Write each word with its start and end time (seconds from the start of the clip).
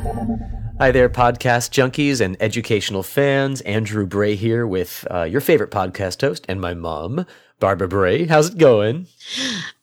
Hi 0.00 0.90
there, 0.92 1.10
podcast 1.10 1.72
junkies 1.72 2.22
and 2.22 2.34
educational 2.40 3.02
fans. 3.02 3.60
Andrew 3.62 4.06
Bray 4.06 4.34
here 4.34 4.66
with 4.66 5.06
uh, 5.10 5.24
your 5.24 5.42
favorite 5.42 5.70
podcast 5.70 6.22
host 6.22 6.46
and 6.48 6.58
my 6.58 6.72
mom, 6.72 7.26
Barbara 7.58 7.86
Bray. 7.86 8.24
How's 8.24 8.48
it 8.48 8.56
going? 8.56 9.06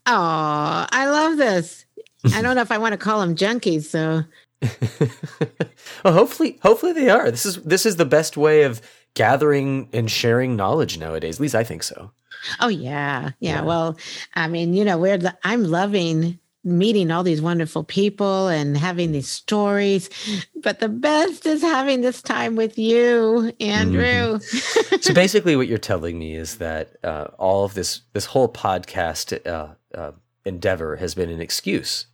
Oh, 0.08 0.88
I 0.92 1.08
love 1.08 1.38
this. 1.38 1.86
I 2.34 2.42
don't 2.42 2.56
know 2.56 2.64
if 2.64 2.72
I 2.72 2.80
want 2.80 2.94
to 2.94 2.98
call 2.98 3.22
them 3.22 3.36
junkies, 3.36 3.84
so. 3.84 4.24
well, 6.04 6.14
hopefully, 6.16 6.58
hopefully 6.64 6.94
they 6.94 7.10
are. 7.10 7.30
This 7.30 7.46
is 7.46 7.58
this 7.58 7.86
is 7.86 7.98
the 7.98 8.06
best 8.06 8.38
way 8.38 8.64
of 8.64 8.82
gathering 9.14 9.88
and 9.94 10.10
sharing 10.10 10.56
knowledge 10.56 10.98
nowadays. 10.98 11.36
At 11.36 11.42
least 11.42 11.56
I 11.56 11.64
think 11.64 11.84
so. 11.84 12.12
Oh 12.60 12.70
yeah, 12.70 13.32
yeah. 13.40 13.58
yeah. 13.58 13.62
Well, 13.62 13.98
I 14.34 14.48
mean, 14.48 14.74
you 14.74 14.84
know, 14.84 14.98
we're 14.98 15.20
I'm 15.44 15.64
loving 15.64 16.40
meeting 16.64 17.12
all 17.12 17.24
these 17.24 17.42
wonderful 17.42 17.84
people 17.84 18.48
and 18.48 18.78
having 18.78 19.12
these 19.12 19.30
stories. 19.30 20.10
But 20.56 20.80
the 20.80 20.90
best 20.90 21.46
is 21.46 21.62
having 21.62 22.02
this 22.02 22.22
time 22.22 22.56
with 22.56 22.78
you, 22.78 23.54
Andrew. 23.60 24.40
Mm-hmm. 24.40 24.96
so 25.02 25.14
basically, 25.14 25.56
what 25.56 25.68
you're 25.68 25.78
telling 25.78 26.20
me 26.20 26.36
is 26.36 26.58
that 26.58 26.98
uh, 27.04 27.28
all 27.38 27.64
of 27.64 27.74
this 27.74 28.02
this 28.14 28.26
whole 28.26 28.52
podcast 28.52 29.46
uh, 29.48 29.76
uh, 29.96 30.12
endeavor 30.46 30.98
has 30.98 31.16
been 31.16 31.30
an 31.30 31.42
excuse 31.42 32.08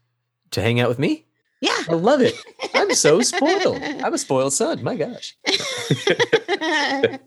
to 0.52 0.62
hang 0.62 0.80
out 0.80 0.90
with 0.90 1.00
me. 1.00 1.26
Yeah. 1.64 1.84
I 1.88 1.94
love 1.94 2.20
it. 2.20 2.36
I'm 2.74 2.94
so 2.94 3.22
spoiled. 3.22 3.82
I'm 3.82 4.14
a 4.14 4.18
spoiled 4.18 4.52
son. 4.52 4.84
My 4.84 4.98
gosh. 4.98 5.38
I 5.48 7.20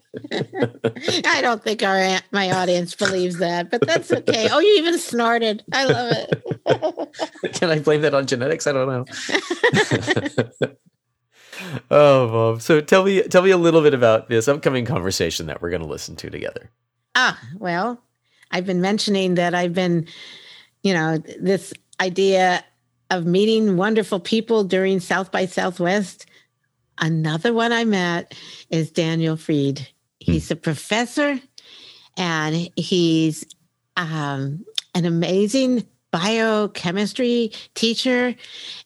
don't 1.41 1.65
think 1.65 1.83
our 1.83 2.19
my 2.33 2.51
audience 2.51 2.95
believes 2.95 3.39
that, 3.39 3.71
but 3.71 3.81
that's 3.87 4.12
okay. 4.12 4.49
Oh, 4.53 4.59
you 4.59 4.77
even 4.77 4.99
snorted. 4.99 5.65
I 5.73 5.87
love 5.87 6.12
it. 6.12 7.55
Can 7.55 7.71
I 7.71 7.79
blame 7.79 8.03
that 8.03 8.12
on 8.12 8.27
genetics? 8.27 8.67
I 8.67 8.73
don't 8.73 8.89
know. 8.89 9.07
oh, 11.91 12.29
Mom. 12.29 12.61
So 12.61 12.83
tell 12.83 13.05
me 13.05 13.23
tell 13.23 13.41
me 13.41 13.53
a 13.53 13.56
little 13.56 13.81
bit 13.81 13.95
about 13.95 14.28
this 14.28 14.48
upcoming 14.48 14.84
conversation 14.84 15.47
that 15.47 15.62
we're 15.62 15.71
going 15.71 15.81
to 15.81 15.89
listen 15.89 16.15
to 16.17 16.28
together. 16.28 16.69
Ah, 17.15 17.41
well, 17.56 18.03
I've 18.50 18.67
been 18.67 18.83
mentioning 18.83 19.37
that 19.37 19.55
I've 19.55 19.73
been, 19.73 20.06
you 20.83 20.93
know, 20.93 21.17
this 21.41 21.73
idea 22.03 22.62
of 23.11 23.27
meeting 23.27 23.77
wonderful 23.77 24.21
people 24.21 24.65
during 24.65 25.01
South 25.01 25.31
by 25.31 25.47
Southwest. 25.47 26.27
Another 26.99 27.53
one 27.53 27.73
I 27.73 27.85
met 27.85 28.35
is 28.71 28.91
Daniel 28.91 29.37
Freed. 29.37 29.87
He's 30.19 30.51
a 30.51 30.57
professor 30.57 31.39
and 32.17 32.71
he's 32.77 33.45
um, 33.97 34.65
an 34.95 35.05
amazing 35.05 35.87
biochemistry 36.11 37.53
teacher. 37.75 38.34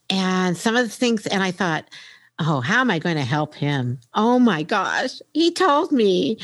And 0.08 0.56
some 0.56 0.76
of 0.76 0.84
the 0.84 0.90
things, 0.90 1.26
and 1.26 1.42
I 1.42 1.50
thought, 1.50 1.88
oh, 2.40 2.60
how 2.60 2.80
am 2.80 2.90
I 2.90 2.98
going 2.98 3.16
to 3.16 3.22
help 3.22 3.54
him? 3.54 3.98
Oh 4.14 4.38
my 4.38 4.62
gosh. 4.62 5.20
He 5.32 5.52
told 5.52 5.92
me 5.92 6.38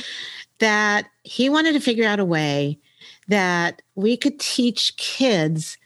that 0.58 1.06
he 1.24 1.48
wanted 1.48 1.72
to 1.72 1.80
figure 1.80 2.06
out 2.06 2.20
a 2.20 2.24
way 2.24 2.78
that 3.28 3.82
we 3.94 4.16
could 4.16 4.38
teach 4.38 4.96
kids 4.96 5.76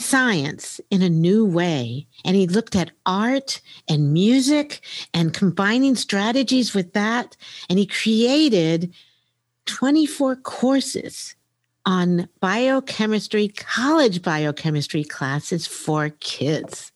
science 0.00 0.80
in 0.90 1.02
a 1.02 1.08
new 1.08 1.44
way. 1.44 2.06
And 2.24 2.36
he 2.36 2.46
looked 2.46 2.74
at 2.74 2.90
art 3.06 3.60
and 3.88 4.12
music 4.12 4.80
and 5.14 5.34
combining 5.34 5.94
strategies 5.94 6.74
with 6.74 6.92
that. 6.94 7.36
And 7.68 7.78
he 7.78 7.86
created 7.86 8.92
24 9.66 10.36
courses 10.36 11.34
on 11.86 12.28
biochemistry, 12.40 13.48
college 13.48 14.22
biochemistry 14.22 15.04
classes 15.04 15.66
for 15.66 16.10
kids. 16.20 16.92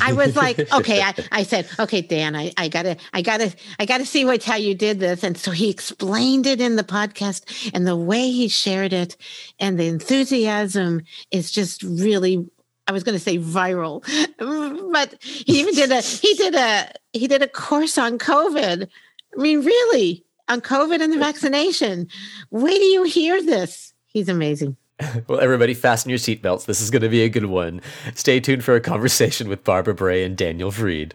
I 0.00 0.12
was 0.12 0.36
like, 0.36 0.58
okay, 0.72 1.02
I, 1.02 1.14
I 1.32 1.42
said, 1.42 1.68
okay, 1.78 2.00
Dan, 2.00 2.34
I, 2.34 2.52
I 2.56 2.68
gotta, 2.68 2.96
I 3.12 3.22
gotta, 3.22 3.54
I 3.78 3.86
gotta 3.86 4.06
see 4.06 4.24
what 4.24 4.42
how 4.44 4.56
you 4.56 4.74
did 4.74 5.00
this. 5.00 5.22
And 5.22 5.36
so 5.36 5.50
he 5.50 5.70
explained 5.70 6.46
it 6.46 6.60
in 6.60 6.76
the 6.76 6.84
podcast 6.84 7.70
and 7.74 7.86
the 7.86 7.96
way 7.96 8.30
he 8.30 8.48
shared 8.48 8.92
it 8.92 9.16
and 9.58 9.78
the 9.78 9.86
enthusiasm 9.86 11.02
is 11.30 11.52
just 11.52 11.82
really 11.82 12.48
I 12.88 12.92
was 12.92 13.04
going 13.04 13.16
to 13.16 13.22
say 13.22 13.36
viral, 13.38 14.02
but 14.92 15.22
he 15.22 15.60
even 15.60 15.74
did 15.74 15.92
a 15.92 16.00
he 16.00 16.32
did 16.34 16.54
a 16.54 16.90
he 17.12 17.28
did 17.28 17.42
a 17.42 17.48
course 17.48 17.98
on 17.98 18.18
COVID. 18.18 18.88
I 19.36 19.40
mean, 19.40 19.62
really 19.62 20.24
on 20.48 20.62
COVID 20.62 21.02
and 21.02 21.12
the 21.12 21.18
vaccination. 21.28 22.08
Wait 22.50 22.78
do 22.78 22.84
you 22.84 23.02
hear 23.02 23.42
this. 23.42 23.92
He's 24.06 24.30
amazing. 24.30 24.76
well, 25.28 25.40
everybody, 25.40 25.74
fasten 25.74 26.10
your 26.10 26.18
seatbelts. 26.18 26.66
This 26.66 26.80
is 26.80 26.90
going 26.90 27.02
to 27.02 27.08
be 27.08 27.22
a 27.22 27.28
good 27.28 27.46
one. 27.46 27.80
Stay 28.14 28.40
tuned 28.40 28.64
for 28.64 28.74
a 28.74 28.80
conversation 28.80 29.48
with 29.48 29.64
Barbara 29.64 29.94
Bray 29.94 30.24
and 30.24 30.36
Daniel 30.36 30.70
Freed. 30.70 31.14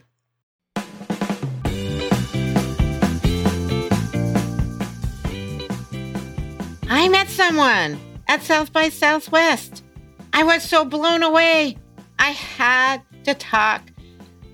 I 6.90 7.10
met 7.10 7.28
someone 7.28 8.00
at 8.28 8.44
South 8.44 8.72
by 8.72 8.90
Southwest. 8.90 9.84
I 10.32 10.44
was 10.44 10.64
so 10.64 10.86
blown 10.86 11.24
away. 11.24 11.78
I 12.20 12.30
had 12.30 13.02
to 13.26 13.34
talk 13.34 13.82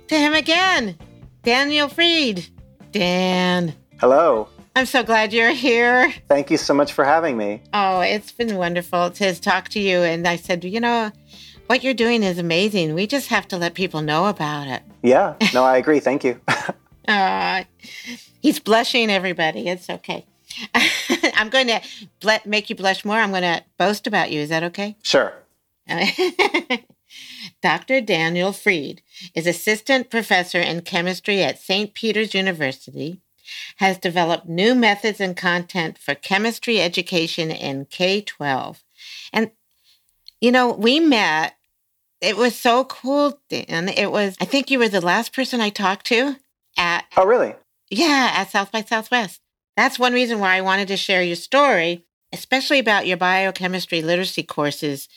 to 0.08 0.18
him 0.18 0.34
again. 0.34 0.98
Daniel 1.44 1.88
Freed. 1.88 2.48
Dan. 2.92 3.76
Hello. 4.00 4.50
I'm 4.80 4.86
so 4.86 5.04
glad 5.04 5.34
you're 5.34 5.52
here. 5.52 6.10
Thank 6.30 6.50
you 6.50 6.56
so 6.56 6.74
much 6.74 6.94
for 6.94 7.04
having 7.04 7.36
me. 7.36 7.62
Oh, 7.74 8.00
it's 8.00 8.32
been 8.32 8.56
wonderful 8.56 9.12
to 9.12 9.36
talk 9.38 9.68
to 9.70 9.80
you. 9.82 9.98
And 9.98 10.26
I 10.26 10.38
said, 10.38 10.64
you 10.64 10.80
know, 10.80 11.12
what 11.68 11.84
you're 11.84 11.94
doing 11.94 12.24
is 12.24 12.38
amazing. 12.38 12.94
We 12.94 13.06
just 13.06 13.28
have 13.28 13.46
to 13.50 13.58
let 13.58 13.74
people 13.74 14.02
know 14.02 14.28
about 14.28 14.68
it. 14.68 14.82
Yeah, 15.04 15.36
no, 15.54 15.66
I 15.66 15.76
agree. 15.76 16.00
Thank 16.00 16.24
you. 16.24 16.40
uh, 17.10 17.66
he's 18.42 18.62
blushing, 18.62 19.10
everybody. 19.12 19.68
It's 19.68 19.90
okay. 19.90 20.26
I'm 21.36 21.50
going 21.50 21.68
to 21.68 21.82
ble- 22.22 22.40
make 22.46 22.70
you 22.70 22.78
blush 22.78 23.04
more. 23.04 23.18
I'm 23.18 23.32
going 23.32 23.42
to 23.42 23.62
boast 23.78 24.08
about 24.08 24.32
you. 24.32 24.40
Is 24.40 24.48
that 24.48 24.64
okay? 24.64 24.96
Sure. 25.04 25.34
Dr. 27.62 28.00
Daniel 28.00 28.54
Freed 28.54 29.02
is 29.36 29.46
assistant 29.46 30.10
professor 30.10 30.62
in 30.62 30.84
chemistry 30.84 31.44
at 31.44 31.60
St. 31.60 31.94
Peter's 31.94 32.34
University 32.34 33.20
has 33.78 33.98
developed 33.98 34.48
new 34.48 34.76
methods 34.76 35.20
and 35.20 35.36
content 35.36 35.98
for 35.98 36.16
chemistry 36.16 36.82
education 36.82 37.52
in 37.52 37.86
K 37.86 38.22
12. 38.22 38.84
And, 39.34 39.52
you 40.42 40.52
know, 40.52 40.72
we 40.72 41.00
met. 41.00 41.56
It 42.22 42.36
was 42.36 42.56
so 42.56 42.84
cool, 42.84 43.40
Dan. 43.50 43.88
It 43.88 44.12
was, 44.12 44.36
I 44.42 44.46
think 44.46 44.70
you 44.70 44.80
were 44.80 44.90
the 44.90 45.00
last 45.00 45.32
person 45.34 45.62
I 45.62 45.70
talked 45.70 46.06
to 46.08 46.36
at. 46.78 47.06
Oh, 47.16 47.26
really? 47.26 47.56
Yeah, 47.90 48.32
at 48.34 48.52
South 48.52 48.72
by 48.72 48.82
Southwest. 48.82 49.42
That's 49.78 49.98
one 49.98 50.14
reason 50.14 50.40
why 50.40 50.58
I 50.58 50.62
wanted 50.62 50.90
to 50.90 50.98
share 50.98 51.24
your 51.24 51.38
story, 51.38 52.04
especially 52.34 52.80
about 52.80 53.08
your 53.08 53.16
biochemistry 53.16 54.02
literacy 54.02 54.44
courses. 54.44 55.08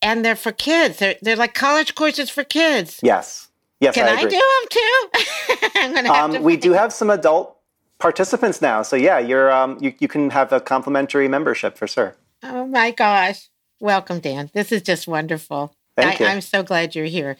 And 0.00 0.24
they're 0.24 0.36
for 0.36 0.52
kids. 0.52 0.98
They're, 0.98 1.16
they're 1.20 1.36
like 1.36 1.52
college 1.52 1.94
courses 1.94 2.30
for 2.30 2.44
kids. 2.44 3.00
Yes. 3.02 3.48
Yes, 3.80 3.94
Can 3.94 4.08
I, 4.08 4.20
I 4.20 4.24
do 4.24 4.30
them 4.30 4.68
too? 4.70 5.68
I'm 5.76 5.94
gonna 5.94 6.12
have 6.12 6.34
um, 6.34 6.42
we 6.42 6.56
do 6.56 6.72
have 6.72 6.92
some 6.92 7.10
adult 7.10 7.57
participants 7.98 8.62
now. 8.62 8.82
So 8.82 8.96
yeah, 8.96 9.18
you're 9.18 9.50
um, 9.50 9.78
you 9.80 9.94
you 9.98 10.08
can 10.08 10.30
have 10.30 10.52
a 10.52 10.60
complimentary 10.60 11.28
membership 11.28 11.76
for 11.76 11.86
sure. 11.86 12.16
Oh 12.42 12.66
my 12.66 12.90
gosh! 12.90 13.48
Welcome, 13.80 14.20
Dan. 14.20 14.50
This 14.54 14.72
is 14.72 14.82
just 14.82 15.08
wonderful. 15.08 15.74
Thank 15.96 16.20
I, 16.20 16.24
you. 16.24 16.30
I'm 16.30 16.40
so 16.40 16.62
glad 16.62 16.94
you're 16.94 17.06
here, 17.06 17.36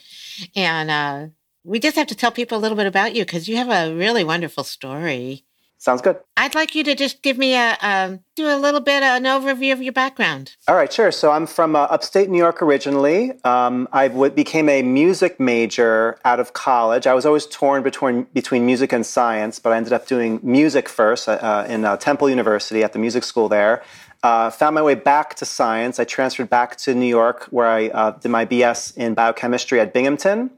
and 0.56 0.90
uh, 0.90 1.26
we 1.64 1.78
just 1.78 1.96
have 1.96 2.08
to 2.08 2.14
tell 2.14 2.32
people 2.32 2.58
a 2.58 2.60
little 2.60 2.76
bit 2.76 2.86
about 2.86 3.14
you 3.14 3.24
because 3.24 3.48
you 3.48 3.56
have 3.56 3.70
a 3.70 3.94
really 3.94 4.24
wonderful 4.24 4.64
story. 4.64 5.44
Sounds 5.80 6.02
good. 6.02 6.18
I'd 6.36 6.56
like 6.56 6.74
you 6.74 6.82
to 6.84 6.96
just 6.96 7.22
give 7.22 7.38
me 7.38 7.54
a 7.54 7.76
um, 7.80 8.20
do 8.34 8.48
a 8.48 8.58
little 8.58 8.80
bit 8.80 9.04
of 9.04 9.16
an 9.16 9.24
overview 9.24 9.72
of 9.72 9.80
your 9.80 9.92
background. 9.92 10.56
All 10.66 10.74
right, 10.74 10.92
sure. 10.92 11.12
So 11.12 11.30
I'm 11.30 11.46
from 11.46 11.76
uh, 11.76 11.82
upstate 11.82 12.28
New 12.28 12.38
York 12.38 12.60
originally. 12.60 13.32
Um, 13.44 13.88
I 13.92 14.08
w- 14.08 14.32
became 14.32 14.68
a 14.68 14.82
music 14.82 15.38
major 15.38 16.18
out 16.24 16.40
of 16.40 16.52
college. 16.52 17.06
I 17.06 17.14
was 17.14 17.24
always 17.24 17.46
torn 17.46 17.84
between 17.84 18.24
between 18.34 18.66
music 18.66 18.92
and 18.92 19.06
science, 19.06 19.60
but 19.60 19.72
I 19.72 19.76
ended 19.76 19.92
up 19.92 20.08
doing 20.08 20.40
music 20.42 20.88
first 20.88 21.28
uh, 21.28 21.32
uh 21.32 21.66
in 21.68 21.84
uh, 21.84 21.96
Temple 21.96 22.28
University 22.28 22.82
at 22.82 22.92
the 22.92 22.98
music 22.98 23.22
school 23.22 23.48
there. 23.48 23.84
Uh, 24.24 24.50
found 24.50 24.74
my 24.74 24.82
way 24.82 24.96
back 24.96 25.36
to 25.36 25.44
science. 25.44 26.00
I 26.00 26.04
transferred 26.04 26.50
back 26.50 26.74
to 26.78 26.92
New 26.92 27.06
York, 27.06 27.44
where 27.50 27.68
I 27.68 27.86
uh, 27.88 28.10
did 28.10 28.30
my 28.30 28.44
BS 28.44 28.96
in 28.96 29.14
biochemistry 29.14 29.78
at 29.78 29.92
Binghamton. 29.92 30.50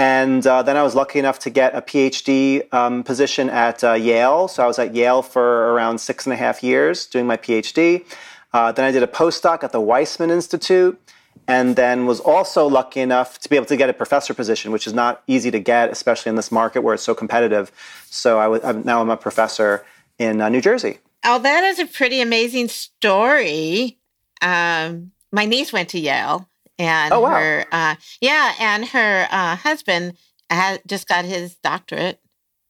And 0.00 0.46
uh, 0.46 0.62
then 0.62 0.78
I 0.78 0.82
was 0.82 0.94
lucky 0.94 1.18
enough 1.18 1.40
to 1.40 1.50
get 1.50 1.74
a 1.74 1.82
PhD 1.82 2.72
um, 2.72 3.02
position 3.02 3.50
at 3.50 3.84
uh, 3.84 3.92
Yale. 3.92 4.48
So 4.48 4.64
I 4.64 4.66
was 4.66 4.78
at 4.78 4.94
Yale 4.94 5.20
for 5.20 5.74
around 5.74 6.00
six 6.00 6.24
and 6.24 6.32
a 6.32 6.36
half 6.36 6.62
years 6.62 7.04
doing 7.04 7.26
my 7.26 7.36
PhD. 7.36 8.06
Uh, 8.54 8.72
then 8.72 8.86
I 8.86 8.92
did 8.92 9.02
a 9.02 9.06
postdoc 9.06 9.62
at 9.62 9.72
the 9.72 9.78
Weizmann 9.78 10.30
Institute, 10.30 10.98
and 11.46 11.76
then 11.76 12.06
was 12.06 12.18
also 12.18 12.66
lucky 12.66 13.00
enough 13.00 13.38
to 13.40 13.50
be 13.50 13.56
able 13.56 13.66
to 13.66 13.76
get 13.76 13.90
a 13.90 13.92
professor 13.92 14.32
position, 14.32 14.72
which 14.72 14.86
is 14.86 14.94
not 14.94 15.22
easy 15.26 15.50
to 15.50 15.60
get, 15.60 15.90
especially 15.90 16.30
in 16.30 16.36
this 16.36 16.50
market 16.50 16.80
where 16.80 16.94
it's 16.94 17.02
so 17.02 17.14
competitive. 17.14 17.70
So 18.06 18.40
I 18.40 18.72
now 18.72 19.02
I'm 19.02 19.10
a 19.10 19.18
professor 19.18 19.84
in 20.18 20.40
uh, 20.40 20.48
New 20.48 20.62
Jersey. 20.62 20.96
Oh, 21.26 21.38
that 21.40 21.62
is 21.64 21.78
a 21.78 21.84
pretty 21.84 22.22
amazing 22.22 22.68
story. 22.68 23.98
Um, 24.40 25.12
my 25.30 25.44
niece 25.44 25.74
went 25.74 25.90
to 25.90 26.00
Yale, 26.00 26.48
and 26.80 27.12
oh, 27.12 27.20
wow. 27.20 27.34
her 27.34 27.66
uh, 27.70 27.94
yeah 28.20 28.54
and 28.58 28.86
her 28.86 29.28
uh, 29.30 29.56
husband 29.56 30.16
had 30.48 30.80
just 30.86 31.06
got 31.06 31.24
his 31.24 31.54
doctorate 31.56 32.20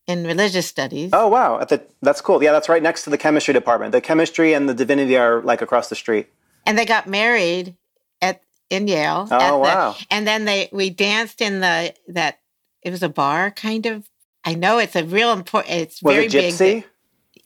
in 0.06 0.24
religious 0.24 0.66
studies. 0.66 1.10
Oh 1.12 1.28
wow, 1.28 1.62
the, 1.64 1.86
that's 2.02 2.20
cool. 2.20 2.42
Yeah, 2.42 2.52
that's 2.52 2.68
right 2.68 2.82
next 2.82 3.04
to 3.04 3.10
the 3.10 3.18
chemistry 3.18 3.54
department. 3.54 3.92
The 3.92 4.00
chemistry 4.00 4.52
and 4.52 4.68
the 4.68 4.74
divinity 4.74 5.16
are 5.16 5.40
like 5.42 5.62
across 5.62 5.88
the 5.88 5.94
street. 5.94 6.28
And 6.66 6.76
they 6.76 6.84
got 6.84 7.06
married 7.06 7.76
at 8.20 8.42
in 8.68 8.88
Yale. 8.88 9.28
Oh 9.30 9.58
wow! 9.58 9.92
The, 9.92 10.06
and 10.10 10.26
then 10.26 10.44
they 10.44 10.68
we 10.72 10.90
danced 10.90 11.40
in 11.40 11.60
the 11.60 11.94
that 12.08 12.40
it 12.82 12.90
was 12.90 13.02
a 13.02 13.08
bar 13.08 13.50
kind 13.50 13.86
of. 13.86 14.08
I 14.42 14.54
know 14.54 14.78
it's 14.78 14.96
a 14.96 15.04
real 15.04 15.32
important. 15.32 15.74
It's 15.74 16.02
was 16.02 16.14
very 16.14 16.26
it 16.26 16.32
Gypsy? 16.32 16.58
big. 16.58 16.84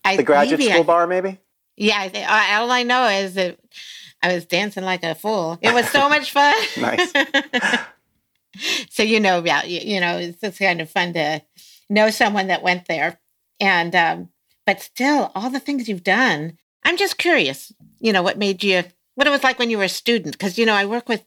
I, 0.05 0.17
the 0.17 0.23
graduate 0.23 0.63
school 0.63 0.81
I, 0.81 0.83
bar, 0.83 1.07
maybe. 1.07 1.39
Yeah, 1.77 2.09
I, 2.15 2.57
all 2.57 2.71
I 2.71 2.83
know 2.85 3.09
is 3.09 3.35
that 3.35 3.59
I 4.25 4.33
was 4.33 4.47
dancing 4.47 4.85
like 4.85 5.05
a 5.05 5.15
fool. 5.15 5.59
It 5.61 5.75
was 5.75 5.87
so 5.91 6.09
much 6.09 6.33
fun. 6.33 6.55
nice. 6.81 7.13
so 8.89 9.03
you 9.03 9.21
know 9.21 9.39
about 9.39 9.69
you, 9.69 9.81
you 9.81 10.01
know 10.01 10.17
it's 10.17 10.41
just 10.41 10.59
kind 10.59 10.81
of 10.81 10.89
fun 10.89 11.13
to 11.13 11.43
know 11.91 12.09
someone 12.09 12.47
that 12.47 12.63
went 12.63 12.87
there, 12.87 13.21
and 13.61 13.95
um, 13.95 14.31
but 14.65 14.81
still 14.81 15.31
all 15.35 15.51
the 15.51 15.61
things 15.61 15.91
you've 15.91 16.03
done. 16.03 16.57
I'm 16.85 16.97
just 16.97 17.19
curious. 17.19 17.71
You 18.01 18.15
know 18.15 18.23
what 18.23 18.39
made 18.39 18.65
you 18.65 18.85
what 19.15 19.27
it 19.27 19.31
was 19.31 19.45
like 19.45 19.59
when 19.59 19.69
you 19.69 19.77
were 19.77 19.85
a 19.85 19.91
student 19.91 20.33
because 20.33 20.57
you 20.57 20.65
know 20.65 20.75
I 20.75 20.87
work 20.87 21.07
with 21.07 21.23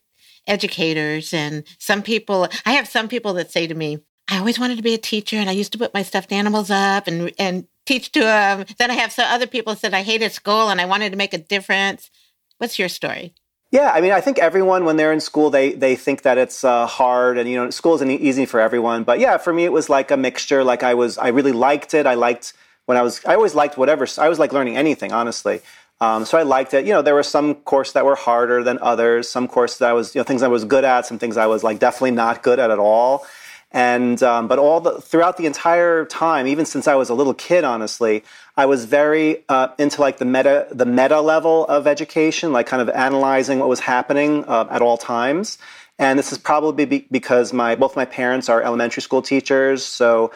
educators 0.48 1.36
and 1.36 1.66
some 1.78 2.02
people. 2.02 2.48
I 2.66 2.72
have 2.72 2.88
some 2.88 3.08
people 3.08 3.34
that 3.34 3.52
say 3.52 3.68
to 3.68 3.76
me, 3.76 4.00
"I 4.28 4.40
always 4.40 4.58
wanted 4.58 4.78
to 4.78 4.84
be 4.84 4.96
a 4.96 5.00
teacher, 5.00 5.36
and 5.36 5.52
I 5.52 5.54
used 5.54 5.72
to 5.74 5.78
put 5.78 5.94
my 5.94 6.02
stuffed 6.02 6.32
animals 6.32 6.72
up 6.72 7.06
and 7.06 7.32
and 7.38 7.68
teach 7.86 8.12
to 8.14 8.22
them." 8.22 8.66
Then 8.80 8.90
I 8.90 8.96
have 8.96 9.12
some 9.12 9.32
other 9.32 9.46
people 9.46 9.76
said 9.76 9.94
I 9.94 10.02
hated 10.02 10.32
school 10.32 10.70
and 10.70 10.82
I 10.82 10.86
wanted 10.86 11.12
to 11.12 11.18
make 11.18 11.36
a 11.36 11.38
difference. 11.38 12.10
What's 12.58 12.80
your 12.80 12.90
story? 12.90 13.34
Yeah, 13.70 13.92
I 13.94 14.00
mean, 14.00 14.14
I 14.14 14.22
think 14.22 14.40
everyone 14.40 14.86
when 14.86 14.96
they're 14.96 15.12
in 15.12 15.20
school, 15.20 15.50
they 15.50 15.74
they 15.74 15.96
think 15.96 16.22
that 16.22 16.38
it's 16.38 16.64
uh, 16.64 16.88
hard, 16.88 17.38
and 17.38 17.50
you 17.50 17.58
know, 17.58 17.70
school 17.70 17.96
isn't 17.96 18.10
easy 18.10 18.46
for 18.46 18.62
everyone. 18.62 19.04
But 19.04 19.20
yeah, 19.20 19.38
for 19.38 19.52
me, 19.52 19.66
it 19.66 19.74
was 19.74 19.90
like 19.90 20.10
a 20.10 20.18
mixture. 20.18 20.64
Like 20.64 20.84
I 20.84 20.94
was, 20.94 21.18
I 21.18 21.30
really 21.30 21.52
liked 21.52 21.94
it. 21.94 22.06
I 22.06 22.14
liked 22.14 22.54
when 22.86 22.98
I 22.98 23.02
was, 23.02 23.24
I 23.26 23.36
always 23.36 23.56
liked 23.56 23.78
whatever. 23.78 24.08
I 24.18 24.30
was 24.30 24.40
like 24.40 24.54
learning 24.54 24.78
anything, 24.78 25.12
honestly. 25.12 25.60
Um, 26.00 26.26
so 26.26 26.38
I 26.38 26.44
liked 26.44 26.74
it. 26.74 26.86
You 26.86 26.94
know, 26.94 27.02
there 27.02 27.16
were 27.16 27.24
some 27.24 27.56
courses 27.56 27.94
that 27.94 28.06
were 28.06 28.16
harder 28.16 28.64
than 28.64 28.78
others. 28.82 29.28
Some 29.28 29.48
courses 29.48 29.80
that 29.80 29.90
I 29.90 29.94
was, 29.94 30.16
you 30.16 30.20
know, 30.20 30.24
things 30.24 30.44
I 30.44 30.48
was 30.48 30.64
good 30.64 30.86
at. 30.86 31.06
Some 31.06 31.20
things 31.20 31.36
I 31.36 31.48
was 31.48 31.64
like 31.64 31.80
definitely 31.80 32.12
not 32.12 32.44
good 32.44 32.60
at 32.60 32.72
at 32.72 32.80
all. 32.80 33.26
And 33.72 34.24
um, 34.24 34.48
but 34.48 34.60
all 34.60 34.80
the 34.80 35.02
throughout 35.02 35.38
the 35.38 35.46
entire 35.46 36.06
time, 36.06 36.48
even 36.48 36.66
since 36.66 36.88
I 36.88 36.96
was 36.96 37.10
a 37.10 37.14
little 37.14 37.34
kid, 37.34 37.66
honestly, 37.66 38.24
I 38.56 38.66
was 38.66 38.86
very 38.86 39.44
uh, 39.50 39.70
into 39.78 40.00
like 40.00 40.18
the 40.18 40.26
meta 40.26 40.68
the 40.72 40.86
meta 40.86 41.20
level 41.20 41.66
of 41.66 41.86
education, 41.86 42.54
like 42.54 42.66
kind 42.66 42.82
of 42.82 42.90
analyzing 42.90 43.60
what 43.60 43.68
was 43.68 43.82
happening 43.82 44.46
uh, 44.46 44.68
at 44.72 44.82
all 44.82 44.98
times. 44.98 45.58
And 46.00 46.18
this 46.18 46.32
is 46.32 46.38
probably 46.38 46.86
be- 46.86 47.08
because 47.12 47.52
my 47.52 47.76
both 47.76 47.96
my 47.98 48.06
parents 48.06 48.48
are 48.48 48.62
elementary 48.62 49.02
school 49.02 49.22
teachers, 49.22 49.84
so 49.84 50.32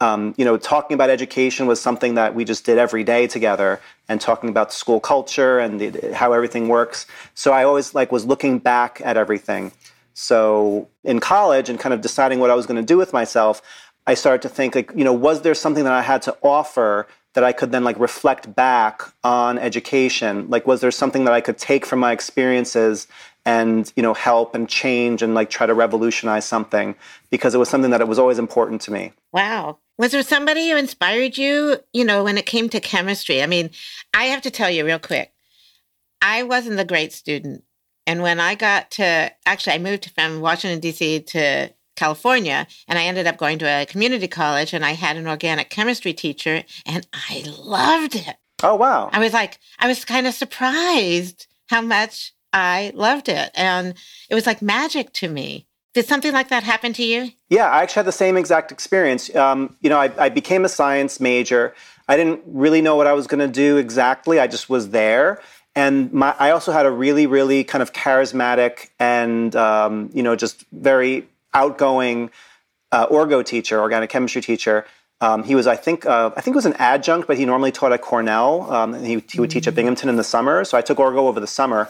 um, 0.00 0.34
you 0.36 0.44
know, 0.44 0.56
talking 0.58 0.94
about 0.94 1.08
education 1.08 1.66
was 1.66 1.80
something 1.80 2.14
that 2.16 2.34
we 2.34 2.44
just 2.44 2.66
did 2.66 2.78
every 2.78 3.04
day 3.04 3.26
together, 3.26 3.80
and 4.08 4.20
talking 4.20 4.50
about 4.50 4.72
school 4.72 5.00
culture 5.00 5.58
and 5.58 5.80
the, 5.80 6.14
how 6.14 6.32
everything 6.32 6.68
works. 6.68 7.06
So 7.34 7.52
I 7.52 7.64
always 7.64 7.94
like 7.94 8.12
was 8.12 8.26
looking 8.26 8.58
back 8.58 9.00
at 9.04 9.16
everything. 9.16 9.72
So 10.14 10.88
in 11.02 11.20
college 11.20 11.68
and 11.68 11.78
kind 11.78 11.92
of 11.92 12.00
deciding 12.00 12.38
what 12.38 12.50
I 12.50 12.54
was 12.54 12.66
going 12.66 12.80
to 12.80 12.86
do 12.86 12.96
with 12.96 13.12
myself, 13.12 13.60
I 14.06 14.14
started 14.14 14.42
to 14.42 14.48
think 14.48 14.74
like, 14.74 14.92
you 14.94 15.04
know, 15.04 15.12
was 15.12 15.42
there 15.42 15.54
something 15.54 15.84
that 15.84 15.92
I 15.92 16.02
had 16.02 16.22
to 16.22 16.36
offer 16.42 17.06
that 17.34 17.42
I 17.42 17.52
could 17.52 17.72
then 17.72 17.84
like 17.84 17.98
reflect 17.98 18.54
back 18.54 19.02
on 19.24 19.58
education? 19.58 20.48
Like, 20.48 20.66
was 20.66 20.80
there 20.80 20.90
something 20.90 21.24
that 21.24 21.34
I 21.34 21.40
could 21.40 21.58
take 21.58 21.84
from 21.84 21.98
my 21.98 22.12
experiences 22.12 23.08
and, 23.44 23.92
you 23.96 24.02
know, 24.02 24.14
help 24.14 24.54
and 24.54 24.68
change 24.68 25.20
and 25.20 25.34
like 25.34 25.50
try 25.50 25.66
to 25.66 25.74
revolutionize 25.74 26.44
something 26.44 26.94
because 27.30 27.54
it 27.54 27.58
was 27.58 27.68
something 27.68 27.90
that 27.90 28.00
it 28.00 28.08
was 28.08 28.18
always 28.18 28.38
important 28.38 28.80
to 28.82 28.92
me. 28.92 29.12
Wow. 29.32 29.78
Was 29.98 30.12
there 30.12 30.22
somebody 30.22 30.70
who 30.70 30.76
inspired 30.76 31.36
you, 31.36 31.76
you 31.92 32.04
know, 32.04 32.24
when 32.24 32.38
it 32.38 32.46
came 32.46 32.68
to 32.70 32.80
chemistry? 32.80 33.42
I 33.42 33.46
mean, 33.46 33.70
I 34.14 34.24
have 34.24 34.42
to 34.42 34.50
tell 34.50 34.70
you 34.70 34.84
real 34.84 34.98
quick, 34.98 35.32
I 36.22 36.42
wasn't 36.42 36.80
a 36.80 36.84
great 36.84 37.12
student. 37.12 37.64
And 38.06 38.22
when 38.22 38.40
I 38.40 38.54
got 38.54 38.90
to, 38.92 39.32
actually, 39.46 39.74
I 39.74 39.78
moved 39.78 40.10
from 40.14 40.40
Washington, 40.40 40.80
D.C. 40.80 41.20
to 41.20 41.72
California, 41.96 42.66
and 42.88 42.98
I 42.98 43.04
ended 43.04 43.26
up 43.26 43.36
going 43.36 43.58
to 43.60 43.66
a 43.66 43.86
community 43.86 44.28
college, 44.28 44.72
and 44.72 44.84
I 44.84 44.92
had 44.92 45.16
an 45.16 45.26
organic 45.26 45.70
chemistry 45.70 46.12
teacher, 46.12 46.64
and 46.84 47.06
I 47.12 47.44
loved 47.58 48.16
it. 48.16 48.36
Oh, 48.62 48.74
wow. 48.74 49.10
I 49.12 49.18
was 49.18 49.32
like, 49.32 49.58
I 49.78 49.86
was 49.86 50.04
kind 50.04 50.26
of 50.26 50.34
surprised 50.34 51.46
how 51.68 51.80
much 51.80 52.32
I 52.52 52.92
loved 52.94 53.28
it. 53.28 53.50
And 53.54 53.94
it 54.30 54.34
was 54.34 54.46
like 54.46 54.62
magic 54.62 55.12
to 55.14 55.28
me. 55.28 55.66
Did 55.92 56.06
something 56.06 56.32
like 56.32 56.48
that 56.48 56.62
happen 56.62 56.92
to 56.94 57.04
you? 57.04 57.30
Yeah, 57.48 57.68
I 57.68 57.82
actually 57.82 58.00
had 58.00 58.06
the 58.06 58.12
same 58.12 58.36
exact 58.36 58.72
experience. 58.72 59.34
Um, 59.34 59.76
you 59.80 59.90
know, 59.90 59.98
I, 59.98 60.10
I 60.18 60.28
became 60.28 60.64
a 60.64 60.68
science 60.68 61.20
major. 61.20 61.74
I 62.08 62.16
didn't 62.16 62.42
really 62.46 62.82
know 62.82 62.96
what 62.96 63.06
I 63.06 63.12
was 63.12 63.26
going 63.26 63.40
to 63.40 63.52
do 63.52 63.76
exactly. 63.76 64.40
I 64.40 64.46
just 64.46 64.68
was 64.68 64.90
there 64.90 65.40
and 65.76 66.12
my, 66.12 66.34
I 66.38 66.50
also 66.50 66.72
had 66.72 66.86
a 66.86 66.90
really, 66.90 67.26
really 67.26 67.64
kind 67.64 67.82
of 67.82 67.92
charismatic 67.92 68.90
and 68.98 69.54
um, 69.56 70.10
you 70.12 70.22
know 70.22 70.36
just 70.36 70.64
very 70.72 71.26
outgoing 71.52 72.30
uh, 72.92 73.06
orgo 73.08 73.44
teacher, 73.44 73.80
organic 73.80 74.10
chemistry 74.10 74.42
teacher. 74.42 74.86
Um, 75.20 75.42
he 75.44 75.54
was, 75.54 75.66
I 75.66 75.76
think, 75.76 76.04
uh, 76.06 76.32
I 76.36 76.40
think 76.40 76.54
was 76.54 76.66
an 76.66 76.74
adjunct, 76.74 77.26
but 77.26 77.38
he 77.38 77.44
normally 77.44 77.72
taught 77.72 77.92
at 77.92 78.02
Cornell. 78.02 78.70
Um, 78.70 79.02
he, 79.02 79.22
he 79.30 79.40
would 79.40 79.50
teach 79.50 79.66
at 79.66 79.72
mm. 79.72 79.76
Binghamton 79.76 80.08
in 80.08 80.16
the 80.16 80.24
summer, 80.24 80.64
so 80.64 80.76
I 80.76 80.82
took 80.82 80.98
orgo 80.98 81.18
over 81.18 81.40
the 81.40 81.46
summer, 81.46 81.88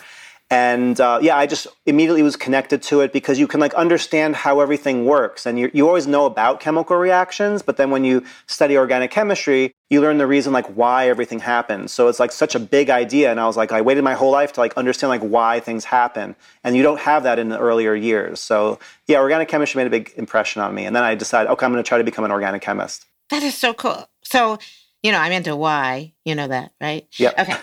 and 0.55 1.01
uh, 1.01 1.19
yeah 1.21 1.37
i 1.37 1.47
just 1.47 1.67
immediately 1.85 2.23
was 2.23 2.37
connected 2.37 2.81
to 2.81 3.01
it 3.01 3.13
because 3.13 3.41
you 3.41 3.49
can 3.49 3.59
like 3.59 3.75
understand 3.75 4.37
how 4.37 4.61
everything 4.61 5.05
works. 5.05 5.47
And 5.47 5.59
you, 5.59 5.69
you 5.75 5.87
always 5.89 6.07
know 6.07 6.27
about 6.27 6.61
chemical 6.61 6.97
reactions 6.97 7.61
but 7.61 7.77
then 7.77 7.91
when 7.91 8.05
you 8.05 8.25
study 8.47 8.77
organic 8.77 9.11
chemistry 9.11 9.73
you 9.91 10.01
learn 10.01 10.19
the 10.19 10.29
reason 10.29 10.53
like 10.53 10.67
why 10.77 11.09
everything 11.09 11.41
happens 11.41 11.93
so 11.93 12.07
it's 12.09 12.21
like 12.21 12.31
such 12.31 12.55
a 12.55 12.61
big 12.61 12.89
idea. 12.89 13.33
And 13.33 13.41
i 13.41 13.47
was 13.47 13.57
like 13.57 13.73
i 13.73 13.81
waited 13.81 14.05
my 14.05 14.15
whole 14.15 14.31
life 14.31 14.53
to 14.53 14.61
like 14.61 14.75
understand 14.77 15.09
like 15.11 15.23
why 15.23 15.59
things 15.59 15.85
happen. 15.85 16.37
And 16.63 16.77
you 16.77 16.85
don't 16.85 17.01
have 17.01 17.25
that 17.25 17.39
in 17.41 17.49
the 17.49 17.59
earlier 17.59 17.95
years. 17.95 18.39
So 18.39 18.79
yeah 19.09 19.19
organic 19.19 19.49
chemistry 19.49 19.81
made 19.81 19.89
a 19.89 19.97
big 19.99 20.13
impression 20.17 20.63
on 20.63 20.73
me. 20.73 20.87
And 20.87 20.95
then 20.95 21.03
i 21.03 21.17
decided 21.17 21.51
okay 21.51 21.67
i'm 21.67 21.73
going 21.73 21.83
to 21.83 21.89
try 21.89 21.99
to 21.99 22.05
become 22.05 22.25
an 22.25 22.31
organic 22.31 22.63
chemist. 22.63 23.07
That 23.31 23.43
is 23.43 23.57
so 23.57 23.75
cool. 23.75 24.09
So 24.23 24.59
you 25.03 25.11
know 25.11 25.19
i'm 25.19 25.33
into 25.33 25.57
why 25.57 26.13
you 26.25 26.37
know 26.37 26.47
that 26.47 26.71
right? 26.81 27.09
Yeah. 27.19 27.33
Okay. 27.43 27.57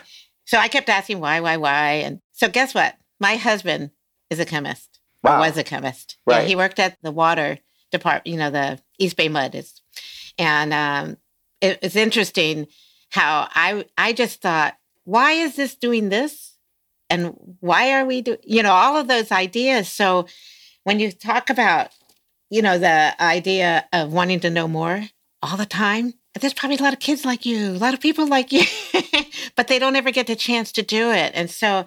So 0.52 0.58
I 0.58 0.68
kept 0.68 0.90
asking 0.90 1.22
why, 1.22 1.40
why, 1.40 1.56
why. 1.56 1.92
And 2.04 2.20
so 2.42 2.50
guess 2.50 2.74
what? 2.74 2.98
My 3.20 3.36
husband 3.36 3.92
is 4.32 4.40
a 4.40 4.46
chemist. 4.46 5.00
Wow. 5.24 5.38
Or 5.38 5.40
was 5.42 5.58
a 5.58 5.64
chemist. 5.64 6.18
Right. 6.26 6.42
Yeah, 6.42 6.48
he 6.48 6.56
worked 6.56 6.80
at 6.80 6.98
the 7.04 7.12
water 7.12 7.60
department, 7.92 8.26
you 8.26 8.38
know, 8.38 8.50
the 8.50 8.80
East 8.98 9.16
Bay 9.16 9.30
Mud 9.30 9.54
is. 9.54 9.80
And 10.40 10.74
um, 10.74 11.18
it, 11.62 11.78
it's 11.84 11.96
interesting 11.96 12.66
how 13.10 13.48
I 13.54 13.86
I 13.96 14.14
just 14.14 14.42
thought, 14.42 14.76
why 15.04 15.34
is 15.34 15.56
this 15.56 15.76
doing 15.76 16.10
this? 16.10 16.58
And 17.12 17.36
why 17.60 17.94
are 17.94 18.06
we 18.06 18.22
doing, 18.22 18.40
you 18.44 18.64
know, 18.64 18.74
all 18.74 18.98
of 18.98 19.08
those 19.08 19.32
ideas. 19.32 19.88
So 19.88 20.26
when 20.84 21.00
you 21.00 21.12
talk 21.12 21.52
about, 21.52 21.92
you 22.50 22.64
know, 22.64 22.80
the 22.80 23.22
idea 23.22 23.86
of 23.94 24.14
wanting 24.14 24.40
to 24.40 24.50
know 24.50 24.68
more 24.68 25.04
all 25.44 25.58
the 25.58 25.68
time, 25.68 26.16
there's 26.40 26.56
probably 26.56 26.78
a 26.78 26.82
lot 26.82 26.94
of 26.94 27.00
kids 27.00 27.24
like 27.24 27.46
you, 27.46 27.74
a 27.74 27.78
lot 27.78 27.94
of 27.94 28.00
people 28.00 28.26
like 28.26 28.52
you, 28.52 28.64
but 29.56 29.68
they 29.68 29.78
don't 29.78 29.96
ever 29.96 30.10
get 30.10 30.26
the 30.26 30.36
chance 30.36 30.72
to 30.72 30.82
do 30.82 31.12
it. 31.12 31.34
And 31.36 31.52
so 31.52 31.86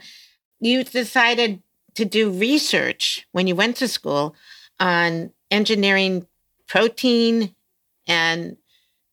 you 0.64 0.82
decided 0.82 1.62
to 1.94 2.04
do 2.04 2.30
research 2.30 3.26
when 3.32 3.46
you 3.46 3.54
went 3.54 3.76
to 3.76 3.86
school 3.86 4.34
on 4.80 5.30
engineering 5.50 6.26
protein 6.66 7.54
and 8.06 8.56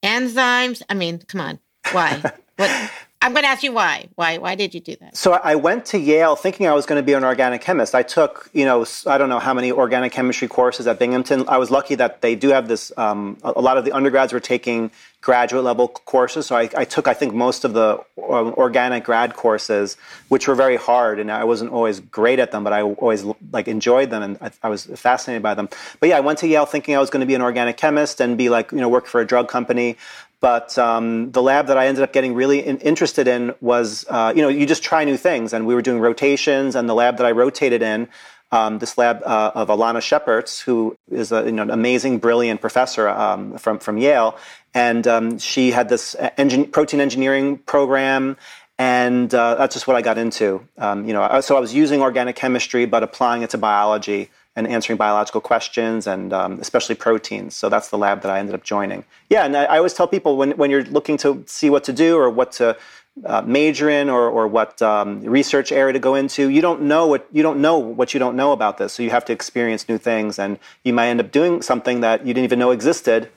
enzymes. 0.01 0.81
I 0.89 0.93
mean, 0.93 1.19
come 1.19 1.41
on, 1.41 1.59
why? 1.91 2.21
what? 2.55 2.91
I'm 3.23 3.33
going 3.33 3.43
to 3.43 3.49
ask 3.49 3.61
you 3.61 3.71
why. 3.71 4.07
Why? 4.15 4.39
Why 4.39 4.55
did 4.55 4.73
you 4.73 4.79
do 4.79 4.95
that? 5.01 5.15
So 5.15 5.33
I 5.33 5.53
went 5.53 5.85
to 5.87 5.99
Yale 5.99 6.35
thinking 6.35 6.65
I 6.67 6.73
was 6.73 6.87
going 6.87 6.99
to 6.99 7.05
be 7.05 7.13
an 7.13 7.23
organic 7.23 7.61
chemist. 7.61 7.93
I 7.93 8.01
took, 8.01 8.49
you 8.51 8.65
know, 8.65 8.83
I 9.05 9.19
don't 9.19 9.29
know 9.29 9.37
how 9.37 9.53
many 9.53 9.71
organic 9.71 10.11
chemistry 10.11 10.47
courses 10.47 10.87
at 10.87 10.97
Binghamton. 10.97 11.47
I 11.47 11.57
was 11.57 11.69
lucky 11.69 11.93
that 11.95 12.21
they 12.21 12.33
do 12.33 12.49
have 12.49 12.67
this. 12.67 12.91
Um, 12.97 13.37
a 13.43 13.61
lot 13.61 13.77
of 13.77 13.85
the 13.85 13.91
undergrads 13.91 14.33
were 14.33 14.39
taking 14.39 14.89
graduate 15.21 15.63
level 15.63 15.87
courses. 15.87 16.47
So 16.47 16.55
I, 16.55 16.69
I 16.75 16.83
took, 16.83 17.07
I 17.07 17.13
think, 17.13 17.33
most 17.33 17.63
of 17.63 17.73
the 17.73 18.03
um, 18.17 18.53
organic 18.57 19.03
grad 19.03 19.35
courses, 19.35 19.95
which 20.29 20.47
were 20.47 20.55
very 20.55 20.75
hard, 20.75 21.19
and 21.19 21.31
I 21.31 21.43
wasn't 21.43 21.71
always 21.71 21.99
great 21.99 22.39
at 22.39 22.51
them, 22.51 22.63
but 22.63 22.73
I 22.73 22.81
always 22.81 23.23
like 23.51 23.67
enjoyed 23.67 24.09
them, 24.09 24.23
and 24.23 24.37
I, 24.41 24.51
I 24.63 24.69
was 24.69 24.85
fascinated 24.85 25.43
by 25.43 25.53
them. 25.53 25.69
But 25.99 26.09
yeah, 26.09 26.17
I 26.17 26.21
went 26.21 26.39
to 26.39 26.47
Yale 26.47 26.65
thinking 26.65 26.95
I 26.95 26.99
was 26.99 27.11
going 27.11 27.21
to 27.21 27.27
be 27.27 27.35
an 27.35 27.41
organic 27.41 27.77
chemist 27.77 28.19
and 28.19 28.37
be 28.37 28.49
like, 28.49 28.71
you 28.71 28.79
know, 28.79 28.89
work 28.89 29.05
for 29.05 29.21
a 29.21 29.25
drug 29.25 29.47
company. 29.47 29.97
But 30.39 30.75
um, 30.79 31.31
the 31.31 31.41
lab 31.43 31.67
that 31.67 31.77
I 31.77 31.85
ended 31.85 32.03
up 32.03 32.13
getting 32.13 32.33
really 32.33 32.65
in, 32.65 32.79
interested 32.79 33.27
in 33.27 33.53
was, 33.61 34.07
uh, 34.09 34.33
you 34.35 34.41
know, 34.41 34.49
you 34.49 34.65
just 34.65 34.81
try 34.81 35.03
new 35.03 35.17
things, 35.17 35.53
and 35.53 35.67
we 35.67 35.75
were 35.75 35.83
doing 35.83 35.99
rotations, 35.99 36.75
and 36.75 36.89
the 36.89 36.95
lab 36.95 37.17
that 37.17 37.27
I 37.27 37.31
rotated 37.31 37.83
in 37.83 38.09
um, 38.51 38.79
this 38.79 38.97
lab 38.97 39.21
uh, 39.23 39.51
of 39.55 39.69
Alanna 39.69 40.01
Schepartz, 40.01 40.61
who 40.61 40.95
is 41.09 41.31
a, 41.31 41.43
you 41.45 41.51
know, 41.51 41.63
an 41.63 41.69
amazing, 41.69 42.19
brilliant 42.19 42.61
professor 42.61 43.07
um, 43.07 43.57
from, 43.57 43.79
from 43.79 43.97
Yale. 43.97 44.37
And 44.73 45.07
um, 45.07 45.39
she 45.39 45.71
had 45.71 45.89
this 45.89 46.15
engin- 46.37 46.71
protein 46.71 46.99
engineering 46.99 47.57
program, 47.57 48.37
and 48.77 49.33
uh, 49.33 49.55
that's 49.55 49.75
just 49.75 49.87
what 49.87 49.95
I 49.95 50.01
got 50.01 50.17
into. 50.17 50.67
Um, 50.77 51.05
you 51.05 51.13
know, 51.13 51.41
so 51.41 51.55
I 51.55 51.59
was 51.59 51.73
using 51.73 52.01
organic 52.01 52.35
chemistry, 52.35 52.85
but 52.85 53.03
applying 53.03 53.41
it 53.41 53.51
to 53.51 53.57
biology 53.57 54.29
and 54.55 54.67
answering 54.67 54.97
biological 54.97 55.39
questions 55.39 56.07
and 56.07 56.33
um, 56.33 56.59
especially 56.59 56.95
proteins. 56.95 57.55
So 57.55 57.69
that's 57.69 57.89
the 57.89 57.97
lab 57.97 58.21
that 58.23 58.31
I 58.31 58.39
ended 58.39 58.53
up 58.53 58.63
joining. 58.63 59.05
Yeah, 59.29 59.45
and 59.45 59.55
I, 59.55 59.63
I, 59.63 59.77
always 59.77 59.93
tell 59.93 60.07
people 60.07 60.35
when, 60.35 60.51
when 60.51 60.69
you're 60.69 60.83
looking 60.83 61.15
to 61.17 61.43
see 61.47 61.69
what 61.69 61.85
to 61.85 61.93
do 61.93 62.17
or 62.17 62.29
what 62.29 62.51
to 62.53 62.77
uh, 63.25 63.41
major 63.41 63.89
in 63.89 64.09
or, 64.09 64.29
or 64.29 64.47
what 64.47 64.81
um, 64.81 65.21
research 65.21 65.71
area 65.71 65.93
to 65.93 65.99
go 65.99 66.15
into, 66.15 66.49
you 66.49 66.61
don't 66.61 66.81
know 66.81 67.07
what 67.07 67.27
you 67.31 67.43
don't 67.43 67.61
know 67.61 67.77
what 67.77 68.13
you 68.13 68.19
don't 68.19 68.35
know 68.35 68.51
about 68.51 68.77
this. 68.77 68.93
So 68.93 69.03
you 69.03 69.09
have 69.09 69.25
to 69.25 69.33
experience 69.33 69.87
new 69.87 69.97
things, 69.97 70.39
and 70.39 70.59
you 70.83 70.93
might 70.93 71.07
end 71.07 71.19
up 71.19 71.31
doing 71.31 71.61
something 71.61 72.01
that 72.01 72.25
you 72.25 72.33
didn't 72.33 72.45
even 72.45 72.59
know 72.59 72.71
existed 72.71 73.29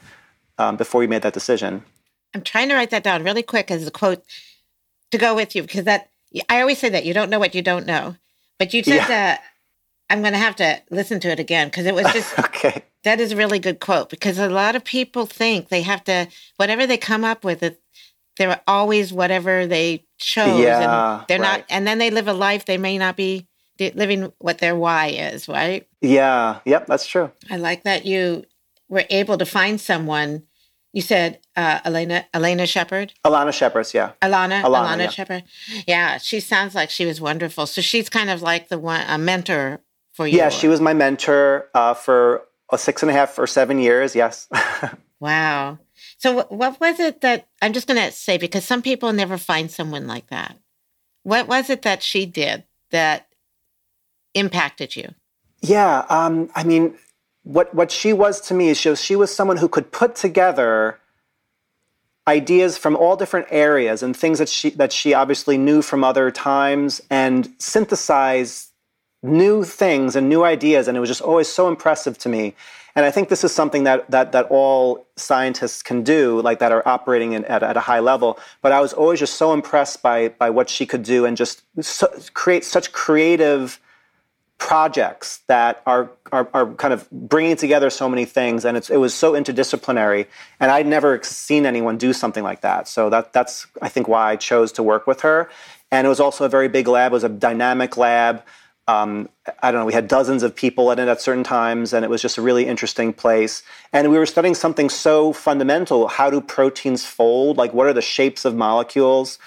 um, 0.58 0.76
before 0.76 1.02
you 1.02 1.08
made 1.08 1.22
that 1.22 1.34
decision. 1.34 1.84
I'm 2.34 2.42
trying 2.42 2.68
to 2.68 2.74
write 2.74 2.90
that 2.90 3.04
down 3.04 3.22
really 3.22 3.42
quick 3.42 3.70
as 3.70 3.86
a 3.86 3.90
quote 3.90 4.24
to 5.10 5.18
go 5.18 5.34
with 5.34 5.54
you 5.54 5.62
because 5.62 5.84
that 5.84 6.10
I 6.48 6.60
always 6.60 6.78
say 6.78 6.88
that 6.88 7.04
you 7.04 7.14
don't 7.14 7.30
know 7.30 7.38
what 7.38 7.54
you 7.54 7.62
don't 7.62 7.86
know, 7.86 8.16
but 8.58 8.74
you 8.74 8.82
said 8.82 8.96
yeah. 8.96 9.08
that 9.08 9.42
I'm 10.10 10.20
going 10.20 10.32
to 10.32 10.38
have 10.38 10.56
to 10.56 10.82
listen 10.90 11.20
to 11.20 11.28
it 11.28 11.38
again 11.38 11.68
because 11.68 11.86
it 11.86 11.94
was 11.94 12.12
just 12.12 12.38
okay. 12.38 12.84
That 13.04 13.20
is 13.20 13.32
a 13.32 13.36
really 13.36 13.58
good 13.58 13.80
quote 13.80 14.08
because 14.08 14.38
a 14.38 14.48
lot 14.48 14.76
of 14.76 14.84
people 14.84 15.26
think 15.26 15.68
they 15.68 15.82
have 15.82 16.04
to 16.04 16.28
whatever 16.56 16.86
they 16.86 16.96
come 16.96 17.24
up 17.24 17.44
with 17.44 17.62
it. 17.62 17.80
They're 18.36 18.60
always 18.66 19.12
whatever 19.12 19.66
they 19.66 20.04
chose, 20.18 20.60
yeah, 20.60 21.18
and 21.18 21.26
they're 21.28 21.38
right. 21.38 21.58
not. 21.58 21.64
And 21.68 21.86
then 21.86 21.98
they 21.98 22.10
live 22.10 22.28
a 22.28 22.32
life 22.32 22.64
they 22.64 22.78
may 22.78 22.98
not 22.98 23.16
be 23.16 23.46
living 23.78 24.32
what 24.38 24.58
their 24.58 24.74
why 24.76 25.08
is. 25.08 25.48
Right? 25.48 25.86
Yeah. 26.00 26.60
Yep. 26.64 26.86
That's 26.86 27.06
true. 27.06 27.30
I 27.50 27.56
like 27.56 27.84
that 27.84 28.04
you 28.06 28.44
were 28.88 29.04
able 29.10 29.38
to 29.38 29.46
find 29.46 29.80
someone 29.80 30.44
you 30.94 31.02
said 31.02 31.40
uh, 31.56 31.80
Elena 31.84 32.24
Elena 32.32 32.66
Shepard. 32.66 33.12
Alanna 33.24 33.48
Schepartz, 33.48 33.92
yeah. 33.92 34.12
Alanna 34.22 34.62
Alanna, 34.62 34.86
Alanna 34.86 34.98
yeah. 34.98 35.10
Shepard. 35.10 35.44
Yeah, 35.88 36.18
she 36.18 36.38
sounds 36.38 36.74
like 36.74 36.88
she 36.88 37.04
was 37.04 37.20
wonderful. 37.20 37.66
So 37.66 37.80
she's 37.80 38.08
kind 38.08 38.30
of 38.30 38.42
like 38.42 38.68
the 38.68 38.78
one 38.78 39.04
a 39.08 39.18
mentor 39.18 39.80
for 40.12 40.26
you. 40.26 40.38
Yeah, 40.38 40.50
she 40.50 40.68
was 40.68 40.80
my 40.80 40.94
mentor 40.94 41.68
uh, 41.74 41.94
for 41.94 42.44
a 42.70 42.78
six 42.78 43.02
and 43.02 43.10
a 43.10 43.12
half 43.12 43.38
or 43.40 43.48
seven 43.48 43.80
years. 43.80 44.14
Yes. 44.14 44.48
wow. 45.20 45.80
So 46.24 46.46
what 46.48 46.80
was 46.80 47.00
it 47.00 47.20
that 47.20 47.48
I'm 47.60 47.74
just 47.74 47.86
going 47.86 48.00
to 48.02 48.10
say 48.10 48.38
because 48.38 48.64
some 48.64 48.80
people 48.80 49.12
never 49.12 49.36
find 49.36 49.70
someone 49.70 50.06
like 50.06 50.28
that. 50.28 50.56
What 51.22 51.48
was 51.48 51.68
it 51.68 51.82
that 51.82 52.02
she 52.02 52.24
did 52.24 52.64
that 52.92 53.28
impacted 54.32 54.96
you? 54.96 55.10
Yeah, 55.60 56.06
um, 56.08 56.48
I 56.54 56.64
mean, 56.64 56.94
what 57.42 57.74
what 57.74 57.92
she 57.92 58.14
was 58.14 58.40
to 58.48 58.54
me 58.54 58.70
is 58.70 58.80
she 58.80 58.88
was, 58.88 59.04
she 59.04 59.16
was 59.16 59.34
someone 59.34 59.58
who 59.58 59.68
could 59.68 59.92
put 59.92 60.16
together 60.16 60.98
ideas 62.26 62.78
from 62.78 62.96
all 62.96 63.16
different 63.16 63.48
areas 63.50 64.02
and 64.02 64.16
things 64.16 64.38
that 64.38 64.48
she 64.48 64.70
that 64.70 64.94
she 64.94 65.12
obviously 65.12 65.58
knew 65.58 65.82
from 65.82 66.02
other 66.02 66.30
times 66.30 67.02
and 67.10 67.52
synthesize 67.58 68.70
new 69.22 69.62
things 69.62 70.16
and 70.16 70.30
new 70.30 70.42
ideas 70.42 70.88
and 70.88 70.96
it 70.96 71.00
was 71.00 71.10
just 71.10 71.20
always 71.20 71.50
so 71.50 71.68
impressive 71.68 72.16
to 72.16 72.30
me 72.30 72.54
and 72.96 73.04
i 73.04 73.10
think 73.10 73.28
this 73.28 73.44
is 73.44 73.52
something 73.52 73.84
that 73.84 74.10
that 74.10 74.32
that 74.32 74.46
all 74.50 75.06
scientists 75.16 75.82
can 75.82 76.02
do 76.02 76.40
like 76.42 76.58
that 76.58 76.72
are 76.72 76.86
operating 76.86 77.32
in, 77.32 77.44
at, 77.44 77.62
at 77.62 77.76
a 77.76 77.80
high 77.80 78.00
level 78.00 78.38
but 78.62 78.72
i 78.72 78.80
was 78.80 78.92
always 78.92 79.18
just 79.18 79.34
so 79.34 79.52
impressed 79.52 80.02
by 80.02 80.28
by 80.28 80.50
what 80.50 80.68
she 80.68 80.86
could 80.86 81.02
do 81.02 81.24
and 81.24 81.36
just 81.36 81.62
so, 81.80 82.08
create 82.32 82.64
such 82.64 82.92
creative 82.92 83.80
projects 84.58 85.40
that 85.46 85.82
are, 85.86 86.10
are, 86.32 86.48
are 86.54 86.72
kind 86.74 86.94
of 86.94 87.10
bringing 87.10 87.56
together 87.56 87.90
so 87.90 88.08
many 88.08 88.24
things, 88.24 88.64
and 88.64 88.76
it 88.76 88.96
was 88.96 89.12
so 89.12 89.32
interdisciplinary. 89.32 90.26
And 90.60 90.70
I'd 90.70 90.86
never 90.86 91.20
seen 91.22 91.66
anyone 91.66 91.98
do 91.98 92.12
something 92.12 92.42
like 92.42 92.62
that. 92.62 92.88
So 92.88 93.10
that 93.10 93.32
that's 93.32 93.66
I 93.82 93.88
think 93.88 94.08
why 94.08 94.30
I 94.30 94.36
chose 94.36 94.72
to 94.72 94.82
work 94.82 95.06
with 95.06 95.20
her. 95.20 95.50
And 95.90 96.06
it 96.06 96.08
was 96.08 96.18
also 96.18 96.44
a 96.44 96.48
very 96.48 96.68
big 96.68 96.88
lab. 96.88 97.12
It 97.12 97.14
was 97.14 97.24
a 97.24 97.28
dynamic 97.28 97.96
lab. 97.96 98.42
Um, 98.86 99.28
I 99.62 99.70
don't 99.70 99.80
know. 99.80 99.86
We 99.86 99.94
had 99.94 100.08
dozens 100.08 100.42
of 100.42 100.54
people 100.54 100.90
in 100.90 100.98
it 100.98 101.08
at 101.08 101.20
certain 101.20 101.44
times, 101.44 101.92
and 101.92 102.04
it 102.04 102.10
was 102.10 102.20
just 102.20 102.36
a 102.36 102.42
really 102.42 102.66
interesting 102.66 103.12
place. 103.12 103.62
And 103.92 104.10
we 104.10 104.18
were 104.18 104.26
studying 104.26 104.54
something 104.54 104.90
so 104.90 105.32
fundamental: 105.32 106.08
how 106.08 106.30
do 106.30 106.40
proteins 106.40 107.04
fold? 107.04 107.56
Like, 107.56 107.72
what 107.72 107.86
are 107.86 107.92
the 107.92 108.02
shapes 108.02 108.44
of 108.44 108.54
molecules? 108.54 109.38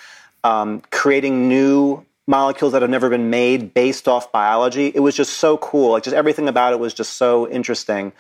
Um, 0.44 0.82
creating 0.91 1.48
new 1.48 2.06
molecules 2.27 2.74
that 2.74 2.82
have 2.82 2.91
never 2.91 3.10
been 3.10 3.29
made 3.29 3.74
based 3.74 4.08
off 4.08 4.32
biology. 4.32 4.91
It 4.94 5.00
was 5.00 5.15
just 5.15 5.36
so 5.36 5.58
cool. 5.58 5.91
Like 5.91 6.03
just 6.03 6.15
everything 6.15 6.48
about 6.48 6.74
it 6.74 6.79
was 6.79 6.94
just 6.94 7.13
so 7.13 7.50
interesting. 7.50 8.12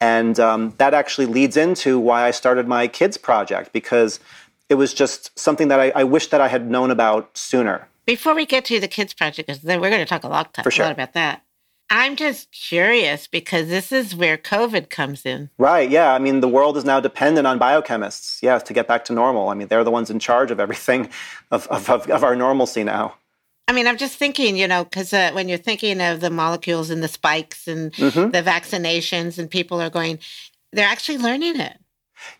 And 0.00 0.40
um, 0.40 0.74
that 0.78 0.94
actually 0.94 1.26
leads 1.26 1.58
into 1.58 1.98
why 1.98 2.26
I 2.26 2.30
started 2.30 2.66
my 2.66 2.88
kids 2.88 3.18
project 3.18 3.72
because 3.72 4.18
it 4.70 4.76
was 4.76 4.94
just 4.94 5.38
something 5.38 5.68
that 5.68 5.78
I, 5.78 5.90
I 5.90 6.04
wish 6.04 6.28
that 6.28 6.40
I 6.40 6.48
had 6.48 6.70
known 6.70 6.90
about 6.90 7.36
sooner. 7.36 7.86
Before 8.10 8.34
we 8.34 8.44
get 8.44 8.64
to 8.64 8.80
the 8.80 8.88
kids 8.88 9.14
project, 9.14 9.46
because 9.46 9.62
then 9.62 9.80
we're 9.80 9.88
going 9.88 10.00
to 10.00 10.04
talk 10.04 10.24
a 10.24 10.28
lot, 10.28 10.52
For 10.64 10.72
sure. 10.72 10.84
a 10.84 10.88
lot 10.88 10.92
about 10.94 11.12
that. 11.12 11.44
I'm 11.90 12.16
just 12.16 12.50
curious 12.50 13.28
because 13.28 13.68
this 13.68 13.92
is 13.92 14.16
where 14.16 14.36
COVID 14.36 14.90
comes 14.90 15.24
in. 15.24 15.48
Right. 15.58 15.88
Yeah. 15.88 16.12
I 16.12 16.18
mean, 16.18 16.40
the 16.40 16.48
world 16.48 16.76
is 16.76 16.84
now 16.84 16.98
dependent 16.98 17.46
on 17.46 17.60
biochemists. 17.60 18.42
Yeah, 18.42 18.58
to 18.58 18.72
get 18.72 18.88
back 18.88 19.04
to 19.04 19.12
normal. 19.12 19.48
I 19.48 19.54
mean, 19.54 19.68
they're 19.68 19.84
the 19.84 19.92
ones 19.92 20.10
in 20.10 20.18
charge 20.18 20.50
of 20.50 20.58
everything, 20.58 21.08
of, 21.52 21.68
of, 21.68 21.88
of 21.88 22.24
our 22.24 22.34
normalcy 22.34 22.82
now. 22.82 23.14
I 23.68 23.72
mean, 23.72 23.86
I'm 23.86 23.96
just 23.96 24.18
thinking, 24.18 24.56
you 24.56 24.66
know, 24.66 24.82
because 24.82 25.12
uh, 25.12 25.30
when 25.30 25.48
you're 25.48 25.56
thinking 25.56 26.00
of 26.00 26.20
the 26.20 26.30
molecules 26.30 26.90
and 26.90 27.04
the 27.04 27.08
spikes 27.08 27.68
and 27.68 27.92
mm-hmm. 27.92 28.32
the 28.32 28.42
vaccinations, 28.42 29.38
and 29.38 29.48
people 29.48 29.80
are 29.80 29.88
going, 29.88 30.18
they're 30.72 30.88
actually 30.88 31.18
learning 31.18 31.60
it. 31.60 31.78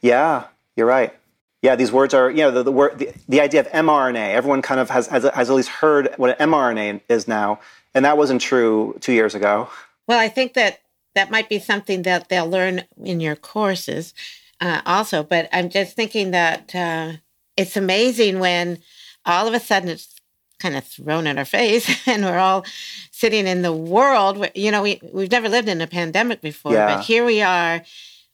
Yeah, 0.01 0.47
you're 0.75 0.89
right. 0.89 1.15
Yeah, 1.63 1.77
these 1.77 1.93
words 1.93 2.15
are, 2.15 2.31
you 2.31 2.39
know, 2.39 2.51
the, 2.51 2.63
the 2.63 2.73
word, 2.73 2.99
the, 2.99 3.13
the 3.29 3.41
idea 3.41 3.61
of 3.61 3.69
mRNA. 3.69 4.31
Everyone 4.31 4.63
kind 4.63 4.81
of 4.81 4.89
has, 4.91 5.09
has 5.09 5.25
has 5.25 5.51
at 5.51 5.57
least 5.57 5.69
heard 5.69 6.15
what 6.17 6.41
an 6.41 6.51
mRNA 6.51 7.03
is 7.09 7.29
now, 7.29 7.61
and 7.95 8.05
that 8.05 8.17
wasn't 8.17 8.41
true 8.41 8.97
two 9.01 9.13
years 9.13 9.35
ago. 9.35 9.69
Well, 10.09 10.19
I 10.19 10.29
think 10.29 10.55
that 10.55 10.81
that 11.15 11.31
might 11.31 11.49
be 11.49 11.59
something 11.59 12.03
that 12.03 12.29
they'll 12.29 12.49
learn 12.49 12.85
in 13.03 13.21
your 13.21 13.37
courses, 13.37 14.15
uh, 14.61 14.81
also. 14.87 15.23
But 15.23 15.49
I'm 15.53 15.69
just 15.69 15.97
thinking 15.97 16.31
that 16.31 16.75
uh, 16.75 17.13
it's 17.57 17.77
amazing 17.77 18.39
when 18.39 18.79
all 19.27 19.47
of 19.47 19.53
a 19.53 19.61
sudden 19.61 19.91
it's 19.91 20.15
kind 20.61 20.77
of 20.77 20.85
thrown 20.85 21.27
in 21.27 21.39
our 21.39 21.45
face 21.45 21.91
and 22.07 22.25
we're 22.25 22.39
all 22.39 22.65
sitting 23.11 23.47
in 23.47 23.63
the 23.63 23.73
world 23.73 24.39
where, 24.39 24.51
you 24.55 24.71
know 24.71 24.83
we, 24.83 25.01
we've 25.13 25.31
never 25.31 25.49
lived 25.49 25.69
in 25.69 25.81
a 25.81 25.87
pandemic 25.87 26.41
before 26.41 26.75
yeah. 26.75 26.97
but 26.97 27.05
here 27.05 27.25
we 27.25 27.41
are 27.41 27.83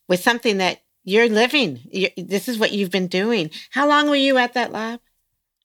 with 0.09 0.21
something 0.21 0.59
that 0.59 0.81
you're 1.07 1.29
living 1.29 1.81
you're, 1.91 2.11
this 2.19 2.49
is 2.49 2.59
what 2.59 2.73
you've 2.73 2.91
been 2.91 3.07
doing 3.07 3.51
how 3.71 3.89
long 3.89 4.11
were 4.11 4.17
you 4.17 4.37
at 4.37 4.53
that 4.53 4.73
lab 4.73 5.01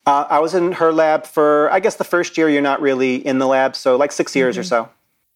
uh, 0.06 0.26
i 0.30 0.40
was 0.40 0.56
in 0.56 0.72
her 0.72 0.94
lab 0.94 1.26
for 1.26 1.70
i 1.72 1.80
guess 1.80 1.98
the 1.98 2.06
first 2.06 2.38
year 2.38 2.48
you're 2.48 2.62
not 2.62 2.82
really 2.82 3.16
in 3.16 3.40
the 3.40 3.48
lab 3.48 3.76
so 3.76 3.98
like 3.98 4.14
six 4.14 4.36
years 4.36 4.56
mm-hmm. 4.56 4.62
or 4.62 4.64
so 4.64 4.90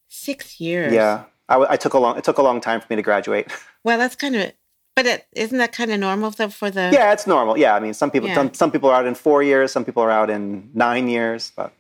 six 0.07 0.62
years 0.62 0.93
yeah 0.93 1.25
I, 1.50 1.74
I 1.74 1.77
took 1.77 1.93
a 1.93 2.00
long 2.00 2.17
it 2.17 2.24
took 2.24 2.38
a 2.38 2.43
long 2.43 2.62
time 2.62 2.79
for 2.79 2.88
me 2.89 2.95
to 2.95 3.01
graduate 3.01 3.51
well 3.83 3.97
that's 3.97 4.15
kind 4.15 4.35
of 4.35 4.53
but 4.95 5.05
it, 5.05 5.27
isn't 5.33 5.57
that 5.57 5.74
kind 5.74 5.91
of 5.91 6.00
normal 6.00 6.31
though 6.31 6.47
for 6.47 6.71
the? 6.71 6.89
Yeah, 6.93 7.12
it's 7.12 7.27
normal. 7.27 7.57
Yeah, 7.57 7.75
I 7.75 7.81
mean, 7.81 7.93
some 7.93 8.09
people 8.09 8.29
yeah. 8.29 8.35
some, 8.35 8.53
some 8.53 8.71
people 8.71 8.89
are 8.89 8.95
out 8.95 9.05
in 9.05 9.13
four 9.13 9.43
years, 9.43 9.74
some 9.74 9.83
people 9.83 10.01
are 10.01 10.09
out 10.09 10.29
in 10.29 10.71
nine 10.74 11.09
years, 11.09 11.51
but 11.53 11.74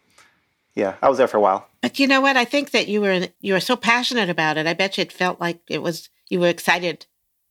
yeah, 0.75 0.95
I 1.01 1.07
was 1.07 1.17
there 1.17 1.27
for 1.27 1.37
a 1.37 1.41
while. 1.41 1.67
But 1.81 1.97
you 1.97 2.07
know 2.07 2.19
what? 2.19 2.35
I 2.35 2.43
think 2.43 2.71
that 2.71 2.89
you 2.89 2.99
were 2.99 3.27
you 3.39 3.53
were 3.53 3.61
so 3.61 3.77
passionate 3.77 4.29
about 4.29 4.57
it. 4.57 4.67
I 4.67 4.73
bet 4.73 4.97
you 4.97 5.03
it 5.03 5.13
felt 5.13 5.39
like 5.39 5.61
it 5.69 5.81
was 5.81 6.09
you 6.29 6.41
were 6.41 6.49
excited 6.49 7.05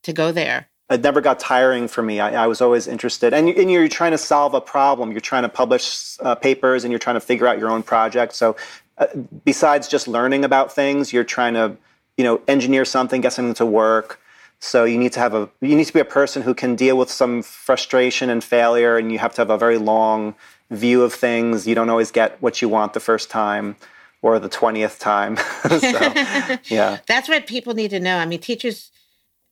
to 0.05 0.13
go 0.13 0.31
there. 0.31 0.67
It 0.89 1.01
never 1.01 1.19
got 1.19 1.39
tiring 1.39 1.87
for 1.87 2.03
me. 2.03 2.19
I, 2.19 2.43
I 2.43 2.47
was 2.47 2.61
always 2.61 2.87
interested, 2.87 3.33
and, 3.33 3.49
you, 3.49 3.55
and 3.57 3.71
you're 3.71 3.87
trying 3.87 4.11
to 4.11 4.19
solve 4.19 4.53
a 4.53 4.61
problem. 4.61 5.11
You're 5.11 5.19
trying 5.19 5.43
to 5.43 5.49
publish 5.49 6.17
uh, 6.21 6.35
papers, 6.35 6.83
and 6.83 6.91
you're 6.91 6.99
trying 6.99 7.15
to 7.15 7.21
figure 7.21 7.47
out 7.47 7.57
your 7.57 7.69
own 7.69 7.81
project. 7.81 8.35
So, 8.35 8.55
uh, 8.97 9.07
besides 9.43 9.87
just 9.87 10.07
learning 10.07 10.45
about 10.45 10.71
things, 10.71 11.11
you're 11.11 11.23
trying 11.23 11.55
to 11.55 11.75
you 12.17 12.23
know 12.23 12.41
engineer 12.47 12.85
something, 12.85 13.19
get 13.21 13.33
something 13.33 13.55
to 13.55 13.65
work 13.65 14.21
so 14.59 14.83
you 14.83 14.97
need 14.97 15.13
to 15.13 15.19
have 15.19 15.33
a 15.33 15.49
you 15.61 15.75
need 15.75 15.85
to 15.85 15.93
be 15.93 15.99
a 15.99 16.05
person 16.05 16.41
who 16.41 16.53
can 16.53 16.75
deal 16.75 16.97
with 16.97 17.11
some 17.11 17.41
frustration 17.41 18.29
and 18.29 18.43
failure, 18.43 18.97
and 18.97 19.11
you 19.11 19.19
have 19.19 19.33
to 19.35 19.41
have 19.41 19.49
a 19.49 19.57
very 19.57 19.77
long 19.77 20.35
view 20.71 21.03
of 21.03 21.13
things. 21.13 21.67
You 21.67 21.75
don't 21.75 21.89
always 21.89 22.11
get 22.11 22.41
what 22.41 22.61
you 22.61 22.69
want 22.69 22.93
the 22.93 22.99
first 22.99 23.29
time 23.29 23.75
or 24.21 24.39
the 24.39 24.49
twentieth 24.49 24.97
time. 24.97 25.37
so, 25.67 25.77
yeah, 26.65 26.99
that's 27.05 27.27
what 27.29 27.47
people 27.47 27.73
need 27.73 27.91
to 27.91 27.99
know. 27.99 28.17
I 28.17 28.25
mean, 28.25 28.39
teachers 28.39 28.91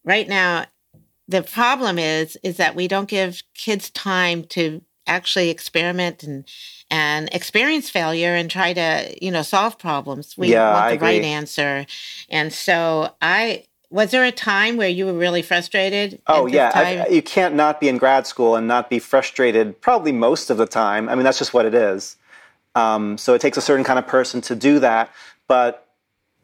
right 0.03 0.27
now, 0.27 0.65
the 1.27 1.43
problem 1.43 1.97
is 1.97 2.37
is 2.43 2.57
that 2.57 2.75
we 2.75 2.87
don't 2.87 3.09
give 3.09 3.41
kids 3.55 3.89
time 3.89 4.43
to 4.43 4.81
actually 5.07 5.49
experiment 5.49 6.23
and 6.23 6.47
and 6.89 7.29
experience 7.33 7.89
failure 7.89 8.35
and 8.35 8.49
try 8.49 8.73
to 8.73 9.15
you 9.21 9.31
know 9.31 9.41
solve 9.41 9.77
problems 9.77 10.37
we 10.37 10.49
yeah, 10.49 10.73
want 10.73 10.97
the 10.97 11.03
right 11.03 11.23
answer 11.23 11.85
and 12.29 12.53
so 12.53 13.13
i 13.21 13.65
was 13.93 14.09
there 14.09 14.23
a 14.23 14.31
time 14.31 14.75
where 14.75 14.89
you 14.89 15.05
were 15.05 15.13
really 15.13 15.43
frustrated? 15.43 16.19
Oh 16.25 16.47
yeah, 16.47 16.71
I, 16.73 17.07
you 17.09 17.21
can't 17.21 17.53
not 17.53 17.79
be 17.79 17.87
in 17.87 17.99
grad 17.99 18.25
school 18.25 18.55
and 18.55 18.67
not 18.67 18.89
be 18.89 18.97
frustrated. 18.97 19.79
Probably 19.81 20.11
most 20.11 20.49
of 20.49 20.57
the 20.57 20.65
time. 20.65 21.07
I 21.07 21.13
mean, 21.13 21.23
that's 21.23 21.37
just 21.37 21.53
what 21.53 21.67
it 21.67 21.75
is. 21.75 22.17
Um, 22.73 23.19
so 23.19 23.35
it 23.35 23.41
takes 23.41 23.55
a 23.55 23.61
certain 23.61 23.85
kind 23.85 23.99
of 23.99 24.07
person 24.07 24.41
to 24.41 24.55
do 24.55 24.79
that. 24.79 25.11
But 25.47 25.82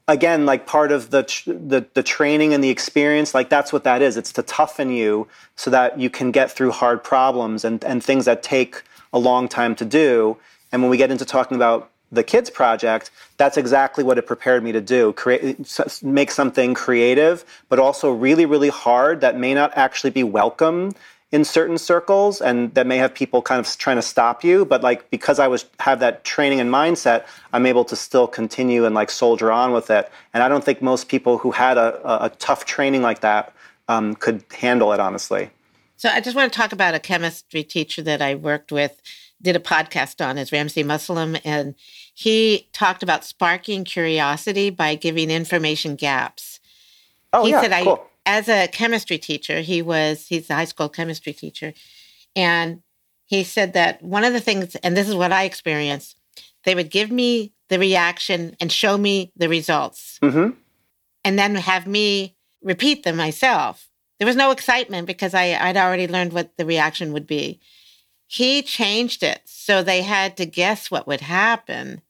again, 0.10 0.46
like 0.46 0.66
part 0.66 0.92
of 0.92 1.12
the, 1.12 1.22
the 1.46 1.86
the 1.94 2.04
training 2.04 2.54
and 2.54 2.64
the 2.64 2.70
experience, 2.70 3.34
like 3.34 3.50
that's 3.50 3.72
what 3.72 3.84
that 3.84 4.02
is. 4.02 4.18
It's 4.18 4.34
to 4.34 4.44
toughen 4.44 4.92
you 4.92 5.28
so 5.56 5.72
that 5.72 6.00
you 6.00 6.10
can 6.10 6.32
get 6.32 6.52
through 6.52 6.72
hard 6.72 7.04
problems 7.04 7.64
and 7.64 7.84
and 7.86 8.04
things 8.04 8.26
that 8.26 8.44
take 8.44 8.84
a 9.14 9.20
long 9.20 9.48
time 9.48 9.76
to 9.76 9.86
do. 9.86 10.38
And 10.72 10.82
when 10.82 10.92
we 10.92 10.98
get 10.98 11.12
into 11.12 11.26
talking 11.26 11.56
about 11.56 11.92
the 12.12 12.24
kids 12.24 12.50
project, 12.50 13.12
that's 13.38 13.56
exactly 13.58 14.04
what 14.04 14.18
it 14.18 14.26
prepared 14.26 14.64
me 14.64 14.72
to 14.72 14.82
do. 14.82 15.14
Create, 15.14 15.58
make 16.02 16.32
something 16.32 16.74
creative, 16.74 17.46
but 17.70 17.78
also 17.80 18.12
really, 18.12 18.46
really 18.46 18.70
hard 18.70 19.22
that 19.22 19.38
may 19.38 19.54
not 19.54 19.72
actually 19.76 20.10
be 20.10 20.24
welcome 20.24 20.94
in 21.32 21.44
certain 21.44 21.78
circles 21.78 22.42
and 22.42 22.74
that 22.74 22.88
may 22.88 22.98
have 22.98 23.14
people 23.14 23.42
kind 23.42 23.60
of 23.60 23.78
trying 23.78 23.96
to 23.96 24.02
stop 24.02 24.44
you 24.44 24.66
but 24.66 24.82
like 24.82 25.10
because 25.12 25.38
i 25.38 25.48
was 25.48 25.66
have 25.80 26.00
that 26.00 26.24
training 26.24 26.60
and 26.60 26.72
mindset 26.72 27.26
i'm 27.54 27.66
able 27.66 27.86
to 27.86 27.96
still 27.96 28.28
continue 28.28 28.86
and 28.86 28.96
like 28.96 29.10
soldier 29.10 29.52
on 29.52 29.72
with 29.72 29.90
it. 29.90 30.12
And 30.34 30.42
i 30.42 30.50
don't 30.50 30.64
think 30.64 30.82
most 30.82 31.08
people 31.08 31.38
who 31.38 31.52
had 31.52 31.78
a, 31.78 32.26
a 32.26 32.30
tough 32.30 32.66
training 32.66 33.02
like 33.02 33.22
that 33.22 33.54
um, 33.88 34.16
could 34.16 34.44
handle 34.56 34.94
it 34.94 35.00
honestly. 35.00 35.50
So 35.98 36.10
i 36.10 36.20
just 36.20 36.36
want 36.36 36.52
to 36.52 36.58
talk 36.58 36.72
about 36.72 36.96
a 36.96 37.00
chemistry 37.00 37.64
teacher 37.64 38.02
that 38.02 38.22
i 38.22 38.34
worked 38.36 38.72
with 38.72 39.02
did 39.42 39.56
a 39.56 39.60
podcast 39.60 40.26
on 40.26 40.38
is 40.38 40.52
Ramsey 40.52 40.84
Musallam 40.84 41.40
and 41.46 41.76
he 42.14 42.68
talked 42.74 43.04
about 43.04 43.24
sparking 43.24 43.84
curiosity 43.84 44.70
by 44.70 44.96
giving 44.96 45.30
information 45.30 45.96
gaps. 45.96 46.60
Oh 47.32 47.46
he 47.46 47.52
yeah, 47.52 47.62
said 47.62 47.84
cool. 47.84 48.09
As 48.30 48.48
a 48.48 48.68
chemistry 48.68 49.18
teacher, 49.18 49.62
he 49.62 49.82
was 49.82 50.28
he's 50.28 50.52
a 50.52 50.54
high 50.54 50.66
school 50.66 50.88
chemistry 50.88 51.34
teacher, 51.34 51.74
and 52.36 52.84
he 53.26 53.44
said 53.44 53.74
that 53.74 54.04
one 54.04 54.24
of 54.24 54.34
the 54.34 54.40
things, 54.40 54.76
and 54.76 54.96
this 54.96 55.10
is 55.10 55.16
what 55.16 55.32
I 55.32 55.46
experienced, 55.46 56.16
they 56.64 56.76
would 56.76 56.92
give 56.92 57.10
me 57.10 57.54
the 57.70 57.80
reaction 57.80 58.56
and 58.60 58.72
show 58.72 59.00
me 59.00 59.32
the 59.36 59.50
results, 59.50 60.20
mm-hmm. 60.22 60.52
and 61.26 61.40
then 61.40 61.56
have 61.56 61.88
me 61.88 62.36
repeat 62.62 63.02
them 63.04 63.18
myself. 63.18 63.90
There 64.20 64.28
was 64.28 64.36
no 64.36 64.52
excitement 64.52 65.08
because 65.08 65.34
I, 65.34 65.58
I'd 65.60 65.78
already 65.78 66.08
learned 66.08 66.34
what 66.34 66.56
the 66.56 66.66
reaction 66.66 67.14
would 67.14 67.26
be. 67.26 67.60
He 68.28 68.62
changed 68.62 69.24
it 69.24 69.42
so 69.46 69.82
they 69.82 70.04
had 70.04 70.38
to 70.38 70.46
guess 70.46 70.92
what 70.92 71.08
would 71.08 71.22
happen 71.22 72.02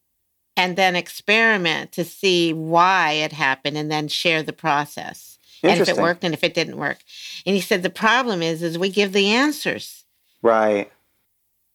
and 0.54 0.76
then 0.76 0.96
experiment 0.96 1.92
to 1.92 2.04
see 2.04 2.52
why 2.52 3.12
it 3.12 3.32
happened 3.32 3.78
and 3.78 3.90
then 3.90 4.08
share 4.08 4.42
the 4.42 4.52
process 4.52 5.29
and 5.62 5.80
if 5.80 5.88
it 5.88 5.96
worked 5.96 6.24
and 6.24 6.34
if 6.34 6.44
it 6.44 6.54
didn't 6.54 6.76
work. 6.76 6.98
And 7.46 7.54
he 7.54 7.60
said 7.60 7.82
the 7.82 7.90
problem 7.90 8.42
is 8.42 8.62
is 8.62 8.78
we 8.78 8.90
give 8.90 9.12
the 9.12 9.28
answers. 9.28 10.04
Right. 10.42 10.90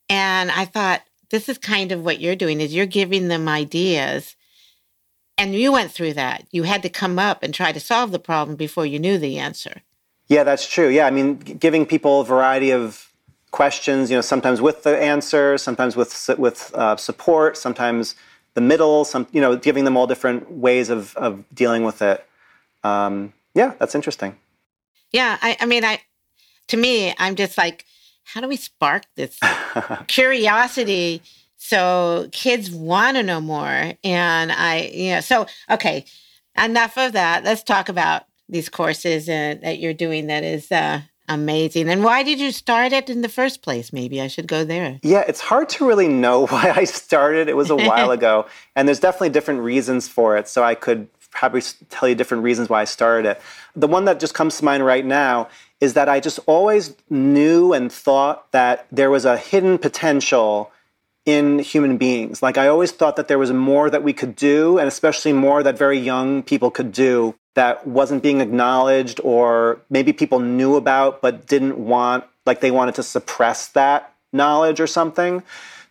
And 0.09 0.51
I 0.51 0.65
thought 0.65 1.01
this 1.29 1.49
is 1.49 1.57
kind 1.57 1.91
of 1.91 2.03
what 2.03 2.19
you're 2.19 2.35
doing 2.35 2.61
is 2.61 2.73
you're 2.73 2.85
giving 2.85 3.27
them 3.27 3.47
ideas. 3.47 4.35
And 5.37 5.53
you 5.53 5.73
went 5.73 5.91
through 5.91 6.13
that. 6.13 6.45
You 6.51 6.63
had 6.63 6.81
to 6.83 6.89
come 6.89 7.19
up 7.19 7.43
and 7.43 7.53
try 7.53 7.71
to 7.71 7.79
solve 7.79 8.11
the 8.11 8.19
problem 8.19 8.55
before 8.55 8.85
you 8.85 8.99
knew 8.99 9.17
the 9.17 9.37
answer. 9.37 9.81
Yeah, 10.27 10.43
that's 10.43 10.67
true. 10.67 10.87
Yeah, 10.87 11.05
I 11.05 11.11
mean, 11.11 11.37
giving 11.37 11.85
people 11.85 12.21
a 12.21 12.25
variety 12.25 12.71
of 12.71 13.11
questions, 13.51 14.09
you 14.09 14.17
know, 14.17 14.21
sometimes 14.21 14.61
with 14.61 14.83
the 14.83 14.97
answer, 14.97 15.57
sometimes 15.57 15.95
with 15.95 16.29
with 16.37 16.73
uh, 16.73 16.95
support, 16.95 17.57
sometimes 17.57 18.15
the 18.53 18.61
middle, 18.61 19.05
some 19.05 19.27
you 19.31 19.41
know, 19.41 19.55
giving 19.55 19.83
them 19.83 19.97
all 19.97 20.07
different 20.07 20.51
ways 20.51 20.89
of 20.89 21.15
of 21.17 21.43
dealing 21.53 21.83
with 21.83 22.01
it. 22.01 22.25
Um, 22.83 23.33
yeah, 23.55 23.73
that's 23.79 23.95
interesting. 23.95 24.37
Yeah, 25.11 25.37
I, 25.41 25.57
I 25.61 25.65
mean, 25.65 25.83
I 25.83 26.01
to 26.67 26.77
me, 26.77 27.13
I'm 27.17 27.35
just 27.35 27.57
like, 27.57 27.85
how 28.23 28.41
do 28.41 28.47
we 28.47 28.57
spark 28.57 29.03
this 29.15 29.39
curiosity 30.07 31.21
so 31.57 32.27
kids 32.31 32.69
want 32.69 33.17
to 33.17 33.23
know 33.23 33.41
more? 33.41 33.93
And 34.03 34.51
I, 34.51 34.91
you 34.93 35.15
know, 35.15 35.21
so 35.21 35.47
okay, 35.69 36.05
enough 36.61 36.97
of 36.97 37.13
that. 37.13 37.43
Let's 37.43 37.63
talk 37.63 37.89
about 37.89 38.23
these 38.49 38.69
courses 38.69 39.27
uh, 39.29 39.55
that 39.61 39.79
you're 39.79 39.93
doing. 39.93 40.27
That 40.27 40.43
is 40.43 40.71
uh, 40.71 41.01
amazing. 41.27 41.89
And 41.89 42.03
why 42.03 42.23
did 42.23 42.39
you 42.39 42.51
start 42.51 42.93
it 42.93 43.09
in 43.09 43.21
the 43.21 43.29
first 43.29 43.61
place? 43.61 43.91
Maybe 43.91 44.21
I 44.21 44.27
should 44.27 44.47
go 44.47 44.63
there. 44.63 44.99
Yeah, 45.01 45.23
it's 45.27 45.41
hard 45.41 45.69
to 45.69 45.87
really 45.87 46.07
know 46.07 46.47
why 46.47 46.73
I 46.75 46.83
started. 46.83 47.47
It 47.47 47.55
was 47.55 47.69
a 47.69 47.75
while 47.87 48.11
ago, 48.11 48.47
and 48.75 48.87
there's 48.87 48.99
definitely 48.99 49.29
different 49.29 49.61
reasons 49.61 50.07
for 50.07 50.37
it. 50.37 50.47
So 50.47 50.63
I 50.63 50.75
could 50.75 51.07
probably 51.35 51.61
tell 51.89 52.09
you 52.09 52.15
different 52.15 52.43
reasons 52.43 52.69
why 52.69 52.81
I 52.81 52.85
started 52.85 53.29
it. 53.29 53.41
The 53.75 53.87
one 53.87 54.05
that 54.05 54.19
just 54.19 54.33
comes 54.33 54.57
to 54.57 54.65
mind 54.65 54.85
right 54.85 55.05
now 55.05 55.49
is 55.81 55.93
that 55.93 56.09
I 56.09 56.19
just 56.19 56.39
always 56.47 56.95
knew 57.09 57.73
and 57.73 57.91
thought 57.91 58.51
that 58.51 58.87
there 58.91 59.11
was 59.11 59.25
a 59.25 59.37
hidden 59.37 59.77
potential 59.77 60.71
in 61.25 61.59
human 61.59 61.97
beings. 61.97 62.41
Like 62.41 62.57
I 62.57 62.67
always 62.67 62.91
thought 62.91 63.17
that 63.17 63.27
there 63.27 63.37
was 63.37 63.51
more 63.51 63.89
that 63.89 64.03
we 64.03 64.13
could 64.13 64.35
do, 64.35 64.77
and 64.77 64.87
especially 64.87 65.33
more 65.33 65.61
that 65.63 65.77
very 65.77 65.99
young 65.99 66.41
people 66.41 66.71
could 66.71 66.91
do 66.91 67.35
that 67.55 67.85
wasn't 67.85 68.23
being 68.23 68.41
acknowledged 68.41 69.19
or 69.23 69.79
maybe 69.89 70.13
people 70.13 70.39
knew 70.39 70.75
about 70.75 71.21
but 71.21 71.47
didn't 71.47 71.77
want, 71.77 72.23
like 72.45 72.61
they 72.61 72.71
wanted 72.71 72.95
to 72.95 73.03
suppress 73.03 73.69
that 73.69 74.13
knowledge 74.31 74.79
or 74.79 74.87
something. 74.87 75.41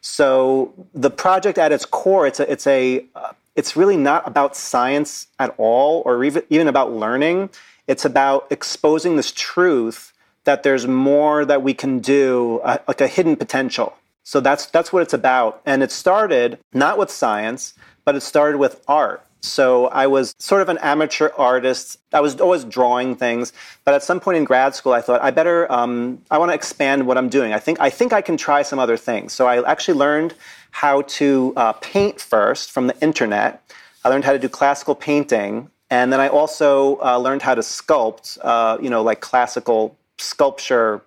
So 0.01 0.73
the 0.95 1.11
project 1.11 1.59
at 1.59 1.73
its 1.73 1.85
core, 1.87 2.27
it's 2.27 2.39
a, 2.39 2.51
it's 2.51 2.67
a, 2.67 3.05
uh, 3.15 3.33
it's 3.57 3.77
really 3.77 3.97
not 3.97 4.27
about 4.27 4.57
science 4.57 5.29
at 5.39 5.55
all 5.59 6.03
or 6.05 6.25
even, 6.25 6.69
about 6.69 6.93
learning. 6.93 7.51
It's 7.87 8.05
about 8.05 8.47
exposing 8.51 9.17
this 9.17 9.33
truth 9.33 10.13
that 10.45 10.63
there's 10.63 10.87
more 10.87 11.45
that 11.45 11.63
we 11.63 11.75
can 11.75 12.01
do, 12.01 12.61
uh, 12.65 12.79
like 12.89 13.01
a 13.01 13.09
hidden 13.09 13.37
potential. 13.37 13.97
So 14.25 14.41
that's, 14.41 14.67
that's 14.67 14.93
what 14.93 15.03
it's 15.03 15.15
about. 15.15 15.61
And 15.67 15.83
it 15.83 15.93
started 15.93 16.59
not 16.73 16.99
with 16.99 17.11
science, 17.11 17.75
but 18.05 18.15
it 18.15 18.23
started 18.23 18.59
with 18.59 18.83
art. 18.89 19.25
So 19.45 19.89
I 19.89 20.07
was 20.07 20.35
sort 20.39 20.63
of 20.63 20.71
an 20.71 20.79
amateur 20.79 21.29
artist. 21.37 21.99
I 22.15 22.21
was 22.21 22.41
always 22.41 22.65
drawing 22.65 23.15
things, 23.15 23.53
but 23.85 23.93
at 23.93 24.03
some 24.03 24.19
point 24.19 24.39
in 24.39 24.45
grad 24.45 24.75
school, 24.75 24.95
I 24.95 25.03
thought 25.03 25.21
I 25.23 25.31
better. 25.33 25.71
Um, 25.71 26.23
I 26.31 26.39
want 26.39 26.51
to 26.51 26.55
expand 26.55 27.07
what 27.07 27.19
I'm 27.19 27.29
doing. 27.29 27.53
I 27.53 27.59
think 27.59 27.79
I 27.79 27.91
think 27.91 28.15
I 28.15 28.23
can 28.23 28.39
try 28.39 28.63
some 28.63 28.79
other 28.79 28.97
things. 28.97 29.35
So 29.35 29.47
I 29.47 29.63
actually 29.71 29.99
learned 29.99 30.35
how 30.75 31.03
to 31.03 31.53
uh, 31.57 31.73
paint 31.75 32.21
first 32.21 32.73
from 32.73 32.89
the 32.89 33.01
internet. 33.01 33.63
I 34.05 34.09
learned 34.09 34.25
how 34.25 34.33
to 34.33 34.41
do 34.41 34.49
classical 34.49 34.97
painting, 34.97 35.71
and 35.89 36.13
then 36.13 36.21
I 36.21 36.27
also 36.27 36.99
uh, 37.01 37.17
learned 37.17 37.43
how 37.43 37.55
to 37.55 37.61
sculpt. 37.61 38.39
Uh, 38.43 38.77
you 38.83 38.91
know, 38.91 39.01
like 39.01 39.21
classical 39.21 39.97
sculpture, 40.19 41.01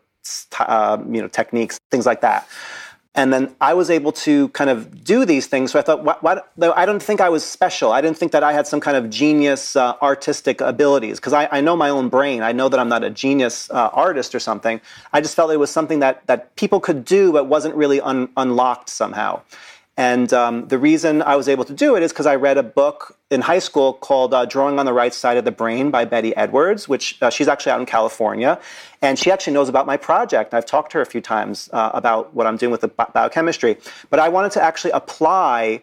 uh, 0.57 0.97
you 1.11 1.21
know, 1.21 1.27
techniques, 1.27 1.77
things 1.91 2.05
like 2.05 2.21
that. 2.21 2.47
And 3.17 3.33
then 3.33 3.55
I 3.59 3.73
was 3.73 3.89
able 3.89 4.11
to 4.11 4.49
kind 4.49 4.69
of 4.69 5.03
do 5.03 5.25
these 5.25 5.47
things. 5.47 5.71
So 5.71 5.79
I 5.79 5.81
thought, 5.81 6.03
what, 6.03 6.21
what, 6.21 6.53
I 6.61 6.85
don't 6.85 7.01
think 7.01 7.19
I 7.19 7.29
was 7.29 7.43
special. 7.43 7.91
I 7.91 7.99
didn't 7.99 8.17
think 8.17 8.31
that 8.31 8.43
I 8.43 8.53
had 8.53 8.67
some 8.67 8.79
kind 8.79 8.95
of 8.95 9.09
genius 9.09 9.75
uh, 9.75 9.95
artistic 10.03 10.61
abilities 10.61 11.19
because 11.19 11.33
I, 11.33 11.49
I, 11.51 11.59
know 11.61 11.75
my 11.75 11.89
own 11.89 12.09
brain. 12.09 12.43
I 12.43 12.51
know 12.51 12.69
that 12.69 12.79
I'm 12.79 12.89
not 12.89 13.03
a 13.03 13.09
genius 13.09 13.71
uh, 13.71 13.89
artist 13.91 14.35
or 14.35 14.39
something. 14.39 14.79
I 15.13 15.21
just 15.21 15.35
felt 15.35 15.51
it 15.51 15.57
was 15.57 15.71
something 15.71 15.99
that, 15.99 16.27
that 16.27 16.55
people 16.57 16.79
could 16.79 17.03
do 17.05 17.31
but 17.31 17.47
wasn't 17.47 17.73
really 17.73 17.99
un, 17.99 18.29
unlocked 18.37 18.87
somehow. 18.87 19.41
And 19.97 20.31
um, 20.31 20.67
the 20.67 20.77
reason 20.77 21.23
I 21.23 21.35
was 21.35 21.49
able 21.49 21.65
to 21.65 21.73
do 21.73 21.95
it 21.95 22.03
is 22.03 22.11
because 22.11 22.27
I 22.27 22.35
read 22.35 22.59
a 22.59 22.63
book 22.63 23.17
in 23.31 23.41
high 23.41 23.57
school 23.57 23.93
called 23.93 24.31
uh, 24.31 24.45
Drawing 24.45 24.77
on 24.77 24.85
the 24.85 24.93
Right 24.93 25.13
Side 25.13 25.37
of 25.37 25.43
the 25.43 25.51
Brain 25.51 25.89
by 25.89 26.05
Betty 26.05 26.35
Edwards, 26.35 26.87
which 26.87 27.19
uh, 27.23 27.31
she's 27.31 27.47
actually 27.47 27.71
out 27.71 27.79
in 27.79 27.87
California. 27.87 28.59
And 29.01 29.17
she 29.17 29.31
actually 29.31 29.53
knows 29.53 29.69
about 29.69 29.87
my 29.87 29.97
project. 29.97 30.53
I've 30.53 30.67
talked 30.67 30.91
to 30.91 30.99
her 30.99 31.01
a 31.01 31.05
few 31.05 31.19
times 31.19 31.67
uh, 31.73 31.89
about 31.95 32.31
what 32.35 32.45
I'm 32.45 32.57
doing 32.57 32.71
with 32.71 32.81
the 32.81 32.89
bi- 32.89 33.09
biochemistry. 33.11 33.77
But 34.11 34.19
I 34.19 34.29
wanted 34.29 34.51
to 34.51 34.61
actually 34.61 34.91
apply 34.91 35.81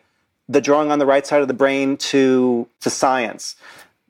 the 0.48 0.60
drawing 0.60 0.92
on 0.92 1.00
the 1.00 1.06
right 1.06 1.26
side 1.26 1.42
of 1.42 1.48
the 1.48 1.54
brain 1.54 1.96
to, 1.96 2.68
to 2.82 2.90
science. 2.90 3.56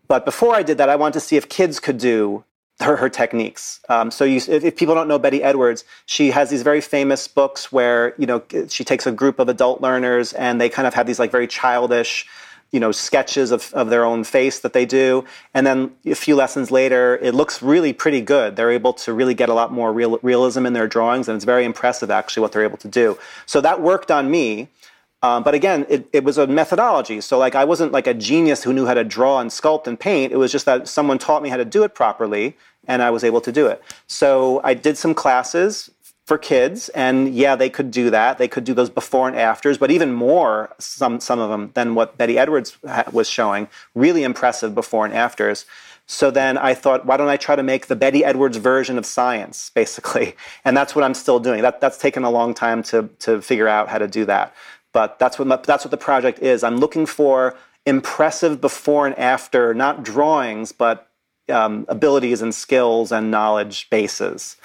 But 0.06 0.26
before 0.26 0.54
I 0.54 0.62
did 0.62 0.76
that, 0.78 0.90
I 0.90 0.96
wanted 0.96 1.14
to 1.14 1.20
see 1.20 1.36
if 1.36 1.48
kids 1.48 1.80
could 1.80 1.96
do 1.96 2.44
her, 2.80 2.96
her 2.96 3.08
techniques. 3.08 3.80
Um, 3.88 4.10
so 4.10 4.24
you, 4.24 4.36
if, 4.36 4.64
if, 4.64 4.76
people 4.76 4.94
don't 4.94 5.08
know 5.08 5.18
Betty 5.18 5.42
Edwards, 5.42 5.84
she 6.06 6.30
has 6.32 6.50
these 6.50 6.62
very 6.62 6.80
famous 6.80 7.28
books 7.28 7.70
where 7.70 8.14
you 8.18 8.26
know 8.26 8.42
she 8.68 8.84
takes 8.84 9.06
a 9.06 9.12
group 9.12 9.38
of 9.38 9.48
adult 9.48 9.80
learners 9.80 10.32
and 10.32 10.60
they 10.60 10.68
kind 10.68 10.86
of 10.86 10.94
have 10.94 11.06
these 11.06 11.18
like 11.18 11.30
very 11.30 11.46
childish, 11.46 12.26
you 12.72 12.80
know, 12.80 12.90
sketches 12.90 13.52
of, 13.52 13.72
of 13.74 13.90
their 13.90 14.04
own 14.04 14.24
face 14.24 14.58
that 14.60 14.72
they 14.72 14.84
do, 14.84 15.24
and 15.54 15.64
then 15.66 15.92
a 16.04 16.16
few 16.16 16.34
lessons 16.34 16.72
later, 16.72 17.16
it 17.22 17.32
looks 17.32 17.62
really 17.62 17.92
pretty 17.92 18.20
good. 18.20 18.56
They're 18.56 18.72
able 18.72 18.92
to 18.94 19.12
really 19.12 19.34
get 19.34 19.48
a 19.48 19.54
lot 19.54 19.72
more 19.72 19.92
real, 19.92 20.18
realism 20.22 20.66
in 20.66 20.72
their 20.72 20.88
drawings, 20.88 21.28
and 21.28 21.36
it's 21.36 21.44
very 21.44 21.64
impressive 21.64 22.10
actually 22.10 22.40
what 22.40 22.52
they're 22.52 22.64
able 22.64 22.78
to 22.78 22.88
do. 22.88 23.16
So 23.46 23.60
that 23.60 23.80
worked 23.80 24.10
on 24.10 24.30
me. 24.30 24.68
Um, 25.24 25.42
but 25.42 25.54
again, 25.54 25.86
it, 25.88 26.06
it, 26.12 26.22
was 26.22 26.36
a 26.36 26.46
methodology. 26.46 27.18
So 27.22 27.38
like 27.38 27.54
I 27.54 27.64
wasn't 27.64 27.92
like 27.92 28.06
a 28.06 28.12
genius 28.12 28.62
who 28.62 28.74
knew 28.74 28.84
how 28.84 28.92
to 28.92 29.04
draw 29.04 29.40
and 29.40 29.48
sculpt 29.48 29.86
and 29.86 29.98
paint. 29.98 30.34
It 30.34 30.36
was 30.36 30.52
just 30.52 30.66
that 30.66 30.86
someone 30.86 31.16
taught 31.16 31.42
me 31.42 31.48
how 31.48 31.56
to 31.56 31.64
do 31.64 31.82
it 31.82 31.94
properly, 31.94 32.58
and 32.86 33.00
I 33.00 33.08
was 33.08 33.24
able 33.24 33.40
to 33.40 33.50
do 33.50 33.66
it. 33.66 33.82
So 34.06 34.60
I 34.62 34.74
did 34.74 34.98
some 34.98 35.14
classes 35.14 35.90
for 36.26 36.36
kids, 36.36 36.90
and 36.90 37.34
yeah, 37.34 37.56
they 37.56 37.70
could 37.70 37.90
do 37.90 38.10
that. 38.10 38.36
They 38.36 38.48
could 38.48 38.64
do 38.64 38.74
those 38.74 38.90
before 38.90 39.26
and 39.26 39.34
afters, 39.34 39.78
but 39.78 39.90
even 39.90 40.12
more 40.12 40.74
some 40.78 41.20
some 41.20 41.40
of 41.40 41.48
them 41.48 41.70
than 41.72 41.94
what 41.94 42.18
Betty 42.18 42.36
Edwards 42.38 42.76
was 43.10 43.26
showing. 43.26 43.68
Really 43.94 44.24
impressive 44.24 44.74
before 44.74 45.06
and 45.06 45.14
afters. 45.14 45.64
So 46.06 46.30
then 46.30 46.58
I 46.58 46.74
thought, 46.74 47.06
why 47.06 47.16
don't 47.16 47.30
I 47.30 47.38
try 47.38 47.56
to 47.56 47.62
make 47.62 47.86
the 47.86 47.96
Betty 47.96 48.26
Edwards 48.26 48.58
version 48.58 48.98
of 48.98 49.06
science, 49.06 49.70
basically? 49.70 50.36
And 50.66 50.76
that's 50.76 50.94
what 50.94 51.02
I'm 51.02 51.14
still 51.14 51.40
doing. 51.40 51.62
That, 51.62 51.80
that's 51.80 51.98
taken 51.98 52.24
a 52.24 52.30
long 52.30 52.52
time 52.52 52.82
to, 52.84 53.08
to 53.20 53.40
figure 53.40 53.68
out 53.68 53.88
how 53.88 53.98
to 53.98 54.08
do 54.08 54.26
that. 54.26 54.54
But 54.94 55.18
that's 55.18 55.38
what, 55.38 55.46
my, 55.46 55.56
that's 55.56 55.84
what 55.84 55.90
the 55.90 55.98
project 55.98 56.38
is. 56.38 56.64
I'm 56.64 56.78
looking 56.78 57.04
for 57.04 57.54
impressive 57.84 58.62
before 58.62 59.06
and 59.06 59.18
after, 59.18 59.74
not 59.74 60.02
drawings, 60.02 60.72
but 60.72 61.10
um, 61.50 61.84
abilities 61.88 62.40
and 62.40 62.54
skills 62.54 63.12
and 63.12 63.30
knowledge 63.30 63.90
bases. 63.90 64.56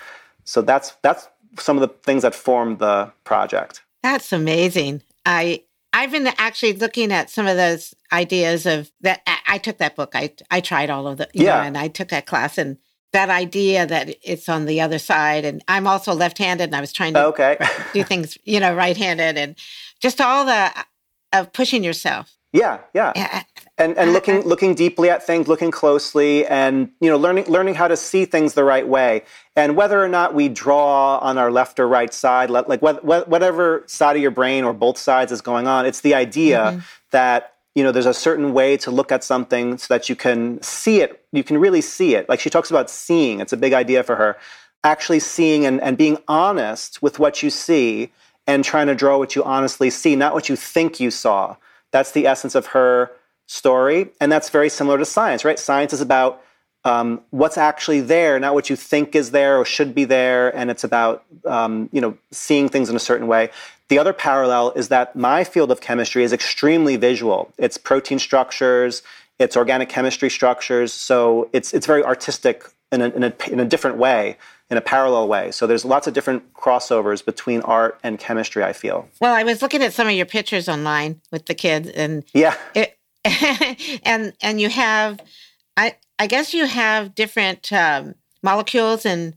So 0.46 0.62
that's 0.62 0.96
that's 1.02 1.28
some 1.58 1.76
of 1.78 1.82
the 1.82 1.90
things 1.90 2.22
that 2.22 2.34
form 2.34 2.78
the 2.78 3.12
project. 3.26 3.82
That's 4.02 4.32
amazing. 4.32 5.02
I 5.26 5.64
I've 5.92 6.12
been 6.12 6.28
actually 6.38 6.74
looking 6.74 7.12
at 7.12 7.30
some 7.30 7.48
of 7.48 7.58
those 7.58 7.94
ideas 8.14 8.66
of 8.66 8.92
that. 9.02 9.22
I, 9.28 9.38
I 9.48 9.58
took 9.58 9.80
that 9.80 9.96
book. 9.96 10.12
I 10.14 10.32
I 10.50 10.62
tried 10.62 10.90
all 10.90 11.08
of 11.08 11.18
the 11.18 11.28
yeah, 11.34 11.58
know, 11.58 11.64
and 11.64 11.78
I 11.78 11.88
took 11.88 12.10
that 12.10 12.26
class 12.26 12.58
and 12.58 12.78
that 13.12 13.30
idea 13.30 13.88
that 13.88 14.16
it's 14.22 14.48
on 14.48 14.66
the 14.66 14.82
other 14.82 15.00
side. 15.00 15.44
And 15.44 15.64
I'm 15.68 15.88
also 15.88 16.14
left-handed, 16.14 16.66
and 16.66 16.76
I 16.76 16.82
was 16.82 16.94
trying 16.94 17.16
to 17.16 17.26
okay. 17.26 17.58
do 17.94 18.04
things, 18.04 18.38
you 18.44 18.60
know, 18.60 18.76
right-handed, 18.76 19.38
and 19.38 19.56
just 20.00 20.22
all 20.22 20.46
the 20.46 20.72
of 21.34 21.54
pushing 21.54 21.84
yourself. 21.84 22.36
Yeah, 22.52 22.80
yeah, 22.96 23.14
yeah. 23.16 23.44
and 23.78 23.96
and 23.96 24.12
looking 24.12 24.42
looking 24.42 24.74
deeply 24.74 25.10
at 25.12 25.24
things, 25.24 25.48
looking 25.48 25.70
closely, 25.70 26.48
and 26.48 26.90
you 27.00 27.08
know, 27.08 27.18
learning 27.18 27.46
learning 27.46 27.76
how 27.76 27.88
to 27.88 27.96
see 27.96 28.26
things 28.26 28.56
the 28.56 28.64
right 28.64 28.88
way, 28.88 29.24
and 29.56 29.76
whether 29.76 30.04
or 30.04 30.10
not 30.10 30.34
we 30.34 30.50
draw 30.50 31.20
on 31.20 31.38
our 31.38 31.52
left 31.52 31.80
or 31.80 31.88
right 31.88 32.12
side, 32.12 32.50
like 32.50 32.82
whatever 32.82 33.84
side 33.86 34.16
of 34.16 34.22
your 34.22 34.32
brain 34.32 34.64
or 34.64 34.74
both 34.74 34.98
sides 34.98 35.32
is 35.32 35.42
going 35.42 35.68
on, 35.68 35.86
it's 35.86 36.02
the 36.02 36.16
idea 36.16 36.60
mm-hmm. 36.60 36.80
that 37.12 37.54
you 37.76 37.84
know 37.84 37.92
there's 37.92 38.08
a 38.08 38.16
certain 38.16 38.52
way 38.52 38.78
to 38.78 38.90
look 38.90 39.12
at 39.12 39.24
something 39.24 39.78
so 39.78 39.94
that 39.94 40.10
you 40.10 40.16
can 40.16 40.60
see 40.64 41.02
it, 41.02 41.24
you 41.32 41.44
can 41.44 41.60
really 41.60 41.82
see 41.82 42.16
it. 42.16 42.28
Like 42.28 42.40
she 42.40 42.50
talks 42.50 42.72
about 42.72 42.90
seeing, 42.90 43.42
it's 43.42 43.54
a 43.54 43.58
big 43.58 43.74
idea 43.74 44.02
for 44.02 44.16
her. 44.16 44.38
Actually 44.84 45.20
seeing 45.20 45.66
and, 45.66 45.80
and 45.82 45.98
being 45.98 46.18
honest 46.28 47.02
with 47.02 47.20
what 47.20 47.44
you 47.44 47.50
see 47.50 48.12
and 48.50 48.66
trying 48.66 48.88
to 48.88 48.96
draw 48.96 49.20
what 49.20 49.36
you 49.36 49.44
honestly 49.44 49.92
see, 49.92 50.16
not 50.16 50.34
what 50.34 50.50
you 50.50 50.56
think 50.56 51.00
you 51.00 51.12
saw. 51.12 51.56
That's 51.92 52.12
the 52.14 52.26
essence 52.26 52.56
of 52.56 52.66
her 52.68 53.12
story. 53.46 54.10
And 54.20 54.32
that's 54.32 54.50
very 54.50 54.70
similar 54.70 54.98
to 54.98 55.06
science, 55.06 55.46
right? 55.46 55.60
Science 55.60 55.94
is 55.94 56.02
about 56.02 56.42
um, 56.84 57.22
what's 57.30 57.60
actually 57.60 58.02
there, 58.02 58.40
not 58.40 58.56
what 58.56 58.68
you 58.68 58.76
think 58.76 59.16
is 59.16 59.30
there 59.30 59.60
or 59.60 59.66
should 59.66 59.94
be 59.94 60.04
there. 60.04 60.50
And 60.58 60.72
it's 60.72 60.84
about, 60.84 61.24
um, 61.46 61.90
you 61.92 62.02
know, 62.02 62.18
seeing 62.32 62.70
things 62.70 62.90
in 62.90 62.96
a 62.96 63.00
certain 63.00 63.28
way. 63.28 63.52
The 63.90 64.00
other 64.00 64.14
parallel 64.14 64.72
is 64.72 64.88
that 64.88 65.16
my 65.16 65.44
field 65.44 65.70
of 65.70 65.80
chemistry 65.80 66.24
is 66.24 66.34
extremely 66.34 66.96
visual. 66.96 67.54
It's 67.60 67.78
protein 67.78 68.18
structures, 68.18 69.04
it's 69.38 69.56
organic 69.56 69.90
chemistry 69.90 70.32
structures. 70.32 70.92
So 70.92 71.50
it's, 71.54 71.72
it's 71.72 71.86
very 71.86 72.04
artistic 72.04 72.64
in 72.92 73.02
a, 73.04 73.10
in 73.10 73.24
a, 73.24 73.34
in 73.52 73.60
a 73.60 73.66
different 73.66 73.98
way 73.98 74.38
in 74.70 74.78
a 74.78 74.82
parallel 74.82 75.28
way. 75.28 75.52
So 75.52 75.66
there's 75.66 75.84
lots 75.84 76.08
of 76.08 76.14
different 76.14 76.54
crossovers 76.54 77.26
between 77.26 77.62
art 77.62 78.00
and 78.04 78.20
chemistry, 78.20 78.64
I 78.64 78.74
feel. 78.74 79.08
Well, 79.20 79.34
I 79.34 79.44
was 79.44 79.62
looking 79.62 79.82
at 79.82 79.94
some 79.94 80.08
of 80.08 80.14
your 80.14 80.26
pictures 80.26 80.70
online 80.70 81.22
with 81.32 81.48
the 81.48 81.56
kids 81.56 81.90
and 81.90 82.24
Yeah. 82.34 82.56
It, 82.76 82.98
and 84.04 84.34
and 84.42 84.62
you 84.62 84.70
have 84.70 85.20
I 85.76 85.98
I 86.18 86.28
guess 86.28 86.54
you 86.54 86.66
have 86.66 87.16
different 87.16 87.72
um, 87.74 88.16
molecules 88.42 89.06
and 89.06 89.36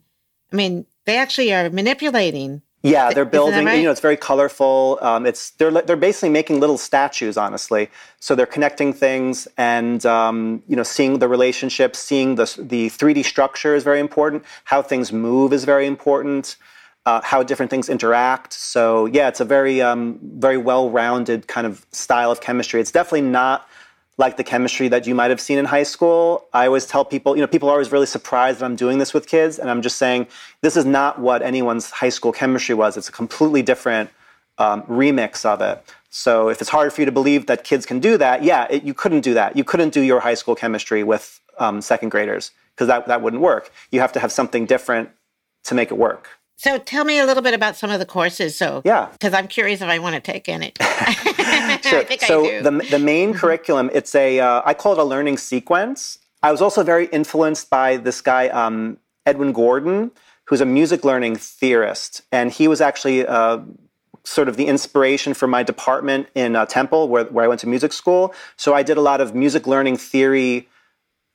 I 0.53 0.57
mean 0.57 0.87
they 1.07 1.17
actually 1.17 1.53
are 1.53 1.69
manipulating 1.71 2.63
yeah, 2.83 3.13
they're 3.13 3.25
building. 3.25 3.65
Right? 3.65 3.79
You 3.79 3.85
know, 3.85 3.91
it's 3.91 4.01
very 4.01 4.17
colorful. 4.17 4.99
Um, 5.01 5.25
it's 5.27 5.51
they're 5.51 5.71
they're 5.71 5.97
basically 5.97 6.31
making 6.31 6.61
little 6.61 6.79
statues, 6.79 7.37
honestly. 7.37 7.89
So 8.19 8.35
they're 8.35 8.47
connecting 8.47 8.93
things, 8.93 9.47
and 9.57 10.05
um, 10.05 10.63
you 10.69 10.77
know, 10.77 10.83
seeing 10.83 11.19
the 11.19 11.29
relationships, 11.29 11.99
seeing 11.99 12.35
the 12.35 12.53
the 12.59 12.89
three 12.89 13.15
D 13.15 13.23
structure 13.23 13.75
is 13.75 13.85
very 13.85 14.01
important. 14.01 14.45
How 14.65 14.83
things 14.83 15.13
move 15.13 15.53
is 15.53 15.65
very 15.65 15.87
important. 15.87 16.57
Uh, 17.05 17.21
how 17.21 17.43
different 17.43 17.69
things 17.69 17.89
interact. 17.89 18.53
So 18.53 19.07
yeah, 19.07 19.27
it's 19.27 19.41
a 19.41 19.45
very 19.45 19.83
um, 19.83 20.21
very 20.23 20.57
well 20.57 20.89
rounded 20.91 21.49
kind 21.49 21.67
of 21.67 21.85
style 21.91 22.31
of 22.31 22.41
chemistry. 22.41 22.81
It's 22.81 22.93
definitely 22.93 23.23
not 23.23 23.69
like 24.23 24.37
the 24.37 24.45
chemistry 24.45 24.87
that 24.87 25.05
you 25.05 25.15
might 25.17 25.31
have 25.31 25.41
seen 25.41 25.59
in 25.59 25.65
high 25.65 25.83
school. 25.83 26.47
I 26.53 26.67
always 26.67 26.87
tell 26.87 27.05
people, 27.05 27.35
you 27.37 27.43
know, 27.43 27.49
people 27.49 27.69
are 27.69 27.73
always 27.73 27.91
really 27.91 28.07
surprised 28.07 28.61
that 28.61 28.65
I'm 28.65 28.77
doing 28.77 28.99
this 28.99 29.13
with 29.13 29.27
kids, 29.27 29.59
and 29.59 29.69
I'm 29.69 29.83
just 29.83 29.97
saying 29.97 30.29
this 30.61 30.77
is 30.77 30.87
not 30.87 31.19
what 31.19 31.43
anyone's 31.43 31.91
high 31.91 32.09
school 32.09 32.33
chemistry 32.33 32.77
was. 32.77 32.97
It's 32.97 33.09
a 33.09 33.13
completely 33.13 33.63
different 33.63 34.11
um, 34.59 34.83
remix 34.83 35.45
of 35.45 35.61
it. 35.61 35.77
So 36.09 36.49
if 36.51 36.61
it's 36.61 36.71
hard 36.71 36.93
for 36.93 37.01
you 37.01 37.07
to 37.07 37.17
believe 37.21 37.47
that 37.47 37.65
kids 37.65 37.85
can 37.85 37.99
do 37.99 38.17
that, 38.17 38.45
yeah, 38.45 38.69
it, 38.71 38.85
you 38.85 38.95
couldn't 38.95 39.23
do 39.23 39.35
that. 39.35 39.57
You 39.57 39.65
couldn't 39.65 39.93
do 39.93 40.03
your 40.03 40.21
high 40.21 40.35
school 40.35 40.55
chemistry 40.55 41.03
with 41.03 41.41
um, 41.59 41.83
second 41.83 42.11
graders 42.11 42.53
because 42.75 42.87
that, 42.87 43.09
that 43.09 43.23
wouldn't 43.23 43.43
work. 43.43 43.73
You 43.91 43.99
have 44.01 44.13
to 44.13 44.21
have 44.21 44.31
something 44.31 44.67
different 44.67 45.11
to 45.65 45.75
make 45.75 45.91
it 45.91 45.99
work. 45.99 46.29
So 46.63 46.79
tell 46.79 47.05
me 47.05 47.19
a 47.19 47.27
little 47.27 47.43
bit 47.43 47.55
about 47.55 47.75
some 47.75 47.91
of 47.91 47.99
the 47.99 48.07
courses. 48.07 48.57
So 48.57 48.83
yeah, 48.85 49.09
because 49.11 49.35
I'm 49.35 49.49
curious 49.49 49.81
if 49.81 49.89
I 49.89 49.99
want 49.99 50.15
to 50.15 50.21
take 50.21 50.49
any. 50.49 50.73
sure. 51.83 52.05
so 52.21 52.63
the 52.63 52.87
the 52.89 53.01
main 53.01 53.31
mm-hmm. 53.31 53.39
curriculum 53.39 53.91
it's 53.93 54.15
a 54.15 54.39
uh, 54.39 54.63
I 54.65 54.73
call 54.73 54.93
it 54.93 54.99
a 55.01 55.05
learning 55.05 55.39
sequence. 55.39 56.19
I 56.41 56.53
was 56.53 56.63
also 56.63 56.85
very 56.85 57.07
influenced 57.07 57.69
by 57.69 57.97
this 57.97 58.21
guy 58.21 58.47
um, 58.51 58.99
Edwin 59.27 59.53
Gordon, 59.53 60.13
who's 60.45 60.61
a 60.61 60.65
music 60.65 61.05
learning 61.05 61.35
theorist, 61.35 62.23
and 62.31 62.53
he 62.53 62.69
was 62.69 62.81
actually. 62.81 63.27
Uh, 63.27 63.59
sort 64.25 64.49
of 64.49 64.57
the 64.57 64.67
inspiration 64.67 65.35
for 65.35 65.49
my 65.49 65.65
department 65.65 66.29
in 66.37 66.55
uh, 66.55 66.65
Temple, 66.65 67.09
where, 67.09 67.25
where 67.25 67.45
I 67.45 67.49
went 67.49 67.61
to 67.63 67.67
music 67.67 67.93
school. 67.93 68.33
So 68.57 68.73
I 68.73 68.85
did 68.85 68.97
a 68.97 69.01
lot 69.01 69.21
of 69.21 69.35
music 69.35 69.67
learning 69.67 69.97
theory 69.97 70.69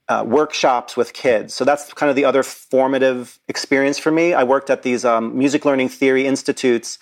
uh, 0.09 0.23
workshops 0.25 0.95
with 0.95 1.13
kids. 1.13 1.53
So 1.53 1.65
that's 1.65 1.93
kind 1.93 2.09
of 2.09 2.15
the 2.15 2.25
other 2.25 2.43
formative 2.43 3.39
experience 3.47 3.99
for 3.99 4.11
me. 4.11 4.33
I 4.33 4.43
worked 4.43 4.69
at 4.69 4.83
these 4.83 5.03
um, 5.03 5.37
music 5.37 5.65
learning 5.65 5.89
theory 5.89 6.25
institutes, 6.25 6.97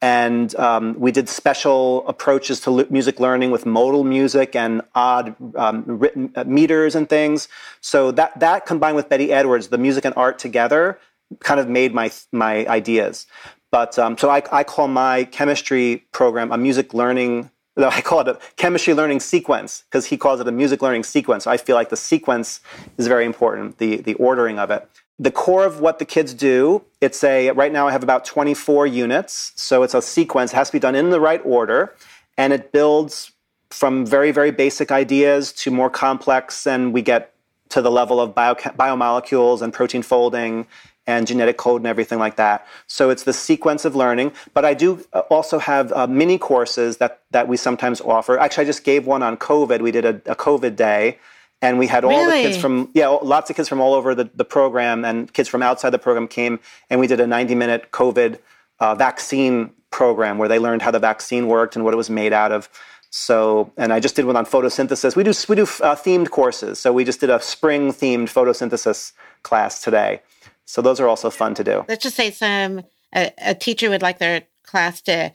and 0.00 0.54
um, 0.56 0.98
we 0.98 1.12
did 1.12 1.28
special 1.28 2.06
approaches 2.08 2.60
to 2.60 2.86
music 2.90 3.20
learning 3.20 3.50
with 3.50 3.66
modal 3.66 4.04
music 4.04 4.54
and 4.54 4.82
odd 4.94 5.34
um, 5.56 5.84
written 5.86 6.32
uh, 6.34 6.44
meters 6.44 6.94
and 6.94 7.08
things. 7.08 7.48
So 7.80 8.10
that 8.12 8.38
that 8.40 8.66
combined 8.66 8.96
with 8.96 9.08
Betty 9.08 9.32
Edwards, 9.32 9.68
the 9.68 9.78
music 9.78 10.04
and 10.04 10.14
art 10.16 10.38
together, 10.38 10.98
kind 11.40 11.60
of 11.60 11.68
made 11.68 11.94
my 11.94 12.10
my 12.32 12.66
ideas. 12.66 13.26
But 13.70 13.98
um, 13.98 14.16
so 14.16 14.30
I, 14.30 14.42
I 14.52 14.64
call 14.64 14.88
my 14.88 15.24
chemistry 15.24 16.06
program 16.12 16.52
a 16.52 16.56
music 16.56 16.94
learning 16.94 17.50
I 17.76 18.00
call 18.00 18.20
it 18.20 18.28
a 18.28 18.38
chemistry 18.56 18.94
learning 18.94 19.20
sequence 19.20 19.84
because 19.88 20.06
he 20.06 20.16
calls 20.16 20.40
it 20.40 20.48
a 20.48 20.52
music 20.52 20.80
learning 20.80 21.04
sequence. 21.04 21.46
I 21.46 21.56
feel 21.56 21.76
like 21.76 21.90
the 21.90 21.96
sequence 21.96 22.60
is 22.96 23.06
very 23.06 23.24
important, 23.24 23.78
the, 23.78 23.96
the 23.96 24.14
ordering 24.14 24.58
of 24.58 24.70
it. 24.70 24.88
The 25.18 25.30
core 25.30 25.64
of 25.64 25.80
what 25.80 25.98
the 25.98 26.04
kids 26.04 26.34
do, 26.34 26.84
it's 27.00 27.22
a, 27.24 27.50
right 27.52 27.72
now 27.72 27.88
I 27.88 27.92
have 27.92 28.02
about 28.02 28.24
24 28.24 28.86
units. 28.86 29.52
So 29.56 29.82
it's 29.82 29.94
a 29.94 30.02
sequence, 30.02 30.52
it 30.52 30.56
has 30.56 30.68
to 30.68 30.72
be 30.72 30.78
done 30.78 30.94
in 30.94 31.10
the 31.10 31.20
right 31.20 31.40
order. 31.44 31.94
And 32.38 32.52
it 32.52 32.72
builds 32.72 33.32
from 33.70 34.06
very, 34.06 34.30
very 34.30 34.50
basic 34.50 34.90
ideas 34.90 35.52
to 35.52 35.70
more 35.70 35.90
complex, 35.90 36.66
and 36.66 36.92
we 36.92 37.02
get 37.02 37.34
to 37.70 37.82
the 37.82 37.90
level 37.90 38.20
of 38.20 38.34
bio, 38.34 38.54
biomolecules 38.54 39.60
and 39.60 39.72
protein 39.72 40.02
folding 40.02 40.66
and 41.06 41.26
genetic 41.26 41.56
code 41.56 41.80
and 41.80 41.86
everything 41.86 42.18
like 42.18 42.36
that. 42.36 42.66
So 42.86 43.10
it's 43.10 43.22
the 43.22 43.32
sequence 43.32 43.84
of 43.84 43.94
learning. 43.94 44.32
But 44.54 44.64
I 44.64 44.74
do 44.74 45.04
uh, 45.12 45.20
also 45.30 45.58
have 45.58 45.92
uh, 45.92 46.06
mini 46.06 46.38
courses 46.38 46.96
that, 46.98 47.22
that 47.30 47.48
we 47.48 47.56
sometimes 47.56 48.00
offer. 48.00 48.38
Actually, 48.38 48.62
I 48.62 48.66
just 48.66 48.84
gave 48.84 49.06
one 49.06 49.22
on 49.22 49.36
COVID. 49.36 49.80
We 49.80 49.92
did 49.92 50.04
a, 50.04 50.14
a 50.30 50.36
COVID 50.36 50.76
day. 50.76 51.18
And 51.62 51.78
we 51.78 51.86
had 51.86 52.04
all 52.04 52.10
really? 52.10 52.42
the 52.42 52.48
kids 52.48 52.60
from, 52.60 52.90
yeah, 52.92 53.08
lots 53.08 53.48
of 53.48 53.56
kids 53.56 53.68
from 53.68 53.80
all 53.80 53.94
over 53.94 54.14
the, 54.14 54.28
the 54.34 54.44
program 54.44 55.04
and 55.06 55.32
kids 55.32 55.48
from 55.48 55.62
outside 55.62 55.90
the 55.90 55.98
program 55.98 56.28
came. 56.28 56.60
And 56.90 57.00
we 57.00 57.06
did 57.06 57.18
a 57.18 57.26
90 57.26 57.54
minute 57.54 57.92
COVID 57.92 58.38
uh, 58.78 58.94
vaccine 58.94 59.70
program 59.90 60.36
where 60.36 60.48
they 60.48 60.58
learned 60.58 60.82
how 60.82 60.90
the 60.90 60.98
vaccine 60.98 61.46
worked 61.46 61.74
and 61.74 61.84
what 61.84 61.94
it 61.94 61.96
was 61.96 62.10
made 62.10 62.34
out 62.34 62.52
of. 62.52 62.68
So, 63.08 63.72
and 63.78 63.92
I 63.92 64.00
just 64.00 64.16
did 64.16 64.26
one 64.26 64.36
on 64.36 64.44
photosynthesis. 64.44 65.16
We 65.16 65.24
do 65.24 65.32
we 65.48 65.56
do 65.56 65.62
uh, 65.62 65.96
themed 65.96 66.28
courses. 66.30 66.78
So 66.78 66.92
we 66.92 67.04
just 67.04 67.20
did 67.20 67.30
a 67.30 67.40
spring 67.40 67.90
themed 67.90 68.28
photosynthesis 68.28 69.12
class 69.42 69.82
today. 69.82 70.20
So 70.66 70.82
those 70.82 71.00
are 71.00 71.08
also 71.08 71.30
fun 71.30 71.54
to 71.54 71.64
do. 71.64 71.84
Let's 71.88 72.02
just 72.02 72.16
say 72.16 72.30
some 72.30 72.84
a, 73.14 73.32
a 73.38 73.54
teacher 73.54 73.88
would 73.88 74.02
like 74.02 74.18
their 74.18 74.42
class 74.62 75.00
to 75.02 75.32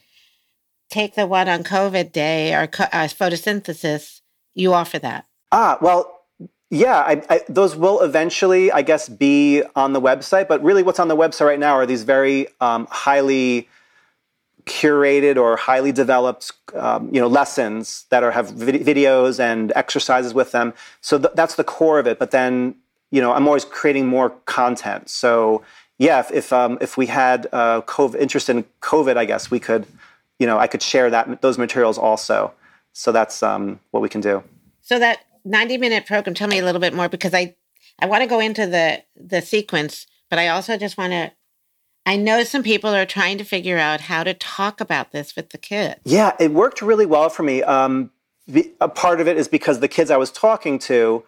take 0.89 1.15
the 1.15 1.25
one 1.25 1.49
on 1.49 1.63
COVID 1.63 2.11
day 2.11 2.53
or 2.53 2.63
uh, 2.63 3.07
photosynthesis. 3.07 4.21
You 4.53 4.73
offer 4.73 4.99
that. 4.99 5.25
Ah, 5.51 5.77
well, 5.81 6.25
yeah, 6.69 6.97
I, 6.99 7.23
I, 7.29 7.41
those 7.49 7.75
will 7.75 8.01
eventually, 8.01 8.71
I 8.71 8.81
guess, 8.81 9.09
be 9.09 9.63
on 9.75 9.93
the 9.93 10.01
website. 10.01 10.47
But 10.47 10.63
really, 10.63 10.83
what's 10.83 10.99
on 10.99 11.07
the 11.07 11.15
website 11.15 11.47
right 11.47 11.59
now 11.59 11.73
are 11.73 11.85
these 11.85 12.03
very 12.03 12.47
um, 12.59 12.87
highly 12.89 13.69
curated 14.65 15.37
or 15.37 15.57
highly 15.57 15.91
developed, 15.91 16.51
um, 16.75 17.09
you 17.13 17.19
know, 17.19 17.27
lessons 17.27 18.05
that 18.09 18.23
are 18.23 18.31
have 18.31 18.49
vid- 18.51 18.85
videos 18.85 19.39
and 19.39 19.73
exercises 19.75 20.33
with 20.33 20.51
them. 20.51 20.73
So 21.01 21.17
th- 21.17 21.33
that's 21.35 21.55
the 21.55 21.63
core 21.63 21.99
of 21.99 22.07
it. 22.07 22.19
But 22.19 22.31
then 22.31 22.75
you 23.11 23.21
know, 23.21 23.33
I'm 23.33 23.47
always 23.47 23.65
creating 23.65 24.07
more 24.07 24.31
content. 24.45 25.09
So 25.09 25.63
yeah, 25.97 26.19
if 26.19 26.31
if, 26.31 26.53
um, 26.53 26.77
if 26.81 26.97
we 26.97 27.05
had 27.05 27.47
uh, 27.51 27.81
COVID, 27.81 28.15
interest 28.15 28.49
in 28.49 28.63
COVID, 28.81 29.17
I 29.17 29.25
guess 29.25 29.51
we 29.51 29.59
could, 29.59 29.85
you 30.39 30.47
know, 30.47 30.57
I 30.57 30.67
could 30.67 30.81
share 30.81 31.09
that 31.09 31.41
those 31.41 31.57
materials 31.57 31.97
also. 31.97 32.53
So 32.93 33.11
that's 33.11 33.43
um, 33.43 33.79
what 33.91 34.01
we 34.01 34.09
can 34.09 34.21
do. 34.21 34.43
So 34.81 34.97
that 34.99 35.19
90 35.45 35.77
minute 35.77 36.05
program, 36.05 36.33
tell 36.33 36.47
me 36.47 36.59
a 36.59 36.65
little 36.65 36.81
bit 36.81 36.93
more 36.93 37.07
because 37.07 37.33
I 37.33 37.55
I 37.99 38.07
want 38.07 38.23
to 38.23 38.27
go 38.27 38.39
into 38.39 38.65
the 38.65 39.03
the 39.15 39.41
sequence, 39.41 40.07
but 40.29 40.39
I 40.39 40.47
also 40.47 40.77
just 40.77 40.97
want 40.97 41.11
to. 41.11 41.31
I 42.03 42.15
know 42.15 42.43
some 42.43 42.63
people 42.63 42.89
are 42.95 43.05
trying 43.05 43.37
to 43.37 43.43
figure 43.43 43.77
out 43.77 44.01
how 44.01 44.23
to 44.23 44.33
talk 44.33 44.81
about 44.81 45.11
this 45.11 45.35
with 45.35 45.51
the 45.51 45.59
kids. 45.59 45.99
Yeah, 46.03 46.35
it 46.39 46.51
worked 46.51 46.81
really 46.81 47.05
well 47.05 47.29
for 47.29 47.43
me. 47.43 47.61
Um, 47.61 48.09
the, 48.47 48.71
a 48.81 48.89
part 48.89 49.21
of 49.21 49.27
it 49.27 49.37
is 49.37 49.47
because 49.47 49.81
the 49.81 49.87
kids 49.87 50.09
I 50.09 50.17
was 50.17 50.31
talking 50.31 50.79
to 50.79 51.23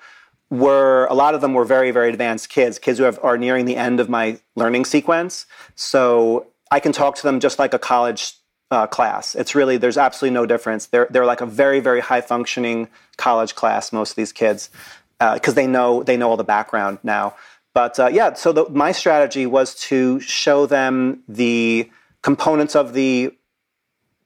were 0.49 1.05
a 1.07 1.13
lot 1.13 1.33
of 1.33 1.41
them 1.41 1.53
were 1.53 1.65
very 1.65 1.91
very 1.91 2.09
advanced 2.09 2.49
kids 2.49 2.77
kids 2.77 2.99
who 2.99 3.05
have, 3.05 3.19
are 3.23 3.37
nearing 3.37 3.65
the 3.65 3.75
end 3.75 3.99
of 3.99 4.09
my 4.09 4.39
learning 4.55 4.85
sequence 4.85 5.45
so 5.75 6.45
i 6.71 6.79
can 6.79 6.91
talk 6.91 7.15
to 7.15 7.23
them 7.23 7.39
just 7.39 7.59
like 7.59 7.73
a 7.73 7.79
college 7.79 8.33
uh, 8.73 8.87
class. 8.87 9.35
It's 9.35 9.53
really 9.53 9.77
there's 9.77 9.97
absolutely 9.97 10.33
no 10.33 10.45
difference. 10.47 10.87
They're 10.87 11.07
they're 11.11 11.27
like 11.27 11.41
a 11.41 11.45
very 11.45 11.79
very 11.79 11.99
high 12.01 12.21
functioning 12.21 12.87
college 13.17 13.53
class. 13.53 13.93
Most 13.93 14.11
of 14.11 14.15
these 14.15 14.31
kids 14.31 14.71
because 15.19 15.53
uh, 15.53 15.55
they 15.55 15.67
know 15.67 16.03
they 16.03 16.17
know 16.17 16.29
all 16.29 16.37
the 16.37 16.43
background 16.43 16.97
now. 17.03 17.35
But 17.73 17.99
uh, 17.99 18.07
yeah, 18.07 18.33
so 18.33 18.51
the, 18.51 18.69
my 18.69 18.91
strategy 18.91 19.45
was 19.45 19.75
to 19.89 20.19
show 20.19 20.65
them 20.65 21.23
the 21.27 21.89
components 22.21 22.75
of 22.75 22.93
the 22.93 23.35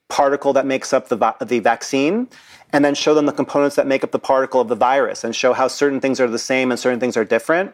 particle 0.09 0.53
that 0.53 0.65
makes 0.65 0.93
up 0.93 1.09
the, 1.09 1.35
the 1.45 1.59
vaccine 1.59 2.27
and 2.73 2.83
then 2.83 2.95
show 2.95 3.13
them 3.13 3.25
the 3.25 3.33
components 3.33 3.75
that 3.75 3.87
make 3.87 4.03
up 4.03 4.11
the 4.11 4.19
particle 4.19 4.61
of 4.61 4.67
the 4.67 4.75
virus 4.75 5.23
and 5.23 5.35
show 5.35 5.53
how 5.53 5.67
certain 5.67 5.99
things 5.99 6.19
are 6.19 6.27
the 6.27 6.39
same 6.39 6.71
and 6.71 6.79
certain 6.79 6.99
things 6.99 7.17
are 7.17 7.25
different. 7.25 7.73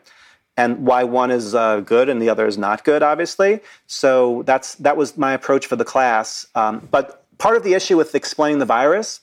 And 0.56 0.86
why 0.86 1.04
one 1.04 1.32
is 1.32 1.56
uh, 1.56 1.80
good 1.80 2.10
and 2.10 2.22
the 2.22 2.30
other 2.30 2.46
is 2.46 2.58
not 2.58 2.84
good 2.84 3.02
obviously. 3.02 3.60
So 3.88 4.44
that's 4.44 4.76
that 4.76 4.98
was 4.98 5.18
my 5.18 5.34
approach 5.34 5.66
for 5.66 5.76
the 5.76 5.86
class. 5.86 6.46
Um, 6.54 6.88
but 6.92 7.26
part 7.38 7.58
of 7.58 7.64
the 7.64 7.74
issue 7.74 7.98
with 7.98 8.14
explaining 8.14 8.60
the 8.60 8.66
virus 8.66 9.22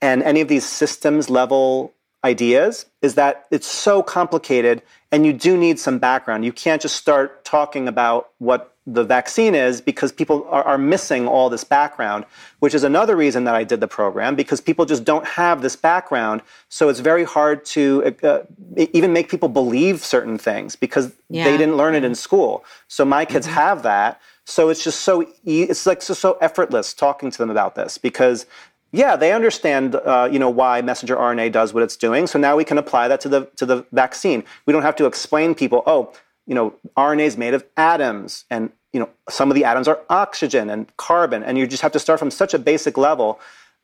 and 0.00 0.22
any 0.22 0.40
of 0.40 0.48
these 0.48 0.64
systems 0.64 1.30
level 1.30 1.94
ideas 2.24 2.86
is 3.02 3.14
that 3.14 3.46
it's 3.50 3.66
so 3.66 4.02
complicated 4.02 4.82
and 5.12 5.24
you 5.24 5.32
do 5.32 5.56
need 5.56 5.78
some 5.78 5.98
background. 5.98 6.44
You 6.44 6.52
can't 6.52 6.82
just 6.82 6.96
start 6.96 7.44
talking 7.44 7.86
about 7.86 8.30
what 8.38 8.73
the 8.86 9.02
vaccine 9.02 9.54
is 9.54 9.80
because 9.80 10.12
people 10.12 10.46
are, 10.50 10.62
are, 10.62 10.76
missing 10.76 11.26
all 11.26 11.48
this 11.48 11.64
background, 11.64 12.26
which 12.58 12.74
is 12.74 12.84
another 12.84 13.16
reason 13.16 13.44
that 13.44 13.54
I 13.54 13.64
did 13.64 13.80
the 13.80 13.88
program 13.88 14.34
because 14.34 14.60
people 14.60 14.84
just 14.84 15.04
don't 15.04 15.26
have 15.26 15.62
this 15.62 15.74
background. 15.74 16.42
So 16.68 16.90
it's 16.90 17.00
very 17.00 17.24
hard 17.24 17.64
to 17.66 18.14
uh, 18.22 18.40
even 18.76 19.12
make 19.14 19.30
people 19.30 19.48
believe 19.48 20.04
certain 20.04 20.36
things 20.36 20.76
because 20.76 21.12
yeah. 21.30 21.44
they 21.44 21.56
didn't 21.56 21.76
learn 21.76 21.94
it 21.94 22.04
in 22.04 22.14
school. 22.14 22.62
So 22.88 23.06
my 23.06 23.24
kids 23.24 23.46
mm-hmm. 23.46 23.54
have 23.54 23.82
that. 23.84 24.20
So 24.44 24.68
it's 24.68 24.84
just 24.84 25.00
so 25.00 25.26
it's 25.46 25.86
like 25.86 26.02
so, 26.02 26.12
so 26.12 26.36
effortless 26.42 26.92
talking 26.92 27.30
to 27.30 27.38
them 27.38 27.48
about 27.48 27.76
this 27.76 27.96
because 27.96 28.44
yeah, 28.92 29.16
they 29.16 29.32
understand, 29.32 29.96
uh, 29.96 30.28
you 30.30 30.38
know, 30.38 30.50
why 30.50 30.80
messenger 30.80 31.16
RNA 31.16 31.50
does 31.50 31.74
what 31.74 31.82
it's 31.82 31.96
doing. 31.96 32.28
So 32.28 32.38
now 32.38 32.54
we 32.54 32.64
can 32.64 32.78
apply 32.78 33.08
that 33.08 33.20
to 33.22 33.28
the 33.28 33.46
to 33.56 33.66
the 33.66 33.84
vaccine. 33.90 34.44
We 34.66 34.72
don't 34.72 34.82
have 34.82 34.94
to 34.96 35.06
explain 35.06 35.54
people, 35.54 35.82
oh, 35.86 36.12
you 36.46 36.54
know, 36.54 36.74
RNA 36.96 37.24
is 37.24 37.36
made 37.36 37.54
of 37.54 37.64
atoms, 37.76 38.44
and 38.50 38.70
you 38.92 39.00
know, 39.00 39.08
some 39.28 39.50
of 39.50 39.54
the 39.54 39.64
atoms 39.64 39.88
are 39.88 40.00
oxygen 40.08 40.70
and 40.70 40.94
carbon, 40.96 41.42
and 41.42 41.58
you 41.58 41.66
just 41.66 41.82
have 41.82 41.92
to 41.92 41.98
start 41.98 42.18
from 42.18 42.30
such 42.30 42.54
a 42.54 42.58
basic 42.58 42.96
level 42.96 43.40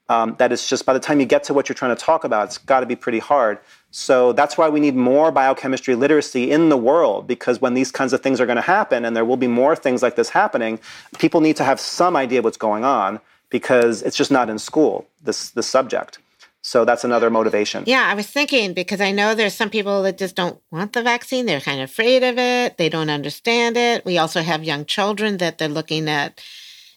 um, 0.08 0.34
that 0.38 0.50
it's 0.52 0.68
just 0.68 0.86
by 0.86 0.92
the 0.92 1.00
time 1.00 1.20
you 1.20 1.26
get 1.26 1.44
to 1.44 1.54
what 1.54 1.68
you're 1.68 1.74
trying 1.74 1.94
to 1.94 2.02
talk 2.02 2.24
about, 2.24 2.48
it's 2.48 2.58
got 2.58 2.80
to 2.80 2.86
be 2.86 2.96
pretty 2.96 3.20
hard. 3.20 3.58
So 3.92 4.32
that's 4.32 4.58
why 4.58 4.68
we 4.68 4.80
need 4.80 4.96
more 4.96 5.30
biochemistry 5.30 5.94
literacy 5.94 6.50
in 6.50 6.68
the 6.68 6.76
world, 6.76 7.26
because 7.28 7.60
when 7.60 7.74
these 7.74 7.92
kinds 7.92 8.12
of 8.12 8.20
things 8.20 8.40
are 8.40 8.46
going 8.46 8.56
to 8.56 8.62
happen, 8.62 9.04
and 9.04 9.16
there 9.16 9.24
will 9.24 9.36
be 9.36 9.46
more 9.46 9.76
things 9.76 10.02
like 10.02 10.16
this 10.16 10.30
happening, 10.30 10.80
people 11.18 11.40
need 11.40 11.56
to 11.56 11.64
have 11.64 11.78
some 11.78 12.16
idea 12.16 12.40
of 12.40 12.44
what's 12.44 12.56
going 12.56 12.84
on 12.84 13.20
because 13.50 14.02
it's 14.02 14.16
just 14.16 14.30
not 14.30 14.48
in 14.48 14.58
school 14.58 15.06
this 15.22 15.50
this 15.50 15.66
subject 15.66 16.18
so 16.62 16.84
that's 16.84 17.04
another 17.04 17.30
motivation. 17.30 17.84
Yeah 17.86 18.06
i 18.06 18.14
was 18.14 18.26
thinking 18.26 18.72
because 18.74 19.00
i 19.00 19.10
know 19.12 19.34
there's 19.34 19.54
some 19.54 19.70
people 19.70 20.02
that 20.02 20.18
just 20.18 20.36
don't 20.36 20.60
want 20.70 20.92
the 20.92 21.02
vaccine. 21.02 21.46
They're 21.46 21.60
kind 21.60 21.80
of 21.80 21.90
afraid 21.90 22.22
of 22.22 22.38
it. 22.38 22.76
They 22.76 22.88
don't 22.88 23.10
understand 23.10 23.76
it. 23.76 24.04
We 24.04 24.18
also 24.18 24.42
have 24.42 24.64
young 24.64 24.84
children 24.84 25.38
that 25.38 25.58
they're 25.58 25.68
looking 25.68 26.08
at 26.08 26.40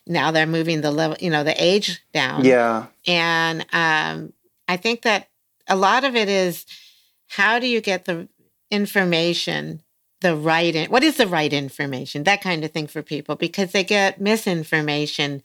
now 0.05 0.31
they're 0.31 0.45
moving 0.45 0.81
the 0.81 0.91
level 0.91 1.17
you 1.19 1.29
know 1.29 1.43
the 1.43 1.63
age 1.63 2.01
down. 2.13 2.45
Yeah. 2.45 2.87
And 3.07 3.65
um, 3.73 4.33
i 4.67 4.77
think 4.77 5.03
that 5.03 5.29
a 5.67 5.75
lot 5.75 6.03
of 6.03 6.15
it 6.15 6.29
is 6.29 6.65
how 7.27 7.59
do 7.59 7.67
you 7.67 7.81
get 7.81 8.05
the 8.05 8.27
information 8.69 9.81
the 10.23 10.35
right 10.35 10.73
in, 10.73 10.89
what 10.89 11.03
is 11.03 11.17
the 11.17 11.27
right 11.27 11.53
information? 11.53 12.23
That 12.23 12.41
kind 12.41 12.63
of 12.63 12.71
thing 12.71 12.87
for 12.87 13.03
people 13.03 13.35
because 13.35 13.71
they 13.71 13.83
get 13.83 14.19
misinformation. 14.19 15.43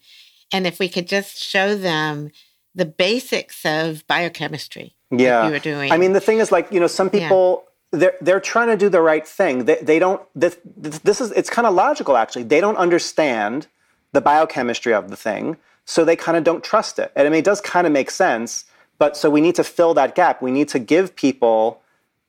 And 0.51 0.65
if 0.65 0.79
we 0.79 0.89
could 0.89 1.07
just 1.07 1.37
show 1.37 1.75
them 1.75 2.31
the 2.75 2.85
basics 2.85 3.65
of 3.65 4.05
biochemistry, 4.07 4.95
yeah, 5.11 5.45
you 5.45 5.51
were 5.51 5.59
doing. 5.59 5.91
I 5.91 5.97
mean, 5.97 6.13
the 6.13 6.21
thing 6.21 6.39
is, 6.39 6.51
like 6.51 6.71
you 6.71 6.79
know, 6.79 6.87
some 6.87 7.09
people. 7.09 7.63
Yeah. 7.63 7.65
They're, 7.91 8.13
they're 8.21 8.39
trying 8.39 8.67
to 8.67 8.77
do 8.77 8.87
the 8.87 9.01
right 9.01 9.27
thing. 9.27 9.65
They, 9.65 9.77
they 9.81 9.97
don't, 9.97 10.21
this, 10.35 10.59
this 10.77 11.19
is, 11.19 11.31
it's 11.31 11.49
kind 11.49 11.65
of 11.65 11.73
logical 11.73 12.17
actually. 12.17 12.43
They 12.43 12.61
don't 12.61 12.77
understand 12.77 13.65
the 14.11 14.21
biochemistry 14.21 14.93
of 14.93 15.09
the 15.09 15.15
thing, 15.15 15.57
so 15.85 16.05
they 16.05 16.15
kind 16.15 16.37
of 16.37 16.43
don't 16.43 16.63
trust 16.63 16.99
it. 16.99 17.11
And 17.15 17.25
I 17.25 17.31
mean, 17.31 17.39
it 17.39 17.45
does 17.45 17.61
kind 17.61 17.87
of 17.87 17.93
make 17.93 18.11
sense, 18.11 18.65
but 18.99 19.17
so 19.17 19.31
we 19.31 19.41
need 19.41 19.55
to 19.55 19.63
fill 19.63 19.95
that 19.95 20.13
gap. 20.13 20.39
We 20.39 20.51
need 20.51 20.67
to 20.69 20.77
give 20.77 21.15
people 21.15 21.81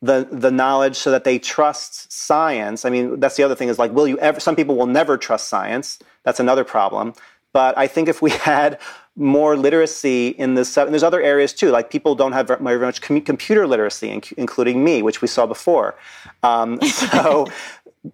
the 0.03 0.27
the 0.31 0.51
knowledge 0.51 0.97
so 0.97 1.11
that 1.11 1.25
they 1.25 1.39
trust 1.39 2.11
science. 2.11 2.85
I 2.85 2.91
mean, 2.91 3.21
that's 3.21 3.37
the 3.37 3.43
other 3.43 3.55
thing 3.55 3.69
is 3.69 3.79
like, 3.79 3.93
will 3.93 4.09
you 4.09 4.19
ever? 4.19 4.41
Some 4.41 4.57
people 4.57 4.77
will 4.77 4.87
never 4.87 5.19
trust 5.19 5.49
science. 5.49 5.99
That's 6.23 6.41
another 6.41 6.65
problem. 6.65 7.15
But 7.53 7.77
I 7.77 7.87
think 7.87 8.09
if 8.09 8.23
we 8.23 8.31
had 8.51 8.79
more 9.21 9.57
literacy 9.57 10.29
in 10.29 10.55
this, 10.55 10.77
and 10.77 10.93
there's 10.93 11.03
other 11.03 11.21
areas 11.21 11.53
too, 11.53 11.71
like 11.71 11.91
people 11.91 12.15
don't 12.15 12.33
have 12.33 12.49
very 12.49 12.79
much 12.79 13.03
computer 13.03 13.67
literacy, 13.67 14.09
including 14.37 14.83
me, 14.83 15.03
which 15.03 15.21
we 15.21 15.29
saw 15.29 15.47
before. 15.47 15.95
Um, 16.43 16.81
so 16.83 17.47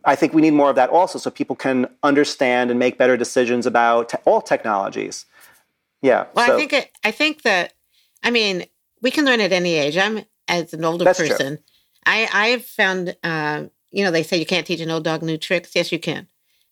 I 0.04 0.16
think 0.16 0.34
we 0.34 0.42
need 0.42 0.50
more 0.52 0.68
of 0.68 0.76
that 0.76 0.90
also, 0.90 1.18
so 1.18 1.30
people 1.30 1.54
can 1.54 1.86
understand 2.02 2.70
and 2.70 2.78
make 2.78 2.98
better 2.98 3.16
decisions 3.16 3.66
about 3.66 4.08
te- 4.08 4.18
all 4.24 4.42
technologies. 4.42 5.26
Yeah. 6.02 6.26
Well, 6.34 6.46
so. 6.46 6.54
I 6.54 6.56
think 6.56 6.72
it, 6.72 6.90
I 7.04 7.12
think 7.12 7.42
that 7.42 7.72
I 8.22 8.30
mean 8.30 8.64
we 9.00 9.10
can 9.10 9.24
learn 9.24 9.40
at 9.40 9.52
any 9.52 9.74
age. 9.74 9.96
I'm 9.96 10.24
as 10.48 10.74
an 10.74 10.84
older 10.84 11.04
That's 11.04 11.20
person. 11.20 11.56
True. 11.56 11.64
I 12.04 12.28
I've 12.32 12.64
found 12.64 13.16
uh, 13.22 13.64
you 13.92 14.04
know 14.04 14.10
they 14.10 14.24
say 14.24 14.36
you 14.36 14.46
can't 14.46 14.66
teach 14.66 14.80
an 14.80 14.90
old 14.90 15.04
dog 15.04 15.22
new 15.22 15.38
tricks. 15.38 15.70
Yes, 15.74 15.92
you 15.92 16.00
can. 16.00 16.26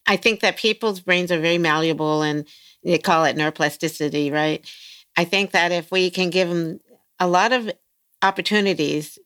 I 0.07 0.17
think 0.17 0.41
that 0.41 0.57
people's 0.57 1.01
brains 1.01 1.33
are 1.33 1.41
very 1.41 1.59
malleable 1.59 2.23
and 2.23 2.47
they 2.83 2.99
call 2.99 3.25
it 3.25 3.37
neuroplasticity, 3.37 4.33
right? 4.33 4.69
I 5.17 5.25
think 5.25 5.53
that 5.53 5.73
if 5.73 5.91
we 5.91 6.11
can 6.11 6.31
give 6.31 6.49
them 6.49 6.81
a 7.19 7.27
lot 7.27 7.53
of 7.53 7.71
opportunities, 8.23 9.19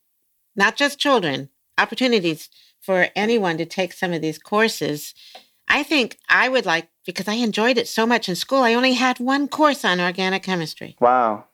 not 0.55 0.77
just 0.77 0.99
children, 0.99 1.49
opportunities 1.79 2.49
for 2.81 3.09
anyone 3.17 3.59
to 3.59 3.65
take 3.65 3.93
some 3.93 4.13
of 4.13 4.23
these 4.23 4.39
courses, 4.39 5.15
I 5.67 5.83
think 5.83 6.19
I 6.29 6.49
would 6.49 6.67
like, 6.67 6.89
because 7.05 7.29
I 7.29 7.35
enjoyed 7.35 7.79
it 7.79 7.89
so 7.89 8.07
much 8.07 8.29
in 8.29 8.37
school, 8.37 8.63
I 8.63 8.75
only 8.75 8.95
had 8.95 9.19
one 9.19 9.49
course 9.49 9.85
on 9.85 10.01
organic 10.01 10.43
chemistry. 10.43 10.97
Wow. 11.01 11.45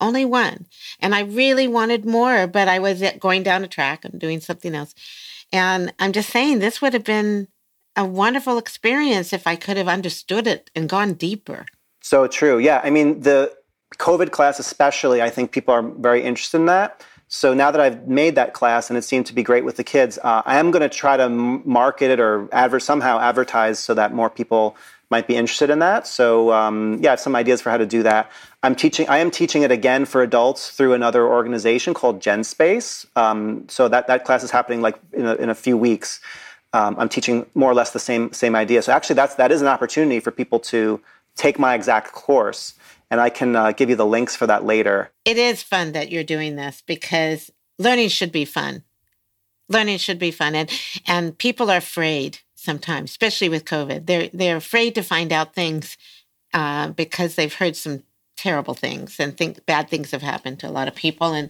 Only 0.00 0.24
one. 0.24 0.66
And 1.00 1.14
I 1.14 1.20
really 1.20 1.68
wanted 1.68 2.04
more, 2.04 2.46
but 2.46 2.68
I 2.68 2.78
was 2.78 3.02
going 3.18 3.42
down 3.42 3.64
a 3.64 3.68
track 3.68 4.04
and 4.04 4.20
doing 4.20 4.40
something 4.40 4.74
else. 4.74 4.94
And 5.52 5.92
I'm 5.98 6.12
just 6.12 6.30
saying, 6.30 6.58
this 6.58 6.82
would 6.82 6.92
have 6.92 7.04
been 7.04 7.48
a 7.96 8.04
wonderful 8.04 8.58
experience 8.58 9.32
if 9.32 9.46
I 9.46 9.56
could 9.56 9.76
have 9.76 9.88
understood 9.88 10.46
it 10.46 10.70
and 10.74 10.88
gone 10.88 11.14
deeper. 11.14 11.66
So 12.02 12.26
true. 12.26 12.58
Yeah. 12.58 12.80
I 12.84 12.90
mean, 12.90 13.20
the 13.20 13.52
COVID 13.98 14.30
class, 14.30 14.58
especially, 14.58 15.22
I 15.22 15.30
think 15.30 15.52
people 15.52 15.74
are 15.74 15.82
very 15.82 16.22
interested 16.22 16.58
in 16.58 16.66
that. 16.66 17.04
So 17.28 17.54
now 17.54 17.72
that 17.72 17.80
I've 17.80 18.06
made 18.06 18.36
that 18.36 18.54
class 18.54 18.88
and 18.88 18.96
it 18.96 19.02
seemed 19.02 19.26
to 19.26 19.34
be 19.34 19.42
great 19.42 19.64
with 19.64 19.76
the 19.76 19.84
kids, 19.84 20.18
uh, 20.22 20.42
I 20.46 20.58
am 20.58 20.70
going 20.70 20.82
to 20.82 20.88
try 20.88 21.16
to 21.16 21.28
market 21.28 22.10
it 22.10 22.20
or 22.20 22.48
adver- 22.52 22.78
somehow 22.78 23.18
advertise 23.18 23.80
so 23.80 23.94
that 23.94 24.12
more 24.14 24.30
people 24.30 24.76
might 25.10 25.26
be 25.26 25.36
interested 25.36 25.70
in 25.70 25.80
that. 25.80 26.06
So 26.06 26.52
um, 26.52 26.98
yeah, 27.00 27.10
I 27.10 27.12
have 27.12 27.20
some 27.20 27.34
ideas 27.34 27.60
for 27.60 27.70
how 27.70 27.78
to 27.78 27.86
do 27.86 28.02
that. 28.04 28.30
I'm 28.62 28.74
teaching. 28.74 29.08
I 29.08 29.18
am 29.18 29.30
teaching 29.30 29.62
it 29.62 29.70
again 29.70 30.04
for 30.04 30.22
adults 30.22 30.70
through 30.70 30.94
another 30.94 31.26
organization 31.26 31.94
called 31.94 32.20
GenSpace. 32.20 33.06
Um, 33.16 33.68
so 33.68 33.88
that 33.88 34.08
that 34.08 34.24
class 34.24 34.42
is 34.42 34.50
happening 34.50 34.80
like 34.80 34.98
in 35.12 35.26
a, 35.26 35.34
in 35.36 35.48
a 35.48 35.54
few 35.54 35.76
weeks 35.76 36.20
um, 36.76 36.94
I'm 36.98 37.08
teaching 37.08 37.46
more 37.54 37.70
or 37.70 37.74
less 37.74 37.92
the 37.92 37.98
same 37.98 38.32
same 38.34 38.54
idea. 38.54 38.82
So 38.82 38.92
actually, 38.92 39.14
that's 39.14 39.34
that 39.36 39.50
is 39.50 39.62
an 39.62 39.68
opportunity 39.68 40.20
for 40.20 40.30
people 40.30 40.60
to 40.60 41.00
take 41.34 41.58
my 41.58 41.74
exact 41.74 42.12
course, 42.12 42.74
and 43.10 43.18
I 43.18 43.30
can 43.30 43.56
uh, 43.56 43.72
give 43.72 43.88
you 43.88 43.96
the 43.96 44.04
links 44.06 44.36
for 44.36 44.46
that 44.46 44.64
later. 44.64 45.10
It 45.24 45.38
is 45.38 45.62
fun 45.62 45.92
that 45.92 46.10
you're 46.10 46.24
doing 46.24 46.56
this 46.56 46.82
because 46.86 47.50
learning 47.78 48.10
should 48.10 48.30
be 48.30 48.44
fun. 48.44 48.82
Learning 49.70 49.96
should 49.96 50.18
be 50.18 50.30
fun, 50.30 50.54
and 50.54 50.70
and 51.06 51.38
people 51.38 51.70
are 51.70 51.78
afraid 51.78 52.40
sometimes, 52.54 53.10
especially 53.10 53.48
with 53.48 53.64
COVID. 53.64 54.04
They're 54.04 54.28
they're 54.34 54.58
afraid 54.58 54.94
to 54.96 55.02
find 55.02 55.32
out 55.32 55.54
things 55.54 55.96
uh, 56.52 56.90
because 56.90 57.36
they've 57.36 57.54
heard 57.54 57.76
some 57.76 58.02
terrible 58.36 58.74
things 58.74 59.18
and 59.18 59.34
think 59.34 59.64
bad 59.64 59.88
things 59.88 60.10
have 60.10 60.20
happened 60.20 60.60
to 60.60 60.68
a 60.68 60.76
lot 60.78 60.88
of 60.88 60.94
people 60.94 61.32
and 61.32 61.48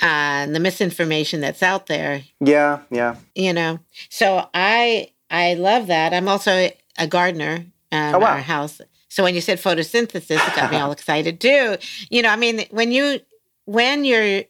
and 0.00 0.54
the 0.54 0.60
misinformation 0.60 1.40
that's 1.40 1.62
out 1.62 1.86
there. 1.86 2.22
Yeah, 2.40 2.80
yeah. 2.90 3.16
You 3.34 3.52
know, 3.52 3.80
so 4.08 4.48
I 4.54 5.10
I 5.30 5.54
love 5.54 5.88
that. 5.88 6.12
I'm 6.12 6.28
also 6.28 6.70
a 6.98 7.06
gardener 7.06 7.64
um, 7.92 8.14
oh, 8.14 8.18
wow. 8.18 8.32
our 8.32 8.40
house. 8.40 8.80
So 9.08 9.22
when 9.22 9.34
you 9.34 9.40
said 9.40 9.58
photosynthesis, 9.58 10.30
it 10.30 10.56
got 10.56 10.70
me 10.70 10.78
all 10.78 10.92
excited 11.00 11.40
too. 11.40 11.76
You 12.10 12.22
know, 12.22 12.30
I 12.30 12.36
mean, 12.36 12.64
when 12.70 12.92
you 12.92 13.20
when 13.64 14.04
you're 14.04 14.44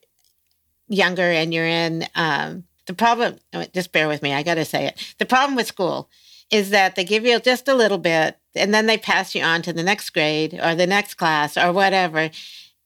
younger 0.89 1.23
and 1.23 1.53
you're 1.53 1.67
in 1.67 2.07
um, 2.15 2.65
the 2.87 2.95
problem, 2.95 3.37
oh, 3.53 3.65
just 3.73 3.93
bear 3.93 4.09
with 4.09 4.23
me. 4.23 4.33
I 4.33 4.43
got 4.43 4.55
to 4.55 4.65
say 4.65 4.87
it. 4.87 5.15
The 5.19 5.27
problem 5.27 5.57
with 5.57 5.67
school 5.67 6.09
is 6.51 6.71
that 6.71 6.97
they 6.97 7.05
give 7.05 7.25
you 7.25 7.39
just 7.41 7.69
a 7.69 7.75
little 7.75 7.99
bit, 7.99 8.37
and 8.55 8.75
then 8.75 8.87
they 8.87 8.99
pass 8.99 9.35
you 9.35 9.43
on 9.43 9.63
to 9.63 9.73
the 9.73 9.83
next 9.83 10.11
grade 10.11 10.59
or 10.61 10.75
the 10.75 10.87
next 10.87 11.15
class 11.15 11.57
or 11.57 11.73
whatever, 11.73 12.31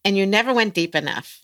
and 0.05 0.16
you 0.16 0.27
never 0.27 0.53
went 0.53 0.74
deep 0.74 0.94
enough. 0.94 1.43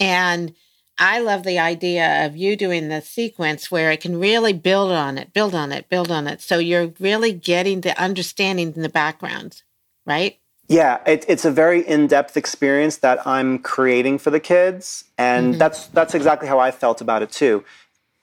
And 0.00 0.54
I 0.98 1.20
love 1.20 1.44
the 1.44 1.58
idea 1.58 2.26
of 2.26 2.36
you 2.36 2.56
doing 2.56 2.88
the 2.88 3.00
sequence 3.00 3.70
where 3.70 3.92
it 3.92 4.00
can 4.00 4.18
really 4.18 4.52
build 4.52 4.92
on 4.92 5.16
it, 5.16 5.32
build 5.32 5.54
on 5.54 5.70
it, 5.72 5.88
build 5.88 6.10
on 6.10 6.26
it. 6.26 6.40
So 6.40 6.58
you're 6.58 6.92
really 6.98 7.32
getting 7.32 7.82
the 7.82 8.00
understanding 8.00 8.72
in 8.74 8.82
the 8.82 8.88
background. 8.88 9.62
right? 10.08 10.38
Yeah, 10.66 10.98
it, 11.06 11.24
it's 11.28 11.44
a 11.44 11.50
very 11.50 11.86
in-depth 11.86 12.36
experience 12.36 12.96
that 12.98 13.24
I'm 13.26 13.58
creating 13.60 14.18
for 14.18 14.30
the 14.30 14.40
kids, 14.40 15.04
and 15.16 15.50
mm-hmm. 15.50 15.58
that's 15.58 15.86
that's 15.88 16.14
exactly 16.14 16.48
how 16.48 16.58
I 16.58 16.72
felt 16.72 17.00
about 17.00 17.22
it 17.22 17.30
too. 17.30 17.64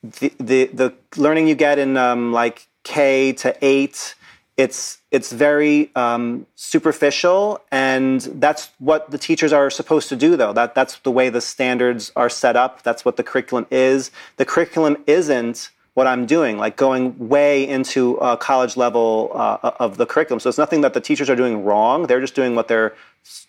The 0.03 0.33
the, 0.39 0.65
the 0.65 0.93
learning 1.15 1.47
you 1.47 1.55
get 1.55 1.79
in 1.79 1.95
um, 1.95 2.33
like 2.33 2.67
K 2.83 3.33
to 3.33 3.55
eight, 3.61 4.15
it's 4.57 4.99
it's 5.11 5.31
very 5.31 5.91
um, 5.95 6.45
superficial, 6.55 7.61
and 7.71 8.21
that's 8.21 8.69
what 8.79 9.11
the 9.11 9.17
teachers 9.17 9.51
are 9.51 9.69
supposed 9.69 10.07
to 10.09 10.15
do. 10.15 10.37
Though 10.37 10.53
that 10.53 10.75
that's 10.75 10.97
the 10.99 11.11
way 11.11 11.29
the 11.29 11.41
standards 11.41 12.11
are 12.15 12.29
set 12.29 12.55
up. 12.55 12.83
That's 12.83 13.03
what 13.03 13.17
the 13.17 13.23
curriculum 13.23 13.67
is. 13.69 14.11
The 14.37 14.45
curriculum 14.45 15.03
isn't 15.07 15.71
what 15.93 16.07
I'm 16.07 16.25
doing, 16.25 16.57
like 16.57 16.75
going 16.75 17.29
way 17.29 17.67
into 17.67 18.15
a 18.17 18.35
college 18.35 18.75
level 18.75 19.31
uh, 19.33 19.71
of 19.79 19.95
the 19.95 20.05
curriculum. 20.05 20.41
So 20.41 20.49
it's 20.49 20.57
nothing 20.57 20.81
that 20.81 20.93
the 20.93 20.99
teachers 20.99 21.29
are 21.29 21.37
doing 21.37 21.63
wrong. 21.63 22.07
They're 22.07 22.19
just 22.19 22.35
doing 22.35 22.53
what 22.53 22.67
they're 22.67 22.93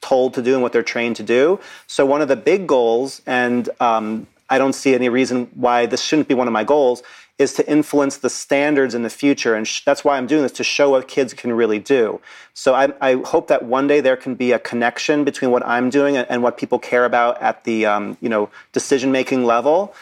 told 0.00 0.34
to 0.34 0.42
do 0.42 0.54
and 0.54 0.62
what 0.62 0.72
they're 0.72 0.84
trained 0.84 1.16
to 1.16 1.24
do. 1.24 1.58
So 1.88 2.06
one 2.06 2.22
of 2.22 2.28
the 2.28 2.36
big 2.36 2.68
goals, 2.68 3.20
and 3.26 3.68
um, 3.80 4.28
I 4.48 4.58
don't 4.58 4.74
see 4.74 4.94
any 4.94 5.08
reason 5.08 5.50
why 5.54 5.86
this 5.86 6.02
shouldn't 6.02 6.28
be 6.28 6.34
one 6.34 6.46
of 6.46 6.52
my 6.52 6.62
goals, 6.62 7.02
is 7.38 7.52
to 7.54 7.70
influence 7.70 8.16
the 8.16 8.30
standards 8.30 8.94
in 8.94 9.02
the 9.02 9.10
future. 9.10 9.54
And 9.54 9.68
sh- 9.68 9.82
that's 9.84 10.04
why 10.04 10.16
I'm 10.16 10.26
doing 10.26 10.42
this 10.42 10.52
to 10.52 10.64
show 10.64 10.90
what 10.90 11.06
kids 11.06 11.34
can 11.34 11.52
really 11.52 11.78
do. 11.78 12.20
So 12.54 12.74
I, 12.74 12.92
I, 13.00 13.14
hope 13.24 13.48
that 13.48 13.64
one 13.64 13.86
day 13.86 14.00
there 14.00 14.16
can 14.16 14.34
be 14.34 14.52
a 14.52 14.58
connection 14.58 15.24
between 15.24 15.50
what 15.50 15.66
I'm 15.66 15.90
doing 15.90 16.16
and, 16.16 16.26
and 16.30 16.42
what 16.42 16.56
people 16.56 16.78
care 16.78 17.04
about 17.04 17.40
at 17.42 17.64
the 17.64 17.84
um, 17.84 18.16
you 18.20 18.28
know 18.28 18.48
decision 18.72 19.12
making 19.12 19.44
level 19.44 19.94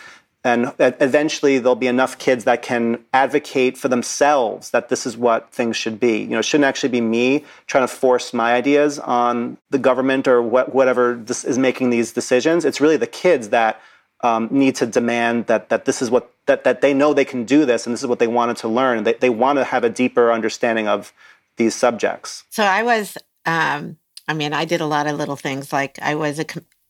and 0.46 0.72
eventually 0.78 1.58
there'll 1.58 1.74
be 1.74 1.86
enough 1.86 2.18
kids 2.18 2.44
that 2.44 2.60
can 2.60 3.02
advocate 3.14 3.78
for 3.78 3.88
themselves 3.88 4.70
that 4.70 4.90
this 4.90 5.06
is 5.06 5.16
what 5.16 5.50
things 5.50 5.76
should 5.76 5.98
be 5.98 6.18
you 6.18 6.28
know 6.28 6.38
it 6.38 6.44
shouldn't 6.44 6.66
actually 6.66 6.90
be 6.90 7.00
me 7.00 7.44
trying 7.66 7.82
to 7.82 7.92
force 7.92 8.34
my 8.34 8.52
ideas 8.52 8.98
on 8.98 9.56
the 9.70 9.78
government 9.78 10.28
or 10.28 10.42
what, 10.42 10.74
whatever 10.74 11.24
is 11.28 11.58
making 11.58 11.90
these 11.90 12.12
decisions 12.12 12.64
it's 12.64 12.80
really 12.80 12.98
the 12.98 13.06
kids 13.06 13.48
that 13.48 13.80
um, 14.24 14.48
need 14.50 14.74
to 14.76 14.86
demand 14.86 15.46
that 15.46 15.68
that 15.68 15.84
this 15.84 16.02
is 16.02 16.10
what 16.10 16.32
that, 16.46 16.64
that 16.64 16.80
they 16.80 16.92
know 16.92 17.14
they 17.14 17.24
can 17.24 17.44
do 17.44 17.64
this 17.64 17.86
and 17.86 17.92
this 17.92 18.02
is 18.02 18.06
what 18.06 18.18
they 18.18 18.26
wanted 18.26 18.56
to 18.56 18.68
learn 18.68 19.04
they, 19.04 19.14
they 19.14 19.30
want 19.30 19.58
to 19.58 19.64
have 19.64 19.84
a 19.84 19.90
deeper 19.90 20.32
understanding 20.32 20.88
of 20.88 21.12
these 21.56 21.74
subjects 21.74 22.44
so 22.50 22.64
i 22.64 22.82
was 22.82 23.16
um, 23.46 23.96
i 24.26 24.34
mean 24.34 24.52
i 24.52 24.64
did 24.64 24.80
a 24.80 24.86
lot 24.86 25.06
of 25.06 25.16
little 25.16 25.36
things 25.36 25.72
like 25.72 25.98
i 26.02 26.14
was 26.14 26.38
a 26.38 26.44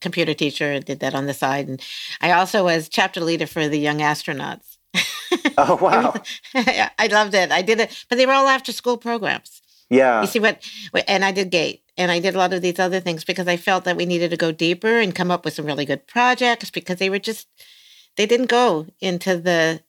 computer 0.05 0.35
teacher 0.35 0.71
and 0.71 0.85
did 0.85 1.01
that 1.01 1.15
on 1.15 1.27
the 1.27 1.35
side. 1.35 1.67
And 1.67 1.83
I 2.21 2.33
also 2.33 2.63
was 2.63 2.89
chapter 2.89 3.21
leader 3.21 3.47
for 3.47 3.67
the 3.69 3.79
young 3.79 3.99
astronauts. 3.99 4.77
Oh 5.57 5.77
wow! 5.77 6.15
I 6.55 7.09
loved 7.11 7.35
it. 7.35 7.53
I 7.53 7.63
did 7.63 7.79
it, 7.79 8.05
but 8.09 8.17
they 8.17 8.27
were 8.27 8.33
all 8.33 8.49
after 8.49 8.73
school 8.73 8.97
programs. 8.97 9.63
Yeah. 9.89 10.21
You 10.21 10.27
see 10.27 10.41
what? 10.41 10.69
And 11.07 11.25
I 11.25 11.31
did 11.31 11.51
Gate, 11.51 11.84
and 11.97 12.11
I 12.11 12.21
did 12.21 12.35
a 12.35 12.39
lot 12.39 12.53
of 12.53 12.63
these 12.63 12.79
other 12.79 13.01
things 13.01 13.25
because 13.25 13.49
I 13.49 13.57
felt 13.57 13.85
that 13.85 13.97
we 13.97 14.07
needed 14.07 14.31
to 14.31 14.37
go 14.37 14.53
deeper 14.53 14.99
and 14.99 15.15
come 15.15 15.31
up 15.31 15.45
with 15.45 15.55
some 15.55 15.67
really 15.67 15.85
good 15.85 16.07
projects 16.07 16.71
because 16.71 16.99
they 16.99 17.11
were 17.11 17.19
just 17.19 17.49
they 18.17 18.27
didn't 18.27 18.47
go 18.47 18.87
into 19.01 19.37
the 19.39 19.81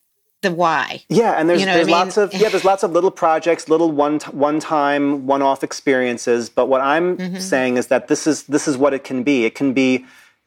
the 0.42 0.52
why. 0.52 1.04
Yeah, 1.10 1.34
and 1.34 1.50
there's 1.50 1.60
you 1.60 1.66
know 1.66 1.74
there's 1.74 1.88
I 1.88 1.92
mean? 1.92 1.98
lots 1.98 2.18
of 2.18 2.34
yeah 2.34 2.50
there's 2.50 2.66
lots 2.66 2.84
of 2.84 2.92
little 2.92 3.12
projects, 3.12 3.68
little 3.68 3.92
one 3.92 4.20
one 4.32 4.60
time 4.60 5.26
one 5.26 5.42
off 5.42 5.64
experiences. 5.64 6.50
But 6.50 6.68
what 6.68 6.82
I'm 6.82 7.18
mm-hmm. 7.18 7.38
saying 7.38 7.78
is 7.78 7.88
that 7.88 8.08
this 8.08 8.28
is 8.28 8.44
this 8.44 8.68
is 8.68 8.78
what 8.78 8.94
it 8.94 9.04
can 9.04 9.24
be. 9.24 9.46
It 9.46 9.56
can 9.56 9.74
be 9.74 10.06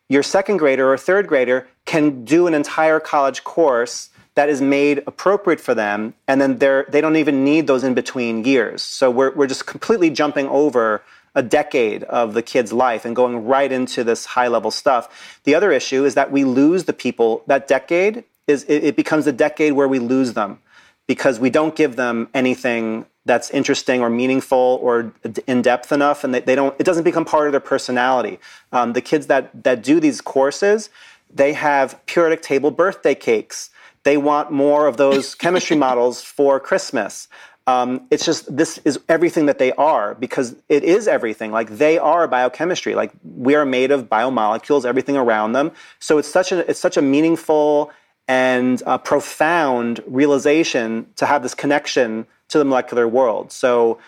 your 0.08 0.22
second 0.22 0.58
grader 0.58 0.90
or 0.90 0.96
third 0.96 1.26
grader 1.26 1.66
can 1.84 2.24
do 2.24 2.46
an 2.46 2.54
entire 2.54 3.00
college 3.00 3.44
course 3.44 4.10
that 4.34 4.48
is 4.48 4.62
made 4.62 5.02
appropriate 5.06 5.60
for 5.60 5.74
them, 5.74 6.14
and 6.28 6.40
then 6.40 6.58
they're 6.58 6.86
they 6.88 7.00
don't 7.00 7.16
even 7.16 7.44
need 7.44 7.66
those 7.66 7.82
in 7.82 7.94
between 7.94 8.44
years. 8.44 8.82
So 8.82 9.10
we're 9.10 9.32
we're 9.32 9.48
just 9.48 9.66
completely 9.66 10.10
jumping 10.10 10.46
over 10.48 11.02
a 11.38 11.42
decade 11.42 12.02
of 12.04 12.34
the 12.34 12.42
kid's 12.42 12.72
life 12.72 13.04
and 13.04 13.14
going 13.14 13.46
right 13.46 13.70
into 13.70 14.02
this 14.02 14.26
high 14.26 14.48
level 14.48 14.72
stuff. 14.72 15.38
The 15.44 15.54
other 15.54 15.70
issue 15.70 16.04
is 16.04 16.14
that 16.16 16.32
we 16.32 16.42
lose 16.42 16.84
the 16.84 16.92
people 16.92 17.44
that 17.46 17.68
decade 17.68 18.24
is 18.48 18.64
it, 18.64 18.82
it 18.82 18.96
becomes 18.96 19.28
a 19.28 19.32
decade 19.32 19.74
where 19.74 19.86
we 19.86 20.00
lose 20.00 20.32
them 20.32 20.58
because 21.06 21.38
we 21.38 21.48
don't 21.48 21.76
give 21.76 21.94
them 21.94 22.28
anything 22.34 23.06
that's 23.24 23.50
interesting 23.50 24.00
or 24.00 24.10
meaningful 24.10 24.80
or 24.82 25.12
in 25.46 25.62
depth 25.62 25.92
enough, 25.92 26.24
and 26.24 26.34
they, 26.34 26.40
they 26.40 26.56
don't. 26.56 26.74
It 26.80 26.84
doesn't 26.84 27.04
become 27.04 27.24
part 27.24 27.46
of 27.46 27.52
their 27.52 27.60
personality. 27.60 28.40
Um, 28.72 28.94
the 28.94 29.00
kids 29.00 29.28
that 29.28 29.62
that 29.62 29.84
do 29.84 30.00
these 30.00 30.20
courses, 30.20 30.90
they 31.32 31.52
have 31.52 32.04
periodic 32.06 32.42
table 32.42 32.72
birthday 32.72 33.14
cakes. 33.14 33.70
They 34.04 34.16
want 34.16 34.50
more 34.50 34.86
of 34.86 34.96
those 34.96 35.34
chemistry 35.44 35.76
models 35.76 36.22
for 36.22 36.60
Christmas. 36.60 37.28
Um, 37.66 38.06
it's 38.10 38.24
just 38.24 38.56
this 38.56 38.78
is 38.86 38.98
everything 39.10 39.44
that 39.46 39.58
they 39.58 39.72
are 39.72 40.14
because 40.14 40.56
it 40.70 40.84
is 40.84 41.06
everything. 41.06 41.52
Like 41.52 41.68
they 41.68 41.98
are 41.98 42.26
biochemistry. 42.26 42.94
Like 42.94 43.12
we 43.22 43.54
are 43.54 43.66
made 43.66 43.90
of 43.90 44.08
biomolecules, 44.08 44.86
everything 44.86 45.18
around 45.18 45.52
them. 45.52 45.72
So 45.98 46.16
it's 46.16 46.28
such 46.28 46.50
a 46.50 46.68
it's 46.70 46.80
such 46.80 46.96
a 46.96 47.02
meaningful 47.02 47.92
and 48.26 48.82
a 48.86 48.98
profound 48.98 50.02
realization 50.06 51.08
to 51.16 51.26
have 51.26 51.42
this 51.42 51.54
connection 51.54 52.26
to 52.48 52.58
the 52.58 52.64
molecular 52.64 53.08
world. 53.08 53.52
So 53.52 53.98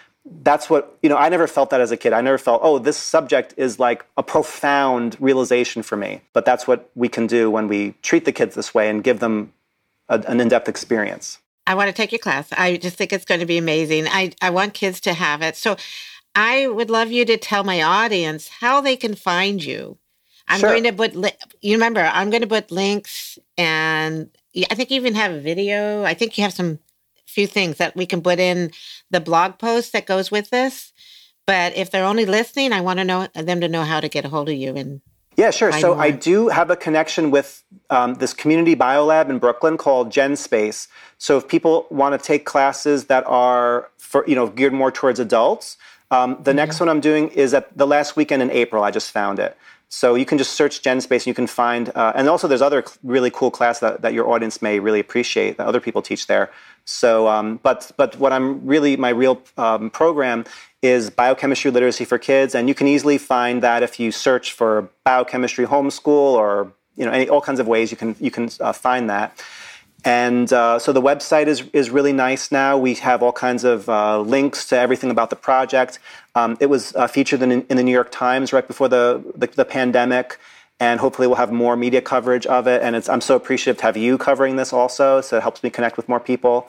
that's 0.42 0.68
what, 0.68 0.98
you 1.02 1.08
know, 1.08 1.16
I 1.16 1.28
never 1.30 1.46
felt 1.46 1.70
that 1.70 1.80
as 1.80 1.90
a 1.90 1.96
kid. 1.96 2.12
I 2.12 2.20
never 2.20 2.38
felt, 2.38 2.60
oh, 2.62 2.78
this 2.78 2.98
subject 2.98 3.54
is 3.56 3.78
like 3.78 4.04
a 4.16 4.22
profound 4.22 5.16
realization 5.18 5.82
for 5.82 5.96
me. 5.96 6.20
But 6.34 6.44
that's 6.44 6.66
what 6.66 6.90
we 6.94 7.08
can 7.08 7.26
do 7.26 7.50
when 7.50 7.68
we 7.68 7.94
treat 8.02 8.26
the 8.26 8.32
kids 8.32 8.54
this 8.54 8.74
way 8.74 8.90
and 8.90 9.02
give 9.02 9.20
them 9.20 9.52
a, 10.10 10.22
an 10.28 10.40
in 10.40 10.48
depth 10.48 10.68
experience. 10.68 11.38
I 11.66 11.74
want 11.74 11.88
to 11.88 11.94
take 11.94 12.12
your 12.12 12.18
class. 12.18 12.52
I 12.52 12.76
just 12.76 12.96
think 12.96 13.12
it's 13.12 13.24
going 13.24 13.40
to 13.40 13.46
be 13.46 13.56
amazing. 13.56 14.06
I, 14.08 14.32
I 14.42 14.50
want 14.50 14.74
kids 14.74 15.00
to 15.02 15.14
have 15.14 15.40
it. 15.40 15.56
So 15.56 15.76
I 16.34 16.68
would 16.68 16.90
love 16.90 17.10
you 17.10 17.24
to 17.24 17.38
tell 17.38 17.64
my 17.64 17.80
audience 17.82 18.48
how 18.60 18.80
they 18.80 18.96
can 18.96 19.14
find 19.14 19.64
you 19.64 19.98
I'm 20.50 20.60
sure. 20.60 20.70
going 20.70 20.84
to 20.84 20.92
put, 20.92 21.14
li- 21.14 21.30
you 21.62 21.74
remember, 21.76 22.00
I'm 22.00 22.28
going 22.28 22.42
to 22.42 22.48
put 22.48 22.72
links 22.72 23.38
and 23.56 24.28
I 24.68 24.74
think 24.74 24.90
you 24.90 24.96
even 24.96 25.14
have 25.14 25.32
a 25.32 25.40
video. 25.40 26.02
I 26.02 26.14
think 26.14 26.36
you 26.36 26.42
have 26.42 26.52
some 26.52 26.80
few 27.26 27.46
things 27.46 27.76
that 27.76 27.94
we 27.94 28.04
can 28.04 28.20
put 28.20 28.40
in 28.40 28.72
the 29.10 29.20
blog 29.20 29.58
post 29.58 29.92
that 29.92 30.06
goes 30.06 30.32
with 30.32 30.50
this. 30.50 30.92
But 31.46 31.76
if 31.76 31.90
they're 31.90 32.04
only 32.04 32.26
listening, 32.26 32.72
I 32.72 32.80
want 32.80 32.98
to 32.98 33.04
know 33.04 33.28
them 33.32 33.60
to 33.60 33.68
know 33.68 33.84
how 33.84 34.00
to 34.00 34.08
get 34.08 34.24
a 34.24 34.28
hold 34.28 34.48
of 34.48 34.56
you 34.56 34.74
and 34.74 35.00
yeah, 35.40 35.50
sure. 35.50 35.72
So. 35.72 35.98
I 35.98 36.10
do 36.10 36.48
have 36.48 36.70
a 36.70 36.76
connection 36.76 37.30
with 37.30 37.62
um, 37.88 38.14
this 38.16 38.34
community 38.34 38.76
biolab 38.76 39.30
in 39.30 39.38
Brooklyn 39.38 39.78
called 39.78 40.10
GenSpace. 40.10 40.86
So 41.16 41.38
if 41.38 41.48
people 41.48 41.86
want 41.90 42.18
to 42.18 42.24
take 42.24 42.44
classes 42.44 43.06
that 43.06 43.24
are 43.26 43.90
for 43.98 44.22
you 44.26 44.34
know 44.34 44.48
geared 44.48 44.74
more 44.74 44.92
towards 44.92 45.18
adults, 45.18 45.78
um, 46.10 46.32
the 46.42 46.50
mm-hmm. 46.50 46.56
next 46.56 46.78
one 46.78 46.90
I'm 46.90 47.00
doing 47.00 47.28
is 47.28 47.54
at 47.54 47.76
the 47.76 47.86
last 47.86 48.16
weekend 48.16 48.42
in 48.42 48.50
April. 48.50 48.84
I 48.84 48.90
just 48.90 49.10
found 49.12 49.38
it. 49.38 49.56
So 49.92 50.14
you 50.14 50.24
can 50.24 50.38
just 50.38 50.52
search 50.52 50.82
GenSpace 50.82 51.22
and 51.22 51.26
you 51.26 51.34
can 51.34 51.48
find, 51.48 51.90
uh, 51.96 52.12
and 52.14 52.28
also 52.28 52.46
there's 52.46 52.62
other 52.62 52.84
really 53.02 53.30
cool 53.30 53.50
class 53.50 53.80
that, 53.80 54.02
that 54.02 54.14
your 54.14 54.30
audience 54.30 54.62
may 54.62 54.78
really 54.78 55.00
appreciate 55.00 55.56
that 55.56 55.66
other 55.66 55.80
people 55.80 56.00
teach 56.00 56.28
there. 56.28 56.48
So, 56.84 57.26
um, 57.28 57.58
but 57.62 57.90
but 57.96 58.16
what 58.16 58.32
I'm 58.32 58.64
really 58.64 58.96
my 58.96 59.10
real 59.10 59.42
um, 59.56 59.90
program 59.90 60.44
is 60.80 61.10
biochemistry 61.10 61.70
literacy 61.70 62.04
for 62.04 62.18
kids, 62.18 62.54
and 62.54 62.68
you 62.68 62.74
can 62.74 62.86
easily 62.86 63.18
find 63.18 63.62
that 63.62 63.82
if 63.82 64.00
you 64.00 64.12
search 64.12 64.52
for 64.52 64.88
biochemistry 65.04 65.66
homeschool 65.66 66.06
or 66.34 66.72
you 66.96 67.04
know 67.04 67.10
any, 67.10 67.28
all 67.28 67.40
kinds 67.40 67.60
of 67.60 67.66
ways 67.66 67.90
you 67.90 67.96
can 67.96 68.14
you 68.20 68.30
can 68.30 68.48
uh, 68.60 68.72
find 68.72 69.10
that. 69.10 69.42
And 70.04 70.50
uh, 70.52 70.78
so 70.78 70.92
the 70.92 71.02
website 71.02 71.46
is, 71.46 71.62
is 71.72 71.90
really 71.90 72.12
nice 72.12 72.50
now. 72.50 72.78
We 72.78 72.94
have 72.94 73.22
all 73.22 73.32
kinds 73.32 73.64
of 73.64 73.88
uh, 73.88 74.20
links 74.20 74.66
to 74.68 74.78
everything 74.78 75.10
about 75.10 75.30
the 75.30 75.36
project. 75.36 75.98
Um, 76.34 76.56
it 76.60 76.66
was 76.66 76.94
uh, 76.96 77.06
featured 77.06 77.42
in, 77.42 77.52
in, 77.52 77.76
the 77.76 77.82
New 77.82 77.92
York 77.92 78.10
Times 78.10 78.52
right 78.52 78.66
before 78.66 78.88
the, 78.88 79.22
the, 79.34 79.48
the, 79.48 79.64
pandemic, 79.64 80.38
and 80.78 81.00
hopefully 81.00 81.26
we'll 81.26 81.36
have 81.36 81.52
more 81.52 81.76
media 81.76 82.00
coverage 82.00 82.46
of 82.46 82.66
it. 82.66 82.82
And 82.82 82.96
I'm 83.08 83.20
so 83.20 83.36
appreciative 83.36 83.78
to 83.78 83.82
have 83.82 83.96
you 83.96 84.16
covering 84.16 84.56
this 84.56 84.72
also, 84.72 85.20
so 85.20 85.36
it 85.36 85.42
helps 85.42 85.62
me 85.62 85.70
connect 85.70 85.96
with 85.96 86.08
more 86.08 86.20
people. 86.20 86.68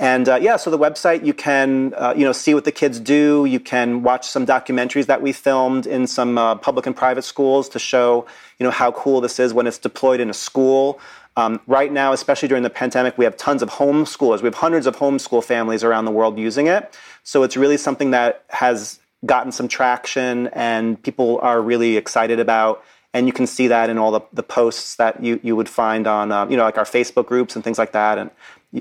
And 0.00 0.30
uh, 0.30 0.36
yeah, 0.36 0.56
so 0.56 0.70
the 0.70 0.78
website 0.78 1.26
you 1.26 1.34
can 1.34 1.92
uh, 1.94 2.14
you 2.16 2.24
know 2.24 2.32
see 2.32 2.54
what 2.54 2.64
the 2.64 2.72
kids 2.72 2.98
do. 2.98 3.44
You 3.44 3.60
can 3.60 4.02
watch 4.02 4.26
some 4.26 4.46
documentaries 4.46 5.04
that 5.06 5.20
we 5.20 5.32
filmed 5.32 5.86
in 5.86 6.06
some 6.06 6.38
uh, 6.38 6.54
public 6.54 6.86
and 6.86 6.96
private 6.96 7.20
schools 7.20 7.68
to 7.68 7.78
show 7.78 8.24
you 8.58 8.64
know 8.64 8.70
how 8.70 8.92
cool 8.92 9.20
this 9.20 9.38
is 9.38 9.52
when 9.52 9.66
it's 9.66 9.76
deployed 9.76 10.20
in 10.20 10.30
a 10.30 10.34
school. 10.34 10.98
Um, 11.36 11.60
right 11.66 11.92
now, 11.92 12.12
especially 12.12 12.48
during 12.48 12.62
the 12.62 12.70
pandemic, 12.70 13.16
we 13.16 13.24
have 13.24 13.36
tons 13.36 13.62
of 13.62 13.70
homeschoolers. 13.70 14.42
We 14.42 14.46
have 14.46 14.54
hundreds 14.54 14.86
of 14.86 14.96
homeschool 14.96 15.44
families 15.44 15.84
around 15.84 16.04
the 16.04 16.10
world 16.10 16.38
using 16.38 16.66
it. 16.66 16.96
So 17.22 17.42
it's 17.42 17.56
really 17.56 17.76
something 17.76 18.10
that 18.10 18.44
has 18.48 18.98
gotten 19.26 19.52
some 19.52 19.68
traction 19.68 20.48
and 20.48 21.00
people 21.02 21.38
are 21.42 21.60
really 21.60 21.96
excited 21.96 22.40
about. 22.40 22.82
And 23.12 23.26
you 23.26 23.32
can 23.32 23.46
see 23.46 23.68
that 23.68 23.90
in 23.90 23.98
all 23.98 24.12
the, 24.12 24.20
the 24.32 24.42
posts 24.42 24.96
that 24.96 25.22
you, 25.22 25.40
you 25.42 25.56
would 25.56 25.68
find 25.68 26.06
on, 26.06 26.30
uh, 26.30 26.46
you 26.48 26.56
know, 26.56 26.64
like 26.64 26.78
our 26.78 26.84
Facebook 26.84 27.26
groups 27.26 27.54
and 27.54 27.64
things 27.64 27.78
like 27.78 27.92
that. 27.92 28.18
And 28.18 28.30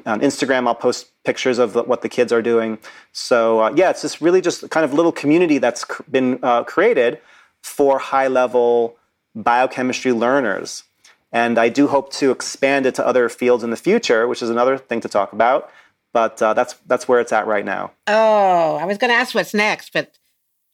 on 0.05 0.21
Instagram, 0.21 0.67
I'll 0.67 0.75
post 0.75 1.11
pictures 1.23 1.57
of 1.57 1.75
what 1.75 2.01
the 2.01 2.09
kids 2.09 2.31
are 2.31 2.41
doing. 2.41 2.77
So 3.11 3.61
uh, 3.61 3.73
yeah, 3.75 3.89
it's 3.89 4.01
just 4.01 4.21
really 4.21 4.41
just 4.41 4.69
kind 4.69 4.83
of 4.83 4.93
little 4.93 5.11
community 5.11 5.57
that's 5.57 5.85
been 6.09 6.39
uh, 6.43 6.63
created 6.63 7.19
for 7.63 7.99
high 7.99 8.27
level 8.27 8.97
biochemistry 9.35 10.11
learners. 10.11 10.83
And 11.31 11.59
I 11.59 11.69
do 11.69 11.87
hope 11.87 12.11
to 12.13 12.31
expand 12.31 12.85
it 12.85 12.95
to 12.95 13.05
other 13.05 13.29
fields 13.29 13.63
in 13.63 13.69
the 13.69 13.77
future, 13.77 14.27
which 14.27 14.41
is 14.41 14.49
another 14.49 14.77
thing 14.77 14.99
to 15.01 15.09
talk 15.09 15.31
about. 15.31 15.69
But 16.11 16.41
uh, 16.41 16.55
that's 16.55 16.73
that's 16.87 17.07
where 17.07 17.19
it's 17.19 17.31
at 17.31 17.45
right 17.45 17.63
now. 17.63 17.91
Oh, 18.07 18.77
I 18.77 18.85
was 18.85 18.97
going 18.97 19.11
to 19.11 19.15
ask 19.15 19.35
what's 19.35 19.53
next, 19.53 19.93
but 19.93 20.17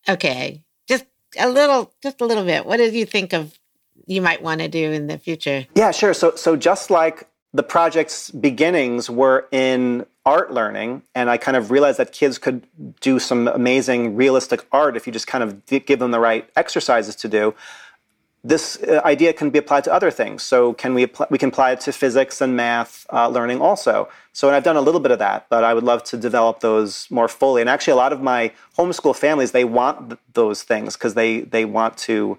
Okay, 0.08 0.64
just 0.88 1.06
a 1.38 1.50
little, 1.50 1.92
just 2.02 2.22
a 2.22 2.26
little 2.26 2.46
bit. 2.46 2.66
What 2.66 2.78
did 2.78 2.94
you 2.94 3.06
think 3.06 3.34
of 3.34 3.58
you 4.06 4.22
might 4.22 4.42
want 4.42 4.62
to 4.62 4.68
do 4.68 4.92
in 4.92 5.08
the 5.08 5.18
future? 5.18 5.66
Yeah, 5.74 5.92
sure. 5.92 6.14
So, 6.14 6.36
so 6.36 6.56
just 6.56 6.90
like 6.92 7.28
the 7.54 7.64
project's 7.64 8.30
beginnings 8.30 9.10
were 9.10 9.48
in 9.52 10.06
art 10.26 10.52
learning, 10.52 11.04
and 11.16 11.30
I 11.30 11.38
kind 11.38 11.58
of 11.58 11.72
realized 11.72 11.98
that 12.00 12.12
kids 12.12 12.38
could 12.38 12.68
do 13.00 13.20
some 13.20 13.48
amazing 13.48 14.16
realistic 14.16 14.66
art 14.72 14.96
if 14.96 15.08
you 15.08 15.14
just 15.14 15.28
kind 15.28 15.44
of 15.44 15.66
give 15.66 16.00
them 16.00 16.12
the 16.12 16.20
right 16.20 16.48
exercises 16.56 17.16
to 17.18 17.28
do. 17.28 17.56
This 18.48 18.78
uh, 18.84 19.02
idea 19.04 19.34
can 19.34 19.50
be 19.50 19.58
applied 19.58 19.84
to 19.86 19.94
other 19.94 20.12
things. 20.12 20.44
So, 20.44 20.74
can 20.74 20.94
we 20.94 21.04
apply, 21.04 21.28
we 21.32 21.38
can 21.38 21.50
apply 21.50 21.72
it 21.72 21.82
to 21.82 21.92
physics 21.92 22.42
and 22.42 22.56
math 22.56 23.06
uh, 23.12 23.28
learning 23.28 23.60
also. 23.60 24.08
So, 24.34 24.48
and 24.48 24.56
I've 24.56 24.64
done 24.64 24.78
a 24.78 24.82
little 24.82 25.02
bit 25.02 25.12
of 25.12 25.20
that, 25.20 25.48
but 25.50 25.64
I 25.64 25.74
would 25.74 25.84
love 25.84 26.04
to 26.06 26.18
develop 26.18 26.60
those 26.60 27.08
more 27.10 27.28
fully. 27.28 27.62
And 27.62 27.70
actually, 27.70 27.94
a 27.94 28.02
lot 28.06 28.14
of 28.14 28.22
my 28.22 28.52
homeschool 28.78 29.16
families 29.16 29.52
they 29.52 29.66
want 29.66 30.10
th- 30.10 30.20
those 30.34 30.62
things 30.62 30.96
because 30.96 31.16
they 31.16 31.42
they 31.42 31.66
want 31.66 31.98
to 32.10 32.38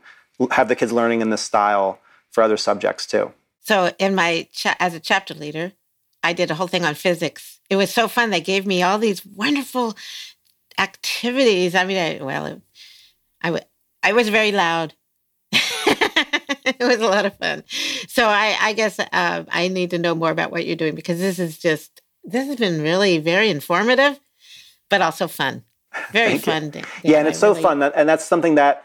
have 0.52 0.68
the 0.68 0.76
kids 0.76 0.92
learning 0.92 1.22
in 1.22 1.30
this 1.30 1.42
style 1.42 1.98
for 2.30 2.42
other 2.42 2.56
subjects 2.56 3.06
too. 3.06 3.32
So, 3.62 3.92
in 3.98 4.14
my 4.14 4.48
cha- 4.52 4.76
as 4.78 4.94
a 4.94 5.00
chapter 5.00 5.34
leader, 5.34 5.72
I 6.22 6.32
did 6.32 6.50
a 6.50 6.54
whole 6.54 6.68
thing 6.68 6.84
on 6.84 6.94
physics. 6.94 7.60
It 7.68 7.76
was 7.76 7.92
so 7.92 8.06
fun. 8.06 8.30
They 8.30 8.40
gave 8.40 8.64
me 8.66 8.82
all 8.82 8.98
these 8.98 9.26
wonderful 9.26 9.96
activities. 10.78 11.74
I 11.74 11.84
mean, 11.84 11.98
I, 11.98 12.24
well, 12.24 12.62
I, 14.02 14.12
was 14.12 14.28
very 14.28 14.52
loud. 14.52 14.94
it 16.78 16.80
was 16.80 17.00
a 17.00 17.06
lot 17.06 17.26
of 17.26 17.36
fun. 17.36 17.62
So 18.08 18.26
I, 18.26 18.56
I 18.60 18.72
guess 18.72 18.98
uh, 18.98 19.44
I 19.48 19.68
need 19.68 19.90
to 19.90 19.98
know 19.98 20.14
more 20.14 20.30
about 20.30 20.50
what 20.50 20.66
you're 20.66 20.76
doing 20.76 20.94
because 20.94 21.18
this 21.20 21.38
is 21.38 21.58
just 21.58 22.02
this 22.24 22.46
has 22.48 22.56
been 22.56 22.82
really 22.82 23.18
very 23.18 23.50
informative, 23.50 24.18
but 24.90 25.00
also 25.00 25.28
fun. 25.28 25.62
Very 26.12 26.38
fun. 26.38 26.72
yeah, 27.02 27.18
and 27.18 27.28
it's 27.28 27.38
so 27.38 27.54
fun, 27.54 27.82
and 27.82 28.08
that's 28.08 28.24
something 28.24 28.56
that 28.56 28.84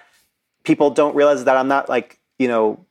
people 0.64 0.92
don't 0.92 1.16
realize 1.16 1.44
that 1.46 1.58
I'm 1.58 1.68
not 1.68 1.90
like 1.90 2.20
you 2.38 2.48
know 2.48 2.86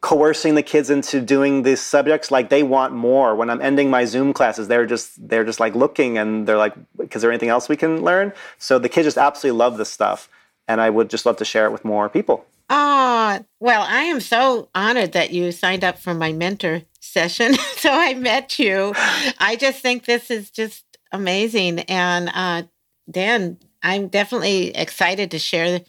coercing 0.00 0.54
the 0.54 0.62
kids 0.62 0.90
into 0.90 1.20
doing 1.20 1.62
these 1.62 1.80
subjects 1.80 2.30
like 2.30 2.48
they 2.48 2.62
want 2.62 2.94
more 2.94 3.36
when 3.36 3.50
i'm 3.50 3.60
ending 3.60 3.90
my 3.90 4.06
zoom 4.06 4.32
classes 4.32 4.66
they're 4.66 4.86
just 4.86 5.28
they're 5.28 5.44
just 5.44 5.60
like 5.60 5.74
looking 5.74 6.16
and 6.16 6.46
they're 6.46 6.56
like 6.56 6.72
is 7.10 7.20
there 7.20 7.30
anything 7.30 7.50
else 7.50 7.68
we 7.68 7.76
can 7.76 8.02
learn 8.02 8.32
so 8.56 8.78
the 8.78 8.88
kids 8.88 9.04
just 9.04 9.18
absolutely 9.18 9.58
love 9.58 9.76
this 9.76 9.90
stuff 9.90 10.30
and 10.66 10.80
i 10.80 10.88
would 10.88 11.10
just 11.10 11.26
love 11.26 11.36
to 11.36 11.44
share 11.44 11.66
it 11.66 11.70
with 11.70 11.84
more 11.84 12.08
people 12.08 12.46
ah 12.70 13.40
well 13.58 13.82
i 13.82 14.02
am 14.02 14.20
so 14.20 14.68
honored 14.74 15.12
that 15.12 15.32
you 15.32 15.52
signed 15.52 15.84
up 15.84 15.98
for 15.98 16.14
my 16.14 16.32
mentor 16.32 16.82
session 17.00 17.54
so 17.76 17.90
i 17.92 18.14
met 18.14 18.58
you 18.58 18.92
i 19.38 19.56
just 19.58 19.80
think 19.80 20.04
this 20.04 20.30
is 20.30 20.50
just 20.50 20.84
amazing 21.12 21.80
and 21.80 22.30
uh, 22.32 22.62
dan 23.10 23.58
i'm 23.82 24.08
definitely 24.08 24.74
excited 24.76 25.30
to 25.30 25.38
share 25.38 25.80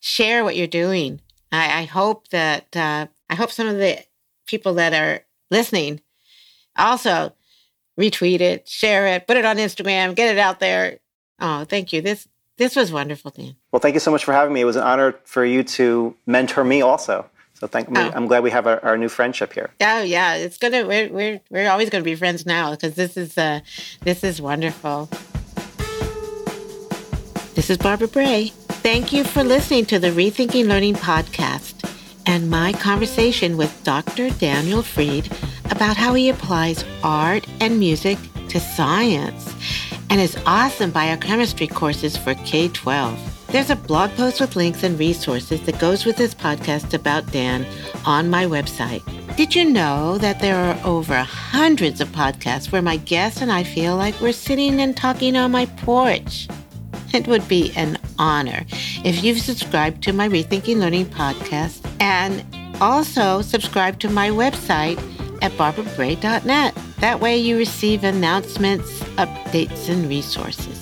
share 0.00 0.42
what 0.42 0.56
you're 0.56 0.66
doing 0.66 1.20
I, 1.52 1.80
I 1.80 1.84
hope 1.84 2.28
that 2.28 2.76
uh, 2.76 3.06
I 3.28 3.34
hope 3.34 3.50
some 3.50 3.66
of 3.66 3.76
the 3.76 3.98
people 4.46 4.74
that 4.74 4.92
are 4.92 5.24
listening 5.50 6.00
also 6.76 7.34
retweet 7.98 8.40
it, 8.40 8.68
share 8.68 9.06
it, 9.08 9.26
put 9.26 9.36
it 9.36 9.44
on 9.44 9.56
Instagram, 9.56 10.14
get 10.14 10.34
it 10.34 10.38
out 10.38 10.60
there. 10.60 11.00
Oh, 11.40 11.64
thank 11.64 11.92
you. 11.92 12.02
This 12.02 12.28
this 12.60 12.76
was 12.76 12.92
wonderful, 12.92 13.30
Dan. 13.30 13.56
Well, 13.72 13.80
thank 13.80 13.94
you 13.94 14.00
so 14.00 14.10
much 14.10 14.22
for 14.22 14.34
having 14.34 14.52
me. 14.52 14.60
It 14.60 14.66
was 14.66 14.76
an 14.76 14.82
honor 14.82 15.14
for 15.24 15.46
you 15.46 15.62
to 15.62 16.14
mentor 16.26 16.62
me 16.62 16.82
also. 16.82 17.24
So 17.54 17.66
thank 17.66 17.88
me. 17.88 17.98
Oh. 17.98 18.12
I'm 18.14 18.26
glad 18.26 18.42
we 18.42 18.50
have 18.50 18.66
our, 18.66 18.84
our, 18.84 18.98
new 18.98 19.08
friendship 19.08 19.54
here. 19.54 19.70
Oh 19.80 20.02
yeah, 20.02 20.34
it's 20.34 20.58
gonna. 20.58 20.86
We're 20.86 21.08
we're 21.08 21.40
we're 21.48 21.70
always 21.70 21.88
gonna 21.88 22.04
be 22.04 22.14
friends 22.14 22.44
now 22.44 22.72
because 22.72 22.94
this 22.96 23.16
is 23.16 23.38
uh 23.38 23.60
this 24.02 24.22
is 24.22 24.42
wonderful. 24.42 25.08
This 27.54 27.70
is 27.70 27.78
Barbara 27.78 28.08
Bray. 28.08 28.48
Thank 28.82 29.10
you 29.10 29.24
for 29.24 29.42
listening 29.42 29.86
to 29.86 29.98
the 29.98 30.10
Rethinking 30.10 30.66
Learning 30.66 30.94
podcast 30.94 31.74
and 32.26 32.50
my 32.50 32.74
conversation 32.74 33.56
with 33.56 33.72
Dr. 33.84 34.28
Daniel 34.30 34.82
Freed 34.82 35.32
about 35.70 35.96
how 35.96 36.12
he 36.12 36.28
applies 36.28 36.84
art 37.02 37.46
and 37.60 37.78
music 37.78 38.18
to 38.48 38.60
science 38.60 39.54
and 40.10 40.20
his 40.20 40.36
awesome 40.44 40.90
biochemistry 40.90 41.68
courses 41.68 42.16
for 42.16 42.34
K 42.34 42.68
12. 42.68 43.46
There's 43.46 43.70
a 43.70 43.76
blog 43.76 44.10
post 44.12 44.40
with 44.40 44.54
links 44.54 44.82
and 44.82 44.98
resources 44.98 45.60
that 45.62 45.80
goes 45.80 46.04
with 46.04 46.16
this 46.16 46.34
podcast 46.34 46.94
about 46.94 47.30
Dan 47.32 47.66
on 48.04 48.30
my 48.30 48.44
website. 48.44 49.02
Did 49.36 49.54
you 49.54 49.64
know 49.64 50.18
that 50.18 50.40
there 50.40 50.56
are 50.56 50.78
over 50.84 51.16
hundreds 51.16 52.00
of 52.00 52.08
podcasts 52.08 52.70
where 52.70 52.82
my 52.82 52.98
guests 52.98 53.40
and 53.40 53.50
I 53.50 53.64
feel 53.64 53.96
like 53.96 54.20
we're 54.20 54.32
sitting 54.32 54.80
and 54.80 54.96
talking 54.96 55.36
on 55.36 55.50
my 55.50 55.66
porch? 55.66 56.46
It 57.12 57.26
would 57.26 57.48
be 57.48 57.72
an 57.74 57.98
honor 58.18 58.64
if 59.04 59.24
you've 59.24 59.40
subscribed 59.40 60.02
to 60.04 60.12
my 60.12 60.28
Rethinking 60.28 60.76
Learning 60.76 61.06
podcast 61.06 61.84
and 62.00 62.44
also 62.80 63.42
subscribe 63.42 63.98
to 64.00 64.08
my 64.08 64.28
website 64.28 64.98
at 65.42 65.52
barbarabray.net. 65.52 66.74
That 67.00 67.20
way 67.20 67.38
you 67.38 67.56
receive 67.56 68.04
announcements, 68.04 69.00
updates, 69.16 69.88
and 69.88 70.06
resources. 70.06 70.78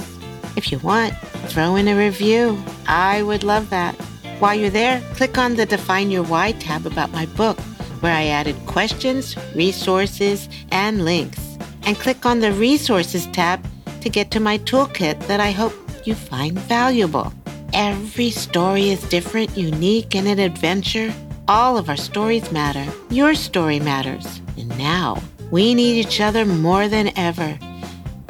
If 0.56 0.72
you 0.72 0.80
want, 0.80 1.14
throw 1.46 1.76
in 1.76 1.86
a 1.86 1.96
review. 1.96 2.60
I 2.88 3.22
would 3.22 3.44
love 3.44 3.70
that. 3.70 3.94
While 4.40 4.56
you're 4.56 4.70
there, 4.70 5.00
click 5.14 5.38
on 5.38 5.54
the 5.54 5.64
Define 5.64 6.10
Your 6.10 6.24
Why 6.24 6.52
tab 6.52 6.86
about 6.86 7.12
my 7.12 7.26
book, 7.26 7.58
where 8.00 8.14
I 8.14 8.26
added 8.26 8.56
questions, 8.66 9.36
resources, 9.54 10.48
and 10.72 11.04
links. 11.04 11.56
And 11.82 11.96
click 11.96 12.26
on 12.26 12.40
the 12.40 12.52
Resources 12.52 13.26
tab 13.28 13.64
to 14.00 14.08
get 14.08 14.32
to 14.32 14.40
my 14.40 14.58
toolkit 14.58 15.24
that 15.28 15.38
I 15.38 15.52
hope 15.52 15.74
you 16.04 16.16
find 16.16 16.58
valuable. 16.58 17.32
Every 17.72 18.30
story 18.30 18.90
is 18.90 19.08
different, 19.08 19.56
unique, 19.56 20.16
and 20.16 20.26
an 20.26 20.40
adventure. 20.40 21.14
All 21.46 21.78
of 21.78 21.88
our 21.88 21.96
stories 21.96 22.50
matter. 22.50 22.86
Your 23.08 23.34
story 23.36 23.78
matters. 23.78 24.40
And 24.56 24.76
now, 24.76 25.22
we 25.50 25.74
need 25.74 25.98
each 26.00 26.20
other 26.20 26.44
more 26.44 26.88
than 26.88 27.12
ever. 27.16 27.58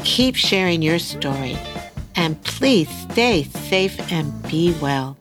Keep 0.05 0.37
sharing 0.37 0.83
your 0.83 0.99
story. 0.99 1.57
And 2.15 2.43
please 2.43 2.89
stay 3.11 3.45
safe 3.45 4.13
and 4.13 4.43
be 4.49 4.75
well. 4.81 5.17